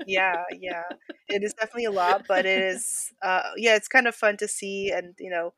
Yeah 0.07 0.45
yeah 0.61 0.83
it 1.29 1.43
is 1.43 1.55
definitely 1.55 1.87
a 1.87 1.93
lot 1.93 2.23
but 2.29 2.47
it 2.47 2.61
is 2.75 3.13
uh 3.23 3.51
yeah 3.57 3.77
it's 3.77 3.89
kind 3.89 4.07
of 4.07 4.15
fun 4.15 4.37
to 4.37 4.49
see 4.49 4.91
and 4.91 5.15
you 5.19 5.31
know 5.31 5.53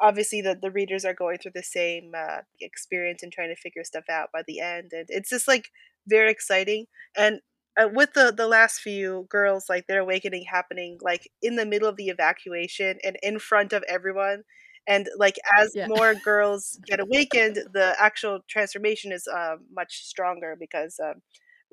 obviously 0.00 0.40
the, 0.40 0.58
the 0.60 0.70
readers 0.70 1.04
are 1.04 1.14
going 1.14 1.38
through 1.38 1.52
the 1.54 1.62
same 1.62 2.12
uh, 2.16 2.38
experience 2.60 3.22
and 3.22 3.32
trying 3.32 3.50
to 3.50 3.60
figure 3.60 3.84
stuff 3.84 4.04
out 4.10 4.30
by 4.32 4.42
the 4.46 4.60
end 4.60 4.92
and 4.92 5.06
it's 5.08 5.30
just 5.30 5.46
like 5.48 5.68
very 6.06 6.30
exciting 6.30 6.86
and 7.16 7.40
uh, 7.80 7.88
with 7.92 8.12
the 8.14 8.32
the 8.36 8.48
last 8.48 8.80
few 8.80 9.26
girls 9.30 9.66
like 9.68 9.86
their 9.86 10.00
awakening 10.00 10.44
happening 10.50 10.98
like 11.02 11.30
in 11.42 11.56
the 11.56 11.66
middle 11.66 11.88
of 11.88 11.96
the 11.96 12.08
evacuation 12.08 12.98
and 13.04 13.16
in 13.22 13.38
front 13.38 13.72
of 13.72 13.84
everyone 13.88 14.42
and 14.86 15.08
like 15.18 15.36
as 15.58 15.76
Yeah. 15.76 15.88
more 15.88 16.14
girls 16.14 16.80
get 16.86 17.00
awakened 17.00 17.58
the 17.74 17.94
actual 17.98 18.40
transformation 18.48 19.12
is 19.12 19.28
uh, 19.28 19.56
much 19.72 20.02
stronger 20.04 20.56
because 20.58 20.98
um, 21.04 21.22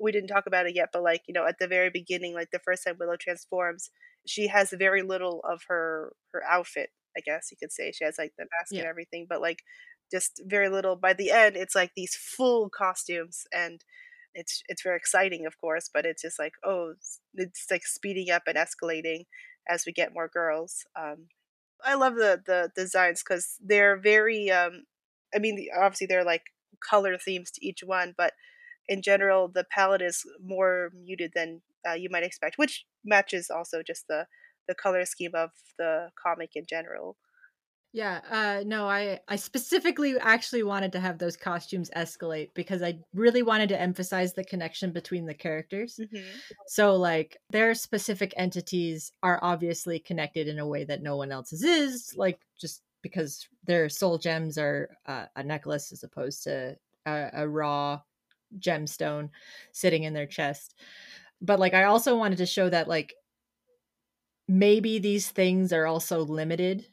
we 0.00 0.12
didn't 0.12 0.28
talk 0.28 0.46
about 0.46 0.66
it 0.66 0.74
yet 0.74 0.88
but 0.92 1.02
like 1.02 1.22
you 1.26 1.34
know 1.34 1.46
at 1.46 1.58
the 1.58 1.66
very 1.68 1.90
beginning 1.90 2.34
like 2.34 2.50
the 2.52 2.58
first 2.60 2.84
time 2.84 2.96
willow 2.98 3.16
transforms 3.16 3.90
she 4.26 4.48
has 4.48 4.70
very 4.70 5.02
little 5.02 5.40
of 5.48 5.62
her 5.68 6.12
her 6.32 6.42
outfit 6.44 6.90
i 7.16 7.20
guess 7.20 7.48
you 7.50 7.56
could 7.60 7.72
say 7.72 7.90
she 7.92 8.04
has 8.04 8.16
like 8.18 8.32
the 8.38 8.46
mask 8.58 8.76
and 8.76 8.86
everything 8.86 9.26
but 9.28 9.40
like 9.40 9.60
just 10.10 10.40
very 10.46 10.68
little 10.68 10.96
by 10.96 11.12
the 11.12 11.30
end 11.30 11.56
it's 11.56 11.74
like 11.74 11.92
these 11.96 12.14
full 12.14 12.70
costumes 12.70 13.44
and 13.52 13.82
it's 14.34 14.62
it's 14.68 14.82
very 14.82 14.96
exciting 14.96 15.46
of 15.46 15.58
course 15.58 15.90
but 15.92 16.04
it's 16.06 16.22
just 16.22 16.38
like 16.38 16.52
oh 16.64 16.90
it's- 17.36 17.66
like 17.70 17.84
speeding 17.86 18.30
up 18.30 18.42
and 18.46 18.56
escalating 18.56 19.24
as 19.68 19.84
we 19.86 19.92
get 19.92 20.14
more 20.14 20.28
girls 20.28 20.84
um 20.98 21.28
I 21.84 21.94
love 21.94 22.16
the 22.16 22.42
the 22.44 22.70
designs 22.74 23.22
because 23.22 23.56
they're 23.64 23.96
very. 23.96 24.50
Um, 24.50 24.84
I 25.34 25.38
mean, 25.38 25.68
obviously 25.76 26.06
they're 26.08 26.24
like 26.24 26.42
color 26.88 27.16
themes 27.18 27.50
to 27.52 27.66
each 27.66 27.82
one, 27.84 28.14
but 28.16 28.32
in 28.88 29.02
general, 29.02 29.48
the 29.48 29.64
palette 29.70 30.02
is 30.02 30.24
more 30.42 30.90
muted 30.94 31.32
than 31.34 31.60
uh, 31.88 31.92
you 31.92 32.08
might 32.10 32.24
expect, 32.24 32.58
which 32.58 32.84
matches 33.04 33.50
also 33.50 33.82
just 33.82 34.06
the 34.08 34.26
the 34.66 34.74
color 34.74 35.04
scheme 35.06 35.32
of 35.34 35.50
the 35.78 36.10
comic 36.22 36.50
in 36.54 36.64
general. 36.68 37.16
Yeah, 37.92 38.20
uh 38.30 38.64
no, 38.66 38.86
I 38.86 39.20
I 39.28 39.36
specifically 39.36 40.18
actually 40.18 40.62
wanted 40.62 40.92
to 40.92 41.00
have 41.00 41.16
those 41.18 41.38
costumes 41.38 41.90
escalate 41.96 42.50
because 42.54 42.82
I 42.82 42.98
really 43.14 43.42
wanted 43.42 43.70
to 43.70 43.80
emphasize 43.80 44.34
the 44.34 44.44
connection 44.44 44.92
between 44.92 45.24
the 45.24 45.32
characters. 45.32 45.98
Mm-hmm. 45.98 46.22
So 46.66 46.96
like 46.96 47.38
their 47.48 47.74
specific 47.74 48.34
entities 48.36 49.10
are 49.22 49.38
obviously 49.42 49.98
connected 50.00 50.48
in 50.48 50.58
a 50.58 50.66
way 50.68 50.84
that 50.84 51.02
no 51.02 51.16
one 51.16 51.32
else's 51.32 51.64
is, 51.64 52.12
like 52.14 52.40
just 52.60 52.82
because 53.02 53.48
their 53.64 53.88
soul 53.88 54.18
gems 54.18 54.58
are 54.58 54.90
uh, 55.06 55.26
a 55.34 55.42
necklace 55.42 55.90
as 55.90 56.02
opposed 56.02 56.42
to 56.44 56.76
a, 57.06 57.30
a 57.32 57.48
raw 57.48 58.00
gemstone 58.58 59.30
sitting 59.72 60.04
in 60.04 60.14
their 60.14 60.26
chest. 60.26 60.74
But 61.40 61.60
like 61.60 61.74
I 61.74 61.84
also 61.84 62.16
wanted 62.16 62.38
to 62.38 62.46
show 62.46 62.68
that 62.70 62.88
like 62.88 63.14
maybe 64.48 64.98
these 64.98 65.30
things 65.30 65.72
are 65.72 65.86
also 65.86 66.24
limited 66.24 66.88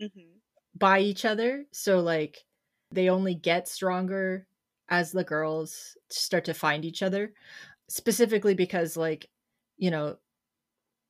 Mm-hmm. 0.00 0.40
by 0.74 1.00
each 1.00 1.24
other. 1.24 1.66
So 1.72 2.00
like 2.00 2.44
they 2.90 3.08
only 3.08 3.34
get 3.34 3.68
stronger 3.68 4.46
as 4.88 5.12
the 5.12 5.24
girls 5.24 5.96
start 6.10 6.44
to 6.46 6.54
find 6.54 6.84
each 6.84 7.02
other. 7.02 7.32
Specifically 7.88 8.54
because 8.54 8.96
like, 8.96 9.30
you 9.78 9.90
know, 9.90 10.18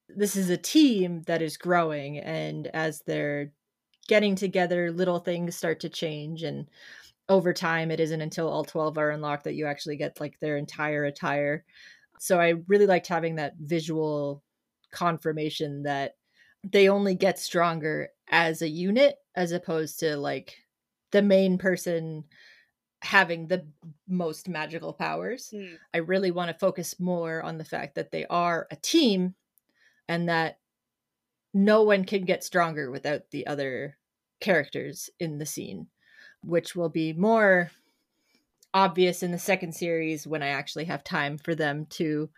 this 0.09 0.37
is 0.37 0.51
a 0.51 0.57
team 0.57 1.23
that 1.23 1.43
is 1.43 1.57
growing 1.57 2.19
and 2.19 2.67
as 2.69 3.03
they're 3.03 3.53
getting 4.09 4.35
together, 4.35 4.91
little 4.91 5.21
things 5.21 5.57
start 5.57 5.81
to 5.81 5.89
change 5.89 6.43
and 6.43 6.69
over 7.31 7.55
time 7.55 7.91
it 7.91 8.01
isn't 8.01 8.21
until 8.21 8.49
all 8.49 8.65
12 8.65 8.99
are 8.99 9.11
unlocked 9.11 9.45
that 9.45 9.55
you 9.55 9.65
actually 9.65 9.97
get 9.97 10.21
like 10.21 10.39
their 10.41 10.59
entire 10.59 11.05
attire. 11.05 11.65
So 12.19 12.39
I 12.39 12.55
really 12.67 12.87
liked 12.87 13.07
having 13.07 13.37
that 13.37 13.55
visual 13.59 14.43
confirmation 14.93 15.85
that 15.85 16.17
they 16.65 16.89
only 16.89 17.15
get 17.15 17.39
stronger 17.39 18.09
as 18.29 18.61
a 18.61 18.69
unit 18.69 19.17
as 19.35 19.53
opposed 19.53 20.01
to 20.01 20.17
like 20.17 20.57
the 21.13 21.23
main 21.23 21.57
person 21.57 22.25
having 23.03 23.47
the 23.47 23.65
most 24.07 24.49
magical 24.49 24.93
powers. 24.93 25.55
Mm. 25.55 25.77
I 25.95 25.99
really 25.99 26.33
want 26.33 26.51
to 26.51 26.59
focus 26.59 27.01
more 27.01 27.43
on 27.43 27.57
the 27.57 27.65
fact 27.65 27.95
that 27.95 28.11
they 28.11 28.27
are 28.27 28.67
a 28.71 28.77
team 28.77 29.35
and 30.09 30.29
that 30.29 30.59
no 31.55 31.83
one 31.83 32.05
can 32.05 32.25
get 32.25 32.45
stronger 32.45 32.91
without 32.91 33.31
the 33.31 33.47
other 33.47 33.97
characters 34.41 35.09
in 35.19 35.39
the 35.39 35.47
scene, 35.47 35.87
which 36.43 36.75
will 36.75 36.89
be 36.89 37.13
more 37.13 37.71
obvious 38.73 39.23
in 39.23 39.33
the 39.33 39.39
second 39.39 39.75
series 39.75 40.27
when 40.27 40.43
I 40.43 40.49
actually 40.49 40.85
have 40.85 41.03
time 41.03 41.39
for 41.39 41.55
them 41.55 41.87
to 41.91 42.31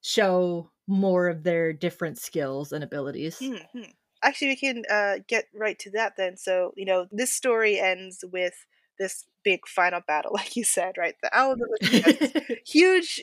show 0.00 0.70
more 0.86 1.28
of 1.28 1.42
their 1.42 1.72
different 1.72 2.18
skills 2.18 2.72
and 2.72 2.82
abilities. 2.82 3.38
Mm-hmm. 3.38 3.82
Actually, 4.22 4.48
we 4.48 4.56
can 4.56 4.82
uh, 4.90 5.18
get 5.28 5.44
right 5.54 5.78
to 5.80 5.90
that 5.90 6.14
then. 6.16 6.36
So, 6.36 6.72
you 6.76 6.86
know, 6.86 7.06
this 7.12 7.32
story 7.32 7.78
ends 7.78 8.24
with 8.32 8.54
this 8.98 9.26
big 9.44 9.60
final 9.66 10.00
battle, 10.06 10.32
like 10.34 10.56
you 10.56 10.64
said, 10.64 10.96
right? 10.96 11.14
The 11.22 11.36
Owl 11.36 11.52
of 11.52 11.58
the 11.58 12.58
huge, 12.66 13.22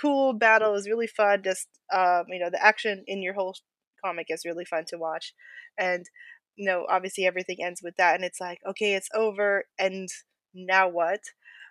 cool 0.00 0.32
battle. 0.32 0.70
It 0.70 0.74
was 0.74 0.88
really 0.88 1.08
fun. 1.08 1.42
Just, 1.42 1.68
um, 1.92 2.24
you 2.28 2.38
know, 2.38 2.50
the 2.50 2.62
action 2.64 3.04
in 3.06 3.22
your 3.22 3.34
whole 3.34 3.56
comic 4.04 4.26
is 4.30 4.44
really 4.44 4.64
fun 4.64 4.84
to 4.88 4.98
watch. 4.98 5.34
And, 5.76 6.06
you 6.58 6.66
know, 6.66 6.86
obviously 6.90 7.24
everything 7.24 7.58
ends 7.62 7.82
with 7.82 7.96
that. 7.96 8.16
And 8.16 8.24
it's 8.24 8.40
like, 8.40 8.58
okay, 8.68 8.94
it's 8.94 9.08
over. 9.14 9.64
And 9.78 10.08
now 10.52 10.88
what? 10.88 11.20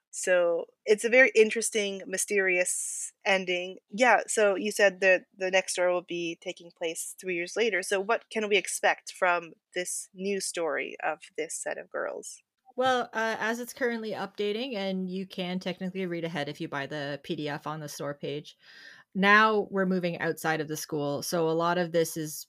So 0.09 0.65
it's 0.85 1.03
a 1.03 1.09
very 1.09 1.31
interesting, 1.35 2.01
mysterious 2.07 3.11
ending. 3.25 3.77
Yeah. 3.91 4.21
So 4.27 4.55
you 4.55 4.71
said 4.71 5.01
that 5.01 5.25
the 5.37 5.51
next 5.51 5.73
story 5.73 5.93
will 5.93 6.05
be 6.07 6.39
taking 6.41 6.71
place 6.75 7.13
three 7.19 7.35
years 7.35 7.53
later. 7.57 7.83
So 7.83 7.99
what 7.99 8.23
can 8.31 8.47
we 8.47 8.55
expect 8.55 9.11
from 9.11 9.51
this 9.75 10.07
new 10.15 10.39
story 10.39 10.95
of 11.03 11.19
this 11.37 11.53
set 11.53 11.77
of 11.77 11.91
girls? 11.91 12.41
Well, 12.77 13.09
uh, 13.13 13.35
as 13.39 13.59
it's 13.59 13.73
currently 13.73 14.11
updating, 14.11 14.75
and 14.75 15.09
you 15.09 15.25
can 15.27 15.59
technically 15.59 16.05
read 16.05 16.23
ahead 16.23 16.47
if 16.47 16.61
you 16.61 16.67
buy 16.67 16.85
the 16.85 17.19
PDF 17.27 17.67
on 17.67 17.79
the 17.79 17.89
store 17.89 18.13
page. 18.13 18.55
Now 19.15 19.67
we're 19.71 19.87
moving 19.87 20.19
outside 20.19 20.61
of 20.61 20.67
the 20.67 20.77
school, 20.77 21.23
so 21.23 21.49
a 21.49 21.51
lot 21.51 21.79
of 21.79 21.91
this 21.91 22.15
is 22.15 22.45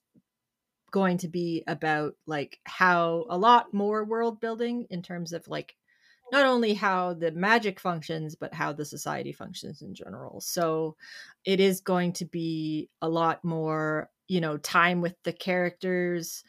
going 0.91 1.19
to 1.19 1.29
be 1.29 1.63
about 1.67 2.15
like 2.27 2.59
how 2.65 3.27
a 3.29 3.39
lot 3.39 3.73
more 3.73 4.05
world 4.05 4.41
building 4.41 4.87
in 4.91 5.03
terms 5.03 5.33
of 5.33 5.47
like 5.49 5.77
not 6.31 6.45
only 6.45 6.75
how 6.75 7.15
the 7.15 7.31
magic 7.33 7.81
functions 7.81 8.35
but 8.35 8.53
how 8.55 8.73
the 8.73 8.85
society 8.85 9.33
functions 9.33 9.83
in 9.83 9.95
general. 9.95 10.41
So 10.41 10.97
it 11.45 11.61
is 11.61 11.81
going 11.81 12.13
to 12.15 12.25
be 12.25 12.89
a 13.03 13.09
lot 13.09 13.45
more 13.45 14.11
you 14.29 14.41
know 14.41 14.59
time 14.59 15.01
with 15.01 15.15
the 15.25 15.33
characters 15.33 16.45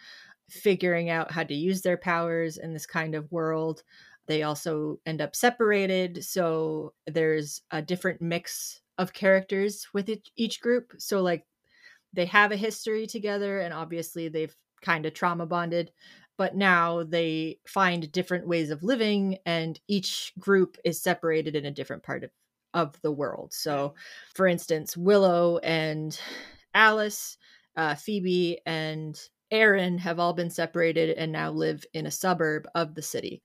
figuring 0.49 1.09
out 1.09 1.31
how 1.31 1.43
to 1.43 1.53
use 1.53 1.81
their 1.81 1.97
powers 1.97 2.57
in 2.57 2.73
this 2.73 2.85
kind 2.85 3.15
of 3.15 3.31
world. 3.31 3.83
They 4.27 4.43
also 4.43 4.99
end 5.05 5.21
up 5.21 5.35
separated 5.35 6.23
so 6.23 6.93
there's 7.07 7.61
a 7.71 7.81
different 7.81 8.21
mix 8.21 8.81
of 8.99 9.13
characters 9.13 9.87
with 9.93 10.09
each, 10.35 10.59
group. 10.59 10.93
So 10.97 11.21
like 11.21 11.45
they 12.13 12.25
have 12.25 12.51
a 12.51 12.57
history 12.57 13.07
together 13.07 13.59
and 13.59 13.73
obviously 13.73 14.27
they've 14.27 14.55
kind 14.81 15.05
of 15.05 15.13
trauma 15.13 15.45
bonded 15.45 15.91
but 16.37 16.55
now 16.55 17.03
they 17.03 17.59
find 17.67 18.09
different 18.13 18.47
ways 18.47 18.69
of 18.69 18.81
living 18.81 19.37
and 19.45 19.77
each 19.89 20.31
group 20.39 20.77
is 20.85 21.01
separated 21.01 21.53
in 21.53 21.65
a 21.65 21.71
different 21.71 22.01
part 22.01 22.23
of, 22.23 22.31
of 22.73 23.01
the 23.01 23.11
world. 23.11 23.51
So 23.51 23.93
for 24.35 24.47
instance 24.47 24.95
willow 24.95 25.57
and 25.57 26.17
alice 26.73 27.37
uh, 27.75 27.95
phoebe 27.95 28.59
and 28.65 29.19
erin 29.51 29.97
have 29.97 30.17
all 30.19 30.33
been 30.33 30.49
separated 30.49 31.09
and 31.17 31.31
now 31.31 31.51
live 31.51 31.83
in 31.93 32.05
a 32.05 32.11
suburb 32.11 32.67
of 32.73 32.95
the 32.95 33.01
city 33.01 33.41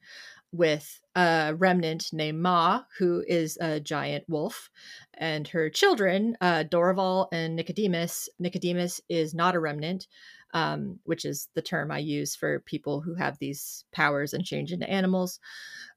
with 0.53 1.01
a 1.17 1.55
remnant 1.57 2.13
named 2.13 2.41
ma 2.41 2.83
who 2.99 3.23
is 3.27 3.57
a 3.61 3.81
giant 3.81 4.25
wolf 4.29 4.71
and 5.15 5.49
her 5.49 5.71
children 5.71 6.37
uh, 6.41 6.65
dorival 6.65 7.29
and 7.33 7.55
nicodemus 7.55 8.29
nicodemus 8.39 9.01
is 9.09 9.35
not 9.35 9.55
a 9.55 9.61
remnant 9.61 10.07
um, 10.55 11.01
which 11.03 11.25
is 11.25 11.49
the 11.55 11.63
term 11.63 11.91
I 11.91 11.99
use 11.99 12.37
for 12.37 12.61
people 12.61 13.01
who 13.01 13.15
have 13.17 13.39
these 13.39 13.85
powers 13.93 14.33
and 14.33 14.45
change 14.45 14.73
into 14.73 14.89
animals. 14.89 15.41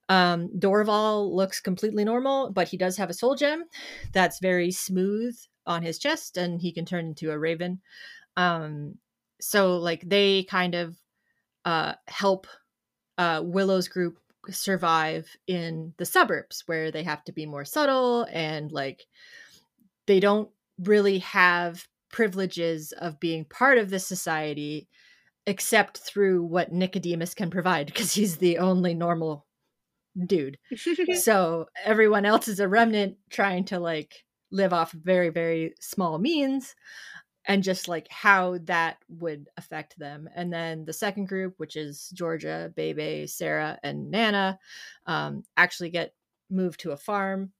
Um, 0.09 0.49
Dorval 0.57 1.31
looks 1.31 1.59
completely 1.59 2.03
normal, 2.03 2.51
but 2.51 2.67
he 2.67 2.75
does 2.75 2.97
have 2.97 3.11
a 3.11 3.13
soul 3.13 3.35
gem 3.35 3.65
that's 4.13 4.39
very 4.39 4.71
smooth 4.71 5.37
on 5.67 5.83
his 5.83 5.99
chest, 5.99 6.37
and 6.37 6.59
he 6.59 6.71
can 6.71 6.85
turn 6.85 7.07
into 7.07 7.31
a 7.31 7.37
raven. 7.37 7.81
Um, 8.35 8.95
so, 9.39 9.77
like, 9.77 10.01
they 10.09 10.43
kind 10.43 10.73
of 10.73 10.95
uh, 11.63 11.93
help 12.07 12.47
uh, 13.19 13.41
Willow's 13.43 13.87
group 13.87 14.17
survive 14.51 15.35
in 15.47 15.93
the 15.97 16.05
suburbs 16.05 16.63
where 16.65 16.91
they 16.91 17.03
have 17.03 17.23
to 17.25 17.31
be 17.31 17.45
more 17.45 17.65
subtle 17.65 18.27
and, 18.31 18.71
like, 18.71 19.05
they 20.05 20.19
don't 20.19 20.49
really 20.79 21.19
have 21.19 21.87
privileges 22.09 22.93
of 22.93 23.19
being 23.19 23.45
part 23.45 23.77
of 23.77 23.89
this 23.89 24.07
society 24.07 24.87
except 25.45 25.99
through 25.99 26.43
what 26.43 26.71
Nicodemus 26.71 27.33
can 27.33 27.49
provide 27.49 27.87
because 27.87 28.13
he's 28.13 28.37
the 28.37 28.57
only 28.57 28.93
normal 28.93 29.45
dude. 30.25 30.57
so 31.15 31.67
everyone 31.83 32.25
else 32.25 32.47
is 32.47 32.59
a 32.59 32.67
remnant 32.67 33.17
trying 33.29 33.65
to 33.65 33.79
like 33.79 34.23
live 34.51 34.73
off 34.73 34.91
very 34.93 35.29
very 35.29 35.73
small 35.79 36.17
means 36.17 36.73
and 37.47 37.63
just 37.63 37.87
like 37.87 38.07
how 38.09 38.57
that 38.65 38.97
would 39.09 39.49
affect 39.57 39.97
them. 39.97 40.29
And 40.35 40.51
then 40.51 40.85
the 40.85 40.93
second 40.93 41.27
group, 41.27 41.55
which 41.57 41.75
is 41.75 42.09
Georgia, 42.13 42.71
Bebe, 42.75 43.25
Sarah, 43.27 43.79
and 43.83 44.11
Nana, 44.11 44.59
um, 45.05 45.43
actually 45.55 45.89
get 45.89 46.13
moved 46.49 46.81
to 46.81 46.91
a 46.91 46.97
farm 46.97 47.51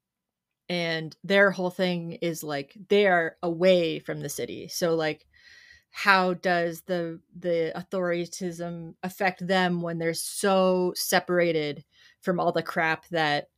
and 0.70 1.16
their 1.24 1.52
whole 1.52 1.70
thing 1.70 2.14
is 2.14 2.44
like 2.44 2.76
they 2.90 3.08
are 3.08 3.38
away 3.42 4.00
from 4.00 4.20
the 4.20 4.30
city 4.30 4.68
so 4.68 4.96
like 4.96 5.26
how 5.92 6.34
does 6.36 6.82
the 6.82 7.20
the 7.40 7.72
authoritism 7.76 8.94
affect 9.04 9.46
them 9.46 9.82
when 9.82 9.98
they're 9.98 10.14
so 10.14 10.94
separated 10.96 11.84
from 12.22 12.40
all 12.40 12.52
the 12.52 12.64
crap 12.64 13.08
that 13.10 13.50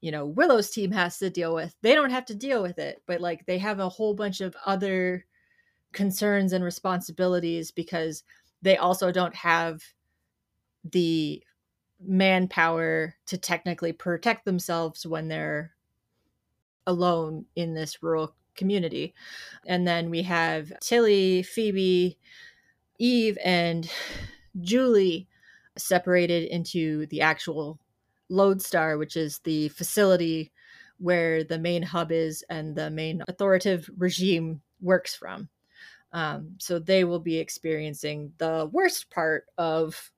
you 0.00 0.10
know 0.10 0.26
willow's 0.26 0.70
team 0.70 0.90
has 0.90 1.18
to 1.18 1.30
deal 1.30 1.54
with 1.54 1.74
they 1.82 1.94
don't 1.94 2.10
have 2.10 2.26
to 2.26 2.34
deal 2.34 2.62
with 2.62 2.78
it 2.78 3.02
but 3.06 3.20
like 3.20 3.46
they 3.46 3.58
have 3.58 3.78
a 3.78 3.88
whole 3.88 4.14
bunch 4.14 4.40
of 4.40 4.56
other 4.64 5.24
concerns 5.92 6.52
and 6.52 6.64
responsibilities 6.64 7.70
because 7.70 8.22
they 8.62 8.76
also 8.76 9.12
don't 9.12 9.34
have 9.34 9.82
the 10.84 11.42
manpower 12.00 13.14
to 13.26 13.38
technically 13.38 13.92
protect 13.92 14.44
themselves 14.44 15.06
when 15.06 15.28
they're 15.28 15.72
alone 16.86 17.46
in 17.56 17.74
this 17.74 18.02
rural 18.02 18.34
community. 18.54 19.14
And 19.66 19.86
then 19.86 20.10
we 20.10 20.22
have 20.22 20.72
Tilly, 20.80 21.42
Phoebe, 21.42 22.18
Eve, 22.98 23.38
and 23.44 23.90
Julie 24.60 25.28
separated 25.76 26.44
into 26.44 27.06
the 27.06 27.20
actual 27.20 27.78
Lodestar, 28.28 28.98
which 28.98 29.16
is 29.16 29.40
the 29.40 29.68
facility 29.70 30.52
where 30.98 31.44
the 31.44 31.58
main 31.58 31.82
hub 31.82 32.10
is 32.10 32.42
and 32.48 32.74
the 32.74 32.90
main 32.90 33.22
authoritative 33.28 33.90
regime 33.98 34.62
works 34.80 35.14
from. 35.14 35.48
Um, 36.16 36.52
so 36.56 36.78
they 36.78 37.04
will 37.04 37.20
be 37.20 37.36
experiencing 37.36 38.32
the 38.38 38.70
worst 38.72 39.10
part 39.10 39.44
of 39.58 40.10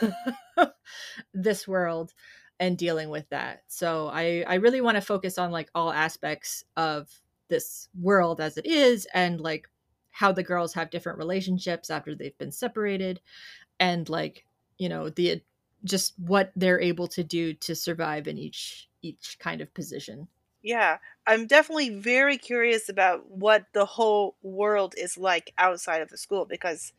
this 1.34 1.68
world 1.68 2.14
and 2.58 2.78
dealing 2.78 3.10
with 3.10 3.28
that. 3.28 3.64
So 3.68 4.08
I, 4.08 4.44
I 4.48 4.54
really 4.54 4.80
want 4.80 4.94
to 4.94 5.02
focus 5.02 5.36
on 5.36 5.50
like 5.50 5.68
all 5.74 5.92
aspects 5.92 6.64
of 6.78 7.10
this 7.48 7.90
world 8.00 8.40
as 8.40 8.56
it 8.56 8.64
is 8.64 9.06
and 9.12 9.42
like 9.42 9.68
how 10.10 10.32
the 10.32 10.42
girls 10.42 10.72
have 10.72 10.88
different 10.88 11.18
relationships 11.18 11.90
after 11.90 12.14
they've 12.14 12.38
been 12.38 12.50
separated 12.50 13.20
and 13.78 14.08
like, 14.08 14.46
you 14.78 14.88
know, 14.88 15.10
the 15.10 15.42
just 15.84 16.14
what 16.18 16.50
they're 16.56 16.80
able 16.80 17.08
to 17.08 17.22
do 17.22 17.52
to 17.52 17.74
survive 17.74 18.26
in 18.26 18.38
each 18.38 18.88
each 19.02 19.36
kind 19.38 19.60
of 19.60 19.74
position. 19.74 20.28
Yeah, 20.62 20.98
I'm 21.26 21.46
definitely 21.46 21.90
very 21.90 22.38
curious 22.38 22.88
about 22.88 23.28
what 23.30 23.66
the 23.72 23.84
whole 23.84 24.36
world 24.42 24.94
is 24.96 25.18
like 25.18 25.52
outside 25.58 26.02
of 26.02 26.08
the 26.10 26.16
school 26.18 26.44
because, 26.44 26.92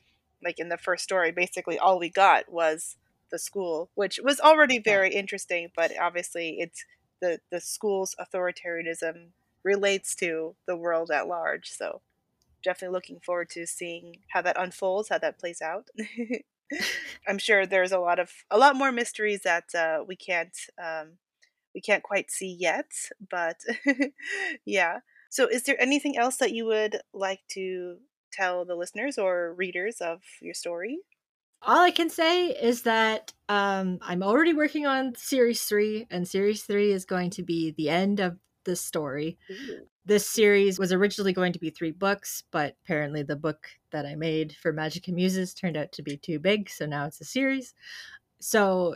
like 0.44 0.60
in 0.60 0.70
the 0.70 0.78
first 0.78 1.04
story, 1.04 1.32
basically 1.32 1.80
all 1.80 1.98
we 2.00 2.10
got 2.10 2.52
was 2.52 2.98
the 3.32 3.40
school, 3.40 3.90
which 3.96 4.20
was 4.22 4.40
already 4.40 4.80
very 4.80 5.14
interesting, 5.14 5.70
but 5.76 5.92
obviously 6.00 6.60
it's 6.60 6.84
the 7.22 7.40
the 7.52 7.62
school's 7.62 8.16
authoritarianism 8.20 9.30
relates 9.64 10.14
to 10.16 10.56
the 10.68 10.76
world 10.76 11.10
at 11.10 11.28
large. 11.28 11.70
So 11.70 12.02
definitely 12.64 12.94
looking 12.96 13.20
forward 13.22 13.50
to 13.52 13.68
seeing 13.68 14.18
how 14.30 14.42
that 14.44 14.60
unfolds, 14.60 15.10
how 15.10 15.20
that 15.20 15.40
plays 15.40 15.62
out. 15.62 15.90
I'm 17.28 17.38
sure 17.38 17.66
there's 17.66 17.92
a 17.92 18.00
lot 18.00 18.20
of 18.20 18.32
a 18.50 18.58
lot 18.58 18.76
more 18.76 18.92
mysteries 18.92 19.42
that 19.44 19.74
uh, 19.76 20.04
we 20.08 20.16
can't 20.16 20.56
um, 20.84 21.18
we 21.74 21.82
can't 21.82 22.04
quite 22.04 22.32
see 22.32 22.56
yet, 22.60 22.92
but 23.30 23.58
yeah. 24.66 25.00
So, 25.30 25.48
is 25.48 25.64
there 25.64 25.82
anything 25.82 26.18
else 26.18 26.38
that 26.38 26.54
you 26.54 26.66
would 26.66 27.00
like 27.14 27.42
to 27.50 27.98
tell 28.32 28.66
the 28.66 28.76
listeners 28.76 29.18
or 29.18 29.54
readers 29.54 29.98
of 30.02 30.22
your 30.42 30.54
story? 30.54 31.00
All 31.66 31.82
I 31.82 31.92
can 31.92 32.10
say 32.10 32.48
is 32.48 32.82
that 32.84 33.34
um, 33.48 34.00
I'm 34.02 34.22
already 34.22 34.54
working 34.54 34.86
on 34.86 35.16
series 35.16 35.64
three, 35.64 36.08
and 36.12 36.28
series 36.28 36.64
three 36.64 36.92
is 36.92 37.06
going 37.06 37.30
to 37.32 37.44
be 37.44 37.72
the 37.72 37.90
end 37.90 38.20
of 38.20 38.38
the 38.66 38.76
story. 38.76 39.38
Ooh. 39.50 39.88
This 40.06 40.28
series 40.28 40.78
was 40.78 40.92
originally 40.92 41.32
going 41.32 41.54
to 41.54 41.60
be 41.60 41.70
three 41.70 41.92
books, 41.92 42.44
but 42.52 42.76
apparently 42.84 43.24
the 43.24 43.38
book 43.38 43.68
that 43.92 44.06
I 44.06 44.16
made 44.16 44.54
for 44.54 44.74
Magic 44.74 45.08
and 45.08 45.16
Muses 45.16 45.54
turned 45.54 45.78
out 45.78 45.94
to 45.94 46.02
be 46.02 46.18
too 46.18 46.40
big, 46.40 46.70
so 46.70 46.86
now 46.86 47.06
it's 47.06 47.22
a 47.22 47.26
series. 47.26 47.74
So 48.42 48.96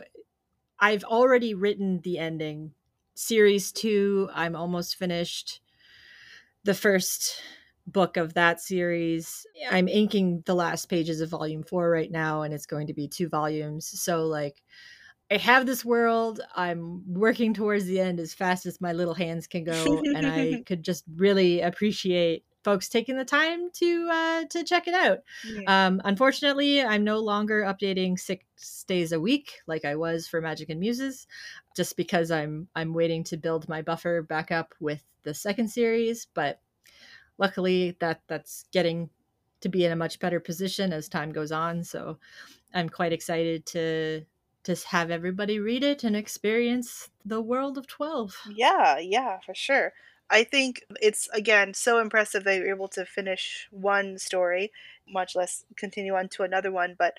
I've 0.80 1.04
already 1.04 1.54
written 1.54 2.00
the 2.00 2.18
ending. 2.18 2.72
Series 3.14 3.72
two, 3.72 4.28
I'm 4.32 4.54
almost 4.54 4.96
finished. 4.96 5.60
The 6.64 6.74
first 6.74 7.42
book 7.86 8.16
of 8.16 8.34
that 8.34 8.60
series. 8.60 9.46
I'm 9.70 9.88
inking 9.88 10.42
the 10.46 10.54
last 10.54 10.86
pages 10.86 11.20
of 11.20 11.30
volume 11.30 11.62
four 11.62 11.90
right 11.90 12.10
now, 12.10 12.42
and 12.42 12.54
it's 12.54 12.66
going 12.66 12.86
to 12.88 12.94
be 12.94 13.08
two 13.08 13.28
volumes. 13.28 13.86
So, 14.00 14.26
like, 14.26 14.62
I 15.30 15.36
have 15.36 15.66
this 15.66 15.84
world. 15.84 16.40
I'm 16.54 17.02
working 17.12 17.54
towards 17.54 17.84
the 17.86 18.00
end 18.00 18.20
as 18.20 18.34
fast 18.34 18.66
as 18.66 18.80
my 18.80 18.92
little 18.92 19.14
hands 19.14 19.46
can 19.46 19.64
go, 19.64 20.02
and 20.14 20.26
I 20.26 20.62
could 20.66 20.82
just 20.82 21.04
really 21.16 21.60
appreciate 21.60 22.44
folks 22.68 22.90
taking 22.90 23.16
the 23.16 23.24
time 23.24 23.70
to 23.72 24.08
uh, 24.12 24.44
to 24.50 24.62
check 24.62 24.86
it 24.86 24.92
out. 24.92 25.20
Yeah. 25.50 25.86
Um, 25.86 26.02
unfortunately, 26.04 26.82
I'm 26.82 27.02
no 27.02 27.18
longer 27.18 27.62
updating 27.62 28.18
six 28.18 28.84
days 28.84 29.12
a 29.12 29.18
week 29.18 29.60
like 29.66 29.86
I 29.86 29.96
was 29.96 30.28
for 30.28 30.42
Magic 30.42 30.68
and 30.68 30.78
Muses, 30.78 31.26
just 31.74 31.96
because 31.96 32.30
I'm 32.30 32.68
I'm 32.76 32.92
waiting 32.92 33.24
to 33.24 33.38
build 33.38 33.70
my 33.70 33.80
buffer 33.80 34.20
back 34.20 34.52
up 34.52 34.74
with 34.80 35.02
the 35.22 35.32
second 35.32 35.68
series. 35.68 36.26
But 36.34 36.60
luckily, 37.38 37.96
that 38.00 38.20
that's 38.28 38.66
getting 38.70 39.08
to 39.62 39.70
be 39.70 39.86
in 39.86 39.92
a 39.92 39.96
much 39.96 40.18
better 40.18 40.38
position 40.38 40.92
as 40.92 41.08
time 41.08 41.32
goes 41.32 41.52
on. 41.52 41.84
So 41.84 42.18
I'm 42.74 42.90
quite 42.90 43.14
excited 43.14 43.64
to 43.66 44.26
just 44.62 44.84
have 44.84 45.10
everybody 45.10 45.58
read 45.58 45.82
it 45.82 46.04
and 46.04 46.14
experience 46.14 47.08
the 47.24 47.40
world 47.40 47.78
of 47.78 47.86
12. 47.86 48.36
Yeah, 48.54 48.98
yeah, 48.98 49.38
for 49.38 49.54
sure. 49.54 49.94
I 50.30 50.44
think 50.44 50.82
it's 51.00 51.28
again 51.32 51.74
so 51.74 52.00
impressive 52.00 52.44
they 52.44 52.60
were 52.60 52.70
able 52.70 52.88
to 52.88 53.06
finish 53.06 53.68
one 53.70 54.18
story, 54.18 54.72
much 55.08 55.34
less 55.34 55.64
continue 55.76 56.14
on 56.14 56.28
to 56.30 56.42
another 56.42 56.70
one. 56.70 56.96
But 56.98 57.14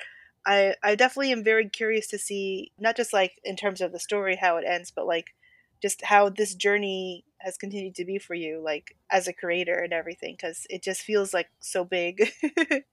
I 0.45 0.75
I 0.83 0.95
definitely 0.95 1.31
am 1.31 1.43
very 1.43 1.67
curious 1.69 2.07
to 2.07 2.19
see 2.19 2.71
not 2.77 2.95
just 2.95 3.13
like 3.13 3.33
in 3.43 3.55
terms 3.55 3.81
of 3.81 3.91
the 3.91 3.99
story 3.99 4.35
how 4.35 4.57
it 4.57 4.65
ends, 4.67 4.91
but 4.91 5.07
like 5.07 5.35
just 5.81 6.03
how 6.03 6.29
this 6.29 6.53
journey 6.55 7.25
has 7.39 7.57
continued 7.57 7.95
to 7.95 8.05
be 8.05 8.19
for 8.19 8.33
you, 8.33 8.61
like 8.63 8.95
as 9.11 9.27
a 9.27 9.33
creator 9.33 9.79
and 9.79 9.93
everything, 9.93 10.35
because 10.35 10.67
it 10.69 10.83
just 10.83 11.01
feels 11.01 11.33
like 11.33 11.49
so 11.59 11.83
big. 11.83 12.31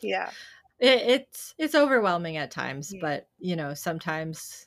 yeah. 0.00 0.30
It, 0.78 1.02
it's 1.02 1.54
it's 1.58 1.74
overwhelming 1.74 2.36
at 2.36 2.50
times, 2.50 2.92
yeah. 2.92 3.00
but 3.00 3.28
you 3.38 3.56
know 3.56 3.74
sometimes 3.74 4.66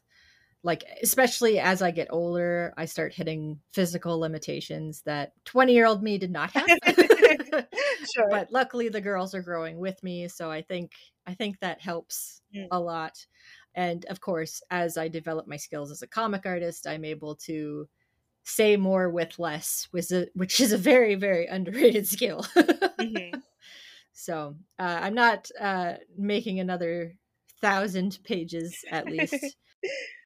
like 0.64 0.84
especially 1.01 1.60
as 1.60 1.82
i 1.82 1.91
get 1.91 2.07
older 2.10 2.74
i 2.78 2.86
start 2.86 3.14
hitting 3.14 3.60
physical 3.72 4.20
limitations 4.20 5.01
that 5.05 5.32
20 5.45 5.74
year 5.74 5.86
old 5.86 6.03
me 6.03 6.18
did 6.18 6.32
not 6.32 6.51
have 6.51 6.68
sure. 8.16 8.30
but 8.30 8.51
luckily 8.51 8.89
the 8.89 9.01
girls 9.01 9.34
are 9.34 9.41
growing 9.41 9.80
with 9.80 10.01
me 10.03 10.28
so 10.28 10.51
i 10.51 10.62
think 10.62 10.91
i 11.26 11.34
think 11.34 11.60
that 11.60 11.82
helps 11.82 12.41
mm. 12.55 12.68
a 12.72 12.80
lot 12.80 13.26
and 13.76 14.05
of 14.05 14.20
course 14.20 14.62
as 14.70 14.97
i 14.97 15.07
develop 15.07 15.47
my 15.47 15.57
skills 15.57 15.91
as 15.91 16.01
a 16.01 16.07
comic 16.07 16.45
artist 16.45 16.88
i'm 16.88 17.05
able 17.05 17.36
to 17.36 17.88
say 18.43 18.76
more 18.78 19.10
with 19.10 19.38
less 19.39 19.88
which 19.91 20.05
is 20.05 20.12
a, 20.12 20.28
which 20.34 20.60
is 20.60 20.72
a 20.72 20.78
very 20.78 21.16
very 21.16 21.45
underrated 21.47 22.07
skill 22.07 22.43
mm-hmm. 22.55 23.39
so 24.14 24.55
uh, 24.78 24.99
i'm 25.01 25.14
not 25.14 25.49
uh, 25.60 25.93
making 26.18 26.60
another 26.60 27.16
thousand 27.62 28.18
pages 28.24 28.84
at 28.91 29.05
least 29.05 29.55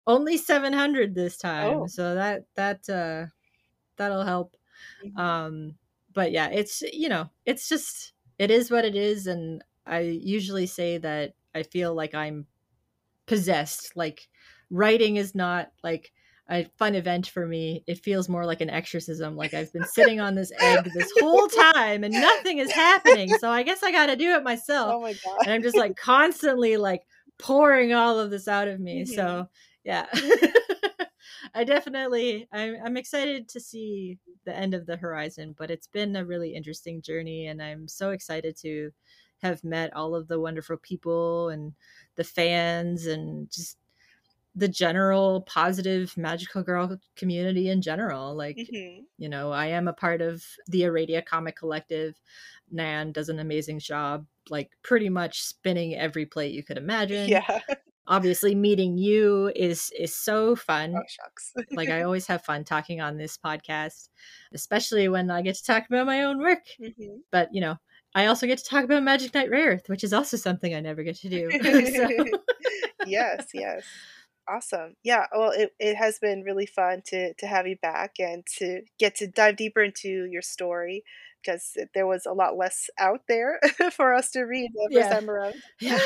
only 0.06 0.38
700 0.38 1.16
this 1.16 1.38
time 1.38 1.78
oh. 1.78 1.88
so 1.88 2.16
that 2.16 2.46
that 2.56 2.90
uh 2.90 3.26
that'll 3.98 4.24
help 4.24 4.56
mm-hmm. 5.06 5.18
um 5.18 5.76
but 6.14 6.32
yeah 6.32 6.48
it's 6.48 6.82
you 6.82 7.10
know 7.10 7.30
it's 7.46 7.70
just 7.70 8.14
it 8.40 8.52
is 8.52 8.70
what 8.70 8.86
it 8.86 8.96
is 8.96 9.28
and 9.28 9.64
i 9.86 10.00
usually 10.00 10.66
say 10.66 10.98
that 10.98 11.34
i 11.56 11.64
feel 11.64 11.94
like 11.94 12.14
i'm 12.14 12.46
possessed 13.26 13.96
like 13.96 14.28
writing 14.70 15.16
is 15.16 15.34
not 15.34 15.72
like 15.84 16.12
a 16.50 16.66
fun 16.78 16.94
event 16.94 17.28
for 17.28 17.48
me 17.48 17.84
it 17.88 17.98
feels 18.00 18.28
more 18.28 18.46
like 18.46 18.60
an 18.60 18.70
exorcism 18.70 19.38
like 19.38 19.54
i've 19.54 19.72
been 19.72 19.86
sitting 19.86 20.20
on 20.20 20.36
this 20.36 20.52
egg 20.60 20.84
this 20.94 21.12
whole 21.20 21.48
time 21.48 22.04
and 22.04 22.14
nothing 22.14 22.58
is 22.58 22.72
happening 22.72 23.30
so 23.40 23.50
i 23.50 23.64
guess 23.64 23.82
i 23.82 23.92
gotta 23.92 24.16
do 24.16 24.32
it 24.32 24.44
myself 24.44 24.92
oh 24.94 25.02
my 25.02 25.14
God. 25.14 25.38
and 25.44 25.54
i'm 25.54 25.62
just 25.62 25.78
like 25.78 25.96
constantly 25.96 26.76
like 26.76 27.04
pouring 27.40 27.94
all 27.94 28.20
of 28.20 28.30
this 28.30 28.48
out 28.48 28.68
of 28.68 28.80
me 28.80 29.04
mm-hmm. 29.04 29.14
so 29.14 29.48
yeah. 29.84 30.06
I 31.56 31.64
definitely 31.64 32.48
I'm, 32.52 32.78
I'm 32.84 32.98
excited 32.98 33.48
to 33.50 33.60
see 33.60 34.18
the 34.46 34.56
end 34.56 34.74
of 34.74 34.86
the 34.86 34.98
horizon 34.98 35.56
but 35.58 35.70
it's 35.72 35.88
been 35.88 36.16
a 36.16 36.26
really 36.26 36.54
interesting 36.54 37.02
journey 37.02 37.48
and 37.48 37.62
i'm 37.62 37.88
so 37.88 38.10
excited 38.10 38.58
to 38.58 38.92
have 39.42 39.64
met 39.64 39.94
all 39.96 40.16
of 40.16 40.28
the 40.28 40.40
wonderful 40.40 40.78
people 40.78 41.50
and 41.50 41.74
the 42.16 42.24
fans 42.24 43.06
and 43.06 43.52
just 43.52 43.78
the 44.56 44.68
general 44.68 45.42
positive 45.42 46.16
magical 46.18 46.62
girl 46.62 46.98
community 47.16 47.70
in 47.70 47.82
general 47.82 48.36
like 48.36 48.58
mm-hmm. 48.58 49.04
you 49.18 49.30
know 49.30 49.52
i 49.52 49.66
am 49.66 49.88
a 49.88 49.94
part 49.94 50.22
of 50.22 50.44
the 50.68 50.82
aradia 50.82 51.26
comic 51.26 51.56
collective. 51.56 52.20
Nan 52.72 53.12
does 53.12 53.30
an 53.30 53.40
amazing 53.40 53.78
job 53.80 54.26
like 54.50 54.72
pretty 54.82 55.08
much 55.08 55.44
spinning 55.44 55.94
every 55.94 56.26
plate 56.26 56.54
you 56.54 56.64
could 56.64 56.78
imagine. 56.78 57.30
Yeah 57.30 57.60
obviously 58.08 58.56
meeting 58.56 58.98
you 58.98 59.52
is 59.56 59.92
is 59.98 60.16
so 60.16 60.56
fun. 60.56 60.96
Oh, 60.98 61.04
shucks. 61.08 61.54
like 61.72 61.90
I 61.90 62.02
always 62.04 62.28
have 62.28 62.44
fun 62.44 62.64
talking 62.64 63.02
on 63.02 63.18
this 63.18 63.38
podcast, 63.38 64.10
especially 64.54 65.08
when 65.08 65.32
I 65.32 65.42
get 65.42 65.56
to 65.56 65.64
talk 65.64 65.86
about 65.88 66.06
my 66.06 66.24
own 66.24 66.40
work. 66.40 66.64
Mm-hmm. 66.82 67.18
But 67.32 67.54
you 67.54 67.62
know, 67.62 67.78
I 68.16 68.28
also 68.28 68.48
get 68.48 68.60
to 68.60 68.66
talk 68.66 68.84
about 68.84 69.04
Magic 69.04 69.34
Knight 69.34 69.50
Rayearth, 69.50 69.90
which 69.90 70.04
is 70.04 70.14
also 70.14 70.38
something 70.38 70.74
I 70.74 70.80
never 70.80 71.04
get 71.04 71.18
to 71.18 71.30
do. 71.30 71.50
yes, 73.06 73.48
yes. 73.54 73.84
Awesome. 74.48 74.96
Yeah, 75.04 75.28
well 75.34 75.52
it, 75.52 75.74
it 75.80 75.96
has 75.96 76.20
been 76.20 76.44
really 76.44 76.66
fun 76.66 77.02
to 77.08 77.34
to 77.36 77.48
have 77.48 77.66
you 77.68 77.78
back 77.82 78.16
and 78.20 78.46
to 78.58 78.82
get 79.00 79.16
to 79.16 79.28
dive 79.28 79.56
deeper 79.56 79.82
into 79.82 80.26
your 80.30 80.42
story 80.42 81.04
because 81.42 81.78
there 81.94 82.08
was 82.08 82.26
a 82.26 82.34
lot 82.34 82.58
less 82.58 82.90
out 82.98 83.22
there 83.28 83.60
for 83.92 84.14
us 84.14 84.32
to 84.32 84.42
read 84.42 84.72
the 84.74 84.90
first 84.94 85.10
yeah. 85.10 85.14
time 85.14 85.30
around. 85.30 85.56
Yeah. 85.80 86.00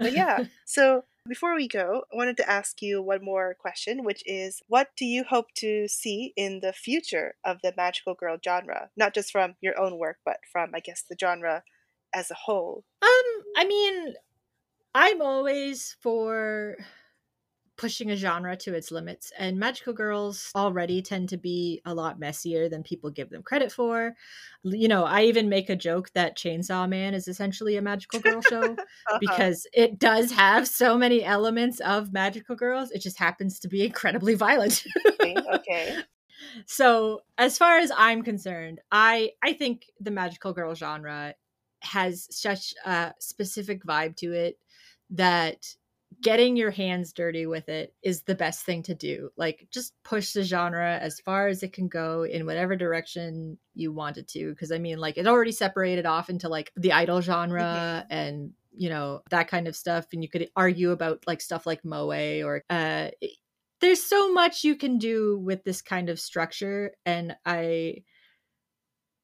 But 0.00 0.12
yeah, 0.12 0.46
so 0.64 1.04
before 1.28 1.54
we 1.54 1.68
go, 1.68 2.02
I 2.12 2.16
wanted 2.16 2.36
to 2.38 2.50
ask 2.50 2.82
you 2.82 3.02
one 3.02 3.24
more 3.24 3.54
question, 3.58 4.04
which 4.04 4.22
is 4.26 4.62
what 4.66 4.88
do 4.96 5.04
you 5.04 5.24
hope 5.24 5.52
to 5.58 5.86
see 5.88 6.32
in 6.36 6.60
the 6.60 6.72
future 6.72 7.34
of 7.44 7.58
the 7.62 7.74
magical 7.76 8.14
girl 8.14 8.38
genre? 8.42 8.90
Not 8.96 9.14
just 9.14 9.30
from 9.30 9.54
your 9.60 9.78
own 9.78 9.98
work, 9.98 10.18
but 10.24 10.38
from, 10.50 10.70
I 10.74 10.80
guess, 10.80 11.04
the 11.08 11.16
genre 11.20 11.62
as 12.14 12.30
a 12.30 12.34
whole. 12.34 12.84
Um, 13.02 13.44
I 13.56 13.64
mean, 13.66 14.14
I'm 14.94 15.22
always 15.22 15.96
for 16.00 16.76
pushing 17.80 18.10
a 18.10 18.16
genre 18.16 18.54
to 18.54 18.74
its 18.74 18.90
limits 18.90 19.32
and 19.38 19.58
magical 19.58 19.94
girls 19.94 20.52
already 20.54 21.00
tend 21.00 21.30
to 21.30 21.38
be 21.38 21.80
a 21.86 21.94
lot 21.94 22.20
messier 22.20 22.68
than 22.68 22.82
people 22.82 23.08
give 23.08 23.30
them 23.30 23.42
credit 23.42 23.72
for. 23.72 24.14
You 24.62 24.86
know 24.86 25.04
i 25.04 25.22
even 25.22 25.48
make 25.48 25.70
a 25.70 25.76
joke 25.76 26.12
that 26.12 26.36
chainsaw 26.36 26.86
man 26.86 27.14
is 27.14 27.26
essentially 27.26 27.76
a 27.76 27.82
magical 27.82 28.20
girl 28.20 28.42
show 28.42 28.62
uh-huh. 28.72 29.18
because 29.18 29.66
it 29.72 29.98
does 29.98 30.30
have 30.30 30.68
so 30.68 30.98
many 30.98 31.24
elements 31.24 31.80
of 31.80 32.12
magical 32.12 32.54
girls 32.54 32.90
it 32.90 32.98
just 32.98 33.18
happens 33.18 33.58
to 33.60 33.68
be 33.68 33.86
incredibly 33.86 34.34
violent. 34.34 34.84
Okay. 35.22 35.96
So 36.66 37.20
as 37.36 37.58
far 37.58 37.78
as 37.80 37.92
i'm 37.94 38.22
concerned 38.22 38.80
i 38.90 39.32
i 39.42 39.52
think 39.52 39.84
the 40.00 40.10
magical 40.10 40.54
girl 40.54 40.74
genre 40.74 41.34
has 41.80 42.26
such 42.30 42.72
a 42.86 43.12
specific 43.18 43.84
vibe 43.84 44.16
to 44.16 44.32
it 44.32 44.58
that 45.10 45.76
getting 46.22 46.56
your 46.56 46.70
hands 46.70 47.12
dirty 47.12 47.46
with 47.46 47.68
it 47.68 47.94
is 48.02 48.22
the 48.22 48.34
best 48.34 48.64
thing 48.64 48.82
to 48.84 48.94
do. 48.94 49.30
Like 49.36 49.68
just 49.70 49.94
push 50.02 50.32
the 50.32 50.42
genre 50.42 50.98
as 50.98 51.20
far 51.20 51.48
as 51.48 51.62
it 51.62 51.72
can 51.72 51.88
go 51.88 52.24
in 52.24 52.46
whatever 52.46 52.76
direction 52.76 53.58
you 53.74 53.92
want 53.92 54.18
it 54.18 54.28
to. 54.28 54.54
Cause 54.56 54.72
I 54.72 54.78
mean, 54.78 54.98
like 54.98 55.16
it 55.16 55.26
already 55.26 55.52
separated 55.52 56.06
off 56.06 56.28
into 56.28 56.48
like 56.48 56.72
the 56.76 56.92
idol 56.92 57.20
genre 57.20 58.04
mm-hmm. 58.04 58.12
and 58.12 58.52
you 58.72 58.88
know 58.88 59.22
that 59.30 59.48
kind 59.48 59.68
of 59.68 59.76
stuff 59.76 60.06
and 60.12 60.22
you 60.22 60.28
could 60.28 60.48
argue 60.56 60.90
about 60.90 61.24
like 61.26 61.40
stuff 61.40 61.66
like 61.66 61.84
moe 61.84 62.10
or 62.44 62.64
uh 62.70 63.08
there's 63.80 64.02
so 64.02 64.32
much 64.32 64.64
you 64.64 64.76
can 64.76 64.98
do 64.98 65.38
with 65.38 65.64
this 65.64 65.82
kind 65.82 66.08
of 66.08 66.20
structure 66.20 66.92
and 67.04 67.34
i 67.44 67.96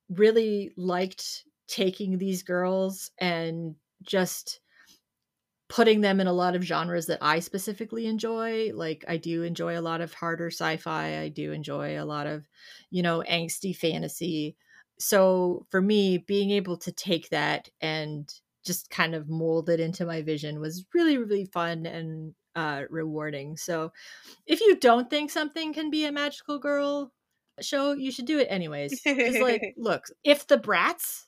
really 0.09 0.73
liked 0.77 1.45
taking 1.69 2.19
these 2.19 2.43
girls 2.43 3.11
and 3.19 3.75
just 4.03 4.61
putting 5.69 6.01
them 6.01 6.21
in 6.21 6.27
a 6.27 6.33
lot 6.33 6.55
of 6.55 6.63
genres 6.63 7.07
that 7.07 7.19
I 7.21 7.41
specifically 7.41 8.07
enjoy. 8.07 8.71
Like 8.73 9.05
I 9.09 9.17
do 9.17 9.43
enjoy 9.43 9.79
a 9.79 9.83
lot 9.83 10.01
of 10.01 10.15
harder 10.15 10.49
sci-fi. 10.49 11.19
I 11.19 11.29
do 11.29 11.53
enjoy 11.53 12.01
a 12.01 12.05
lot 12.05 12.27
of, 12.27 12.47
you 12.91 13.03
know, 13.03 13.25
angsty 13.29 13.75
fantasy. 13.75 14.57
So 14.99 15.67
for 15.71 15.83
me, 15.83 16.19
being 16.19 16.51
able 16.53 16.77
to 16.79 16.93
take 16.93 17.31
that 17.31 17.69
and 17.81 18.33
just 18.65 18.91
kind 18.91 19.15
of 19.15 19.29
mold 19.29 19.69
it 19.69 19.81
into 19.81 20.07
my 20.07 20.23
vision 20.23 20.61
was 20.61 20.85
really, 20.95 21.19
really 21.19 21.45
fun 21.47 21.87
and 21.87 22.35
uh, 22.55 22.83
rewarding. 22.89 23.57
So 23.57 23.93
if 24.47 24.61
you 24.61 24.77
don't 24.77 25.11
think 25.11 25.31
something 25.31 25.73
can 25.73 25.91
be 25.91 26.07
a 26.07 26.13
magical 26.13 26.59
girl 26.59 27.13
show, 27.61 27.93
you 27.93 28.11
should 28.11 28.27
do 28.27 28.39
it 28.39 28.49
anyways. 28.51 29.01
Because 29.05 29.39
like, 29.39 29.63
look, 29.77 30.05
if 30.25 30.47
the 30.47 30.59
Bratz 30.59 31.25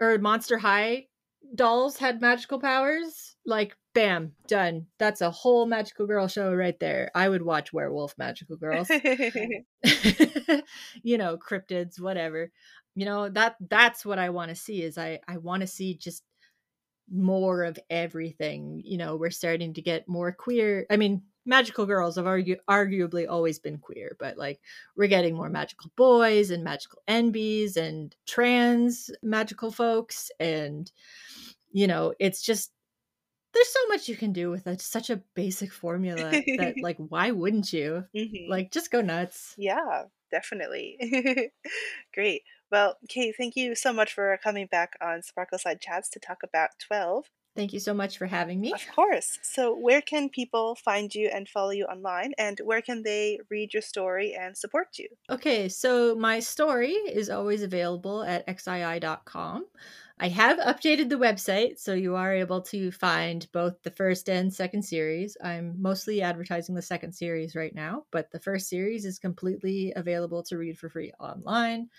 or 0.00 0.18
Monster 0.18 0.58
High 0.58 1.06
dolls 1.54 1.96
had 1.96 2.20
magical 2.20 2.60
powers, 2.60 3.35
like 3.46 3.76
bam, 3.94 4.32
done. 4.48 4.86
That's 4.98 5.22
a 5.22 5.30
whole 5.30 5.66
magical 5.66 6.06
girl 6.06 6.28
show 6.28 6.52
right 6.52 6.78
there. 6.78 7.10
I 7.14 7.28
would 7.28 7.42
watch 7.42 7.72
Werewolf 7.72 8.14
Magical 8.18 8.56
Girls. 8.56 8.90
you 11.02 11.16
know, 11.16 11.38
cryptids, 11.38 12.00
whatever. 12.00 12.50
You 12.94 13.06
know, 13.06 13.28
that 13.30 13.56
that's 13.70 14.04
what 14.04 14.18
I 14.18 14.30
want 14.30 14.50
to 14.50 14.54
see 14.56 14.82
is 14.82 14.98
I 14.98 15.20
I 15.26 15.38
want 15.38 15.62
to 15.62 15.66
see 15.66 15.94
just 15.94 16.24
more 17.10 17.62
of 17.64 17.78
everything. 17.88 18.82
You 18.84 18.98
know, 18.98 19.16
we're 19.16 19.30
starting 19.30 19.74
to 19.74 19.82
get 19.82 20.08
more 20.08 20.32
queer. 20.32 20.86
I 20.90 20.96
mean, 20.96 21.22
magical 21.46 21.86
girls 21.86 22.16
have 22.16 22.26
argu- 22.26 22.58
arguably 22.68 23.26
always 23.28 23.58
been 23.58 23.78
queer, 23.78 24.16
but 24.18 24.36
like 24.36 24.60
we're 24.96 25.06
getting 25.06 25.36
more 25.36 25.48
magical 25.48 25.90
boys 25.96 26.50
and 26.50 26.64
magical 26.64 27.00
NBs 27.08 27.76
and 27.76 28.14
trans 28.26 29.10
magical 29.22 29.70
folks 29.70 30.30
and 30.40 30.90
you 31.72 31.86
know, 31.86 32.14
it's 32.18 32.40
just 32.40 32.72
there's 33.56 33.72
so 33.72 33.86
much 33.88 34.08
you 34.08 34.16
can 34.16 34.32
do 34.32 34.50
with 34.50 34.66
a, 34.66 34.78
such 34.78 35.08
a 35.08 35.22
basic 35.34 35.72
formula 35.72 36.30
that 36.58 36.74
like 36.82 36.98
why 36.98 37.30
wouldn't 37.30 37.72
you? 37.72 38.04
Mm-hmm. 38.14 38.50
Like 38.50 38.70
just 38.70 38.90
go 38.90 39.00
nuts. 39.00 39.54
Yeah, 39.56 40.04
definitely. 40.30 40.98
Great. 42.14 42.42
Well, 42.70 42.96
Kate, 43.08 43.34
thank 43.38 43.56
you 43.56 43.74
so 43.74 43.92
much 43.92 44.12
for 44.12 44.38
coming 44.44 44.66
back 44.66 44.92
on 45.00 45.22
Sparkleside 45.22 45.80
Chats 45.80 46.10
to 46.10 46.20
talk 46.20 46.38
about 46.42 46.70
12. 46.86 47.24
Thank 47.54 47.72
you 47.72 47.80
so 47.80 47.94
much 47.94 48.18
for 48.18 48.26
having 48.26 48.60
me. 48.60 48.74
Of 48.74 48.86
course. 48.94 49.38
So, 49.42 49.74
where 49.74 50.02
can 50.02 50.28
people 50.28 50.74
find 50.74 51.14
you 51.14 51.30
and 51.32 51.48
follow 51.48 51.70
you 51.70 51.86
online, 51.86 52.32
and 52.36 52.60
where 52.62 52.82
can 52.82 53.02
they 53.02 53.38
read 53.48 53.72
your 53.72 53.80
story 53.80 54.36
and 54.38 54.54
support 54.54 54.98
you? 54.98 55.08
Okay, 55.30 55.70
so 55.70 56.14
my 56.14 56.38
story 56.40 56.90
is 56.90 57.30
always 57.30 57.62
available 57.62 58.22
at 58.22 58.46
xii.com. 58.46 59.64
I 60.18 60.28
have 60.28 60.58
updated 60.58 61.10
the 61.10 61.16
website, 61.18 61.78
so 61.78 61.92
you 61.92 62.14
are 62.16 62.32
able 62.32 62.62
to 62.62 62.90
find 62.90 63.46
both 63.52 63.82
the 63.82 63.90
first 63.90 64.30
and 64.30 64.52
second 64.52 64.82
series. 64.82 65.36
I'm 65.44 65.80
mostly 65.80 66.22
advertising 66.22 66.74
the 66.74 66.80
second 66.80 67.12
series 67.12 67.54
right 67.54 67.74
now, 67.74 68.06
but 68.10 68.30
the 68.30 68.40
first 68.40 68.70
series 68.70 69.04
is 69.04 69.18
completely 69.18 69.92
available 69.94 70.42
to 70.44 70.56
read 70.56 70.78
for 70.78 70.88
free 70.88 71.12
online. 71.20 71.90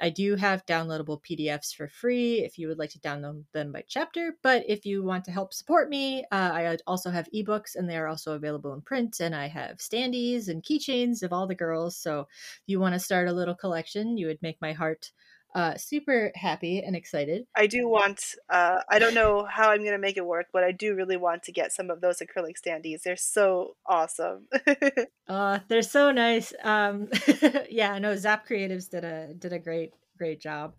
I 0.00 0.10
do 0.10 0.36
have 0.36 0.66
downloadable 0.66 1.22
PDFs 1.22 1.74
for 1.74 1.88
free 1.88 2.40
if 2.44 2.58
you 2.58 2.68
would 2.68 2.78
like 2.78 2.90
to 2.90 3.00
download 3.00 3.44
them 3.52 3.72
by 3.72 3.84
chapter. 3.88 4.38
But 4.42 4.64
if 4.68 4.86
you 4.86 5.02
want 5.02 5.24
to 5.26 5.32
help 5.32 5.54
support 5.54 5.90
me, 5.90 6.24
uh, 6.32 6.52
I 6.54 6.78
also 6.86 7.10
have 7.10 7.28
ebooks 7.34 7.76
and 7.76 7.90
they 7.90 7.98
are 7.98 8.08
also 8.08 8.34
available 8.34 8.74
in 8.74 8.82
print. 8.82 9.20
And 9.20 9.34
I 9.34 9.48
have 9.48 9.78
standees 9.78 10.48
and 10.48 10.62
keychains 10.62 11.22
of 11.22 11.32
all 11.32 11.46
the 11.46 11.54
girls. 11.54 11.96
So 11.98 12.22
if 12.30 12.62
you 12.66 12.80
want 12.80 12.94
to 12.94 13.00
start 13.00 13.28
a 13.28 13.32
little 13.32 13.54
collection, 13.56 14.16
you 14.16 14.26
would 14.28 14.42
make 14.42 14.60
my 14.62 14.72
heart 14.72 15.12
uh, 15.54 15.76
super 15.76 16.30
happy 16.34 16.80
and 16.80 16.94
excited. 16.94 17.46
I 17.56 17.66
do 17.66 17.88
want, 17.88 18.22
uh, 18.48 18.78
I 18.88 18.98
don't 18.98 19.14
know 19.14 19.46
how 19.50 19.70
I'm 19.70 19.80
going 19.80 19.92
to 19.92 19.98
make 19.98 20.16
it 20.16 20.26
work, 20.26 20.46
but 20.52 20.62
I 20.62 20.72
do 20.72 20.94
really 20.94 21.16
want 21.16 21.42
to 21.44 21.52
get 21.52 21.72
some 21.72 21.90
of 21.90 22.00
those 22.00 22.18
acrylic 22.18 22.54
standees. 22.64 23.02
They're 23.02 23.16
so 23.16 23.76
awesome. 23.86 24.46
uh, 25.28 25.60
they're 25.68 25.82
so 25.82 26.12
nice. 26.12 26.52
Um, 26.62 27.08
yeah, 27.70 27.98
no, 27.98 28.14
Zap 28.16 28.48
Creatives 28.48 28.88
did 28.88 29.04
a, 29.04 29.34
did 29.34 29.52
a 29.52 29.58
great, 29.58 29.92
great 30.16 30.40
job. 30.40 30.74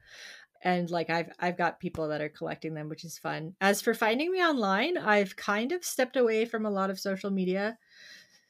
And 0.64 0.90
like 0.92 1.10
I've 1.10 1.32
I've 1.40 1.58
got 1.58 1.80
people 1.80 2.10
that 2.10 2.22
are 2.22 2.30
collecting 2.30 2.76
them, 2.76 2.88
which 2.88 3.04
is 3.04 3.18
fun. 3.18 3.56
As 3.60 3.82
for 3.82 3.96
finding 3.96 4.32
me 4.32 4.44
online, 4.44 4.96
I've 4.96 5.36
kind 5.36 5.72
of 5.72 5.84
stepped 5.84 6.16
away 6.16 6.46
from 6.46 6.68
a 6.68 6.70
lot 6.70 6.92
of 6.92 7.00
social 7.00 7.32
media. 7.32 7.80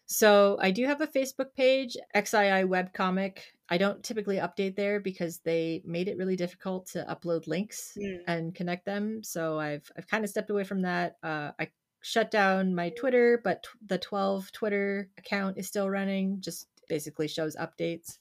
So 0.08 0.58
I 0.62 0.72
do 0.72 0.86
have 0.88 1.00
a 1.00 1.08
Facebook 1.08 1.54
page, 1.56 1.96
XII 2.14 2.68
Webcomic. 2.68 3.38
I 3.72 3.78
don't 3.78 4.04
typically 4.04 4.36
update 4.36 4.76
there 4.76 5.00
because 5.00 5.40
they 5.40 5.82
made 5.86 6.10
it 6.10 6.18
really 6.18 6.36
difficult 6.36 6.88
to 6.88 7.06
upload 7.10 7.48
links 7.48 7.98
mm. 7.98 8.20
and 8.28 8.54
connect 8.54 8.86
them. 8.86 9.24
So 9.24 9.58
I've 9.58 9.90
I've 9.98 10.10
kind 10.10 10.26
of 10.26 10.30
stepped 10.30 10.50
away 10.50 10.66
from 10.66 10.82
that. 10.82 11.16
Uh, 11.24 11.52
I 11.58 11.70
shut 12.02 12.32
down 12.32 12.76
my 12.76 12.90
Twitter, 12.90 13.40
but 13.42 13.64
t- 13.64 13.70
the 13.86 13.98
12 13.98 14.52
Twitter 14.52 15.10
account 15.18 15.58
is 15.58 15.70
still 15.70 15.90
running. 15.90 16.42
Just 16.42 16.68
basically 16.90 17.30
shows 17.30 17.56
updates. 17.56 18.18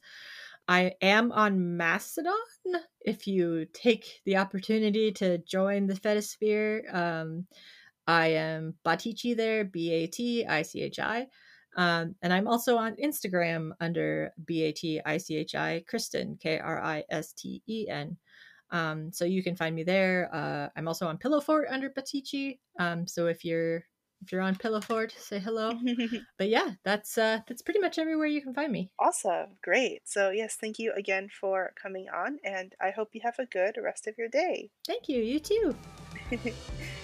I 0.69 0.93
am 1.03 1.33
on 1.33 1.77
Mastodon. 1.77 2.35
If 3.01 3.27
you 3.27 3.67
take 3.73 4.21
the 4.25 4.37
opportunity 4.37 5.11
to 5.13 5.39
join 5.39 5.89
the 5.89 5.95
Fetisphere, 5.95 6.95
um, 6.95 7.49
I 8.07 8.29
am 8.29 8.75
Batichi 8.85 9.37
there, 9.37 9.65
B 9.65 9.91
A 9.91 10.07
T 10.07 10.47
I 10.47 10.63
C 10.63 10.83
H 10.83 11.01
I. 11.01 11.27
Um, 11.77 12.15
and 12.23 12.33
I'm 12.33 12.49
also 12.49 12.77
on 12.77 12.97
Instagram 12.97 13.71
under 13.81 14.33
B 14.45 14.65
A 14.65 14.73
T 14.73 15.01
I 15.05 15.17
C 15.19 15.37
H 15.37 15.55
I 15.55 15.85
Kristen, 15.89 16.37
K 16.41 16.59
R 16.59 16.83
I 16.83 17.05
S 17.11 17.33
T 17.33 17.63
E 17.67 17.89
N. 17.89 18.17
Um, 18.73 19.13
so 19.13 19.25
you 19.25 19.43
can 19.43 19.57
find 19.57 19.75
me 19.75 19.83
there. 19.83 20.31
Uh, 20.33 20.69
I'm 20.77 20.89
also 20.89 21.07
on 21.07 21.19
Pillowfort 21.19 21.67
under 21.71 21.91
Batichi. 21.91 22.59
Um, 22.79 23.07
so 23.07 23.27
if 23.27 23.45
you're 23.45 23.85
if 24.23 24.33
you're 24.33 24.43
on 24.43 24.55
Pillowfort, 24.55 25.13
say 25.19 25.39
hello. 25.39 25.73
but 26.39 26.49
yeah, 26.49 26.73
that's 26.85 27.17
uh, 27.17 27.41
that's 27.47 27.63
pretty 27.63 27.81
much 27.81 27.99
everywhere 27.99 28.27
you 28.27 28.43
can 28.43 28.55
find 28.55 28.71
me. 28.71 28.91
Awesome, 28.99 29.57
great. 29.63 30.03
So 30.05 30.31
yes, 30.31 30.57
thank 30.61 30.79
you 30.79 30.93
again 30.97 31.29
for 31.41 31.73
coming 31.81 32.07
on, 32.15 32.39
and 32.45 32.75
I 32.81 32.91
hope 32.91 33.11
you 33.13 33.21
have 33.25 33.39
a 33.39 33.47
good 33.47 33.77
rest 33.83 34.07
of 34.07 34.19
your 34.19 34.29
day. 34.29 34.71
Thank 34.87 35.09
you. 35.09 35.23
You 35.23 35.41
too. 35.41 35.75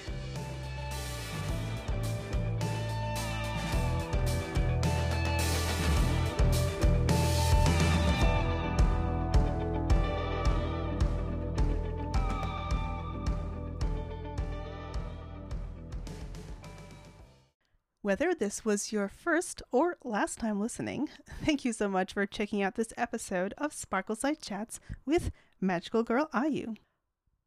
Whether 18.06 18.36
this 18.36 18.64
was 18.64 18.92
your 18.92 19.08
first 19.08 19.64
or 19.72 19.96
last 20.04 20.38
time 20.38 20.60
listening, 20.60 21.08
thank 21.44 21.64
you 21.64 21.72
so 21.72 21.88
much 21.88 22.12
for 22.12 22.24
checking 22.24 22.62
out 22.62 22.76
this 22.76 22.92
episode 22.96 23.52
of 23.58 23.72
Sparkleside 23.72 24.40
Chats 24.40 24.78
with 25.04 25.32
Magical 25.60 26.04
Girl 26.04 26.28
Ayu. 26.32 26.76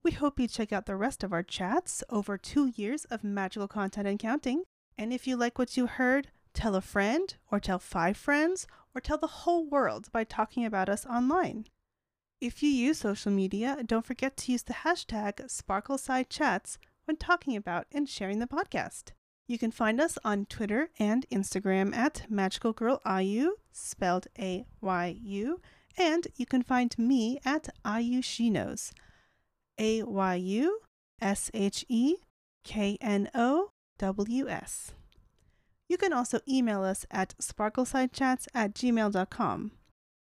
We 0.04 0.12
hope 0.12 0.38
you 0.38 0.50
check 0.50 0.74
out 0.74 0.86
the 0.86 0.98
rest 0.98 1.24
of 1.24 1.32
our 1.32 1.44
chats, 1.44 2.04
over 2.10 2.38
two 2.38 2.74
years 2.76 3.06
of 3.06 3.24
magical 3.24 3.70
content 3.70 4.06
and 4.06 4.20
counting. 4.20 4.64
And 4.98 5.14
if 5.14 5.26
you 5.26 5.38
like 5.38 5.58
what 5.58 5.78
you 5.78 5.88
heard, 5.88 6.28
tell 6.54 6.76
a 6.76 6.82
friend, 6.82 7.34
or 7.50 7.62
tell 7.62 7.80
five 7.80 8.18
friends, 8.18 8.68
or 8.94 9.00
tell 9.00 9.18
the 9.18 9.28
whole 9.28 9.66
world 9.66 10.12
by 10.12 10.26
talking 10.26 10.66
about 10.66 10.90
us 10.90 11.06
online. 11.06 11.68
If 12.42 12.62
you 12.62 12.70
use 12.70 12.98
social 12.98 13.32
media, 13.32 13.78
don't 13.86 14.06
forget 14.06 14.36
to 14.36 14.52
use 14.52 14.64
the 14.64 14.74
hashtag 14.74 15.36
SparkleSideChats 15.36 16.80
when 17.06 17.16
talking 17.16 17.56
about 17.56 17.88
and 17.94 18.10
sharing 18.10 18.40
the 18.40 18.46
podcast. 18.46 19.14
You 19.50 19.58
can 19.58 19.72
find 19.72 20.00
us 20.00 20.16
on 20.24 20.46
Twitter 20.46 20.92
and 21.00 21.26
Instagram 21.32 21.96
at 21.96 22.30
Magical 22.30 22.72
Girl 22.72 23.02
Ayu, 23.04 23.50
spelled 23.72 24.28
A 24.38 24.68
Y 24.80 25.18
U, 25.24 25.60
and 25.98 26.28
you 26.36 26.46
can 26.46 26.62
find 26.62 26.96
me 27.00 27.40
at 27.44 27.68
Ayu 27.84 28.24
She 28.24 28.52
Knows, 28.52 28.92
A 29.80 30.04
Y 30.04 30.36
U 30.36 30.82
S 31.20 31.50
H 31.56 31.84
E 31.90 32.18
K 32.64 33.00
N 33.02 33.28
O 33.34 33.72
W 33.98 34.48
S. 34.48 34.92
You 35.88 35.98
can 35.98 36.14
also 36.14 36.42
email 36.48 36.84
us 36.84 37.08
at 37.10 37.34
sparklesidechats 37.42 38.46
at 38.54 38.76
gmail.com. 38.76 39.72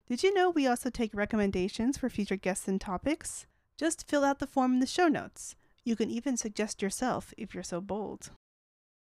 Did 0.09 0.23
you 0.23 0.33
know 0.33 0.49
we 0.49 0.67
also 0.67 0.89
take 0.89 1.13
recommendations 1.13 1.99
for 1.99 2.09
future 2.09 2.37
guests 2.37 2.67
and 2.67 2.81
topics? 2.81 3.45
Just 3.77 4.09
fill 4.09 4.25
out 4.25 4.39
the 4.39 4.47
form 4.47 4.73
in 4.73 4.81
the 4.81 4.87
show 4.87 5.09
notes. 5.09 5.55
You 5.85 5.97
can 5.97 6.09
even 6.09 6.39
suggest 6.39 6.81
yourself 6.81 7.35
if 7.37 7.53
you're 7.53 7.63
so 7.63 7.83
bold. 7.83 8.31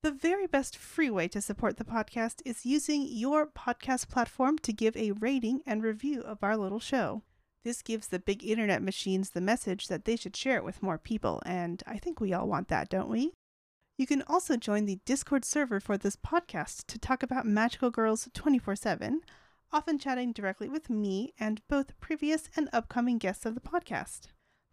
The 0.03 0.11
very 0.11 0.47
best 0.47 0.79
free 0.79 1.11
way 1.11 1.29
to 1.29 1.43
support 1.43 1.77
the 1.77 1.85
podcast 1.85 2.41
is 2.47 2.65
using 2.65 3.07
your 3.07 3.47
podcast 3.47 4.09
platform 4.09 4.57
to 4.61 4.73
give 4.73 4.97
a 4.97 5.13
rating 5.13 5.61
and 5.67 5.83
review 5.83 6.23
of 6.23 6.39
our 6.43 6.57
little 6.57 6.81
show. 6.81 7.23
This 7.65 7.83
gives 7.83 8.09
the 8.09 8.19
big 8.19 8.43
internet 8.43 8.83
machines 8.83 9.31
the 9.31 9.43
message 9.43 9.89
that 9.89 10.07
they 10.07 10.17
should 10.17 10.35
share 10.35 10.57
it 10.57 10.65
with 10.65 10.83
more 10.83 10.97
people, 10.97 11.43
and 11.45 11.83
I 11.87 11.99
think 11.99 12.19
we 12.19 12.33
all 12.33 12.49
want 12.49 12.69
that, 12.69 12.89
don't 12.89 13.11
we? 13.11 13.35
You 13.99 14.07
can 14.07 14.23
also 14.23 14.57
join 14.57 14.87
the 14.87 15.01
Discord 15.05 15.45
server 15.45 15.81
for 15.81 15.99
this 15.99 16.17
podcast 16.17 16.87
to 16.87 16.99
talk 16.99 17.23
about 17.23 17.45
Magical 17.45 17.91
Girls 17.91 18.27
24 18.33 18.77
7, 18.77 19.21
often 19.71 19.99
chatting 19.99 20.33
directly 20.33 20.71
with 20.71 20.89
me 20.89 21.35
and 21.39 21.61
both 21.69 22.01
previous 22.01 22.49
and 22.57 22.71
upcoming 22.73 23.19
guests 23.19 23.45
of 23.45 23.55
the 23.55 23.61
podcast. 23.61 24.29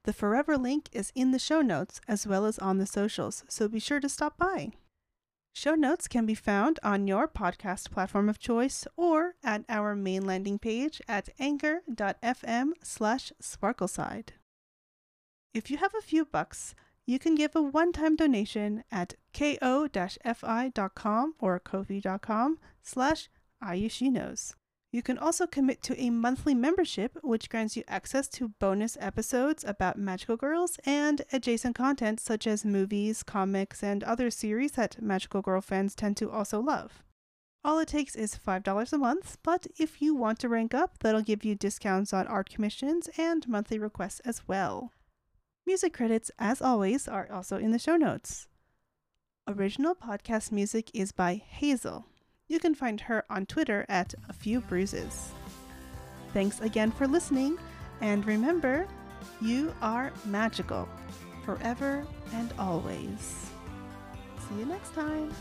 The 0.05 0.13
Forever 0.13 0.57
link 0.57 0.87
is 0.93 1.11
in 1.15 1.31
the 1.31 1.37
show 1.37 1.61
notes 1.61 1.99
as 2.07 2.25
well 2.25 2.45
as 2.45 2.57
on 2.59 2.77
the 2.77 2.85
socials, 2.85 3.43
so 3.49 3.67
be 3.67 3.79
sure 3.79 3.99
to 3.99 4.07
stop 4.07 4.37
by. 4.37 4.71
Show 5.59 5.73
notes 5.73 6.07
can 6.07 6.27
be 6.27 6.35
found 6.35 6.79
on 6.83 7.07
your 7.07 7.27
podcast 7.27 7.89
platform 7.89 8.29
of 8.29 8.37
choice 8.37 8.85
or 8.95 9.33
at 9.43 9.65
our 9.67 9.95
main 9.95 10.23
landing 10.23 10.59
page 10.59 11.01
at 11.07 11.29
anchor.fm 11.39 12.73
slash 12.83 13.31
sparkleside. 13.41 14.33
If 15.55 15.71
you 15.71 15.77
have 15.77 15.95
a 15.97 16.03
few 16.03 16.25
bucks, 16.25 16.75
you 17.07 17.17
can 17.17 17.33
give 17.33 17.55
a 17.55 17.61
one-time 17.63 18.15
donation 18.15 18.83
at 18.91 19.15
ko-fi.com 19.33 21.33
or 21.39 21.59
kofi.com 21.59 22.59
slash 22.83 23.27
ayusheknows. 23.63 24.53
You 24.91 25.03
can 25.03 25.17
also 25.17 25.45
commit 25.45 25.83
to 25.83 26.01
a 26.01 26.09
monthly 26.09 26.55
membership, 26.55 27.17
which 27.21 27.49
grants 27.49 27.75
you 27.75 27.83
access 27.89 28.27
to 28.29 28.49
bonus 28.59 28.97
episodes 29.01 29.65
about 29.67 29.97
Magical 29.97 30.37
Girls 30.37 30.79
and 30.85 31.21
adjacent 31.33 31.75
content 31.75 32.21
such 32.21 32.47
as 32.47 32.63
movies, 32.63 33.21
comics, 33.21 33.83
and 33.83 34.03
other 34.03 34.29
series 34.29 34.71
that 34.73 35.01
Magical 35.01 35.41
Girl 35.41 35.59
fans 35.59 35.93
tend 35.93 36.15
to 36.17 36.31
also 36.31 36.61
love. 36.61 37.03
All 37.65 37.79
it 37.79 37.89
takes 37.89 38.15
is 38.15 38.39
$5 38.39 38.93
a 38.93 38.97
month, 38.97 39.37
but 39.43 39.67
if 39.77 40.01
you 40.01 40.15
want 40.15 40.39
to 40.39 40.47
rank 40.47 40.73
up, 40.73 40.99
that'll 40.99 41.21
give 41.21 41.43
you 41.43 41.53
discounts 41.53 42.13
on 42.13 42.25
art 42.25 42.49
commissions 42.49 43.09
and 43.17 43.45
monthly 43.45 43.77
requests 43.77 44.21
as 44.21 44.47
well. 44.47 44.93
Music 45.65 45.91
credits, 45.91 46.31
as 46.39 46.61
always, 46.61 47.09
are 47.09 47.29
also 47.29 47.57
in 47.57 47.71
the 47.71 47.79
show 47.79 47.97
notes. 47.97 48.47
Original 49.49 49.95
podcast 49.95 50.49
music 50.49 50.89
is 50.93 51.11
by 51.11 51.35
Hazel. 51.35 52.05
You 52.47 52.59
can 52.59 52.75
find 52.75 53.01
her 53.01 53.25
on 53.29 53.45
Twitter 53.45 53.85
at 53.89 54.13
A 54.29 54.33
Few 54.33 54.61
Bruises. 54.61 55.31
Thanks 56.33 56.61
again 56.61 56.91
for 56.91 57.07
listening, 57.07 57.57
and 58.01 58.25
remember, 58.25 58.87
you 59.41 59.73
are 59.81 60.13
magical 60.25 60.87
forever 61.43 62.05
and 62.33 62.53
always. 62.57 63.49
See 64.47 64.59
you 64.59 64.65
next 64.65 64.93
time. 64.93 65.33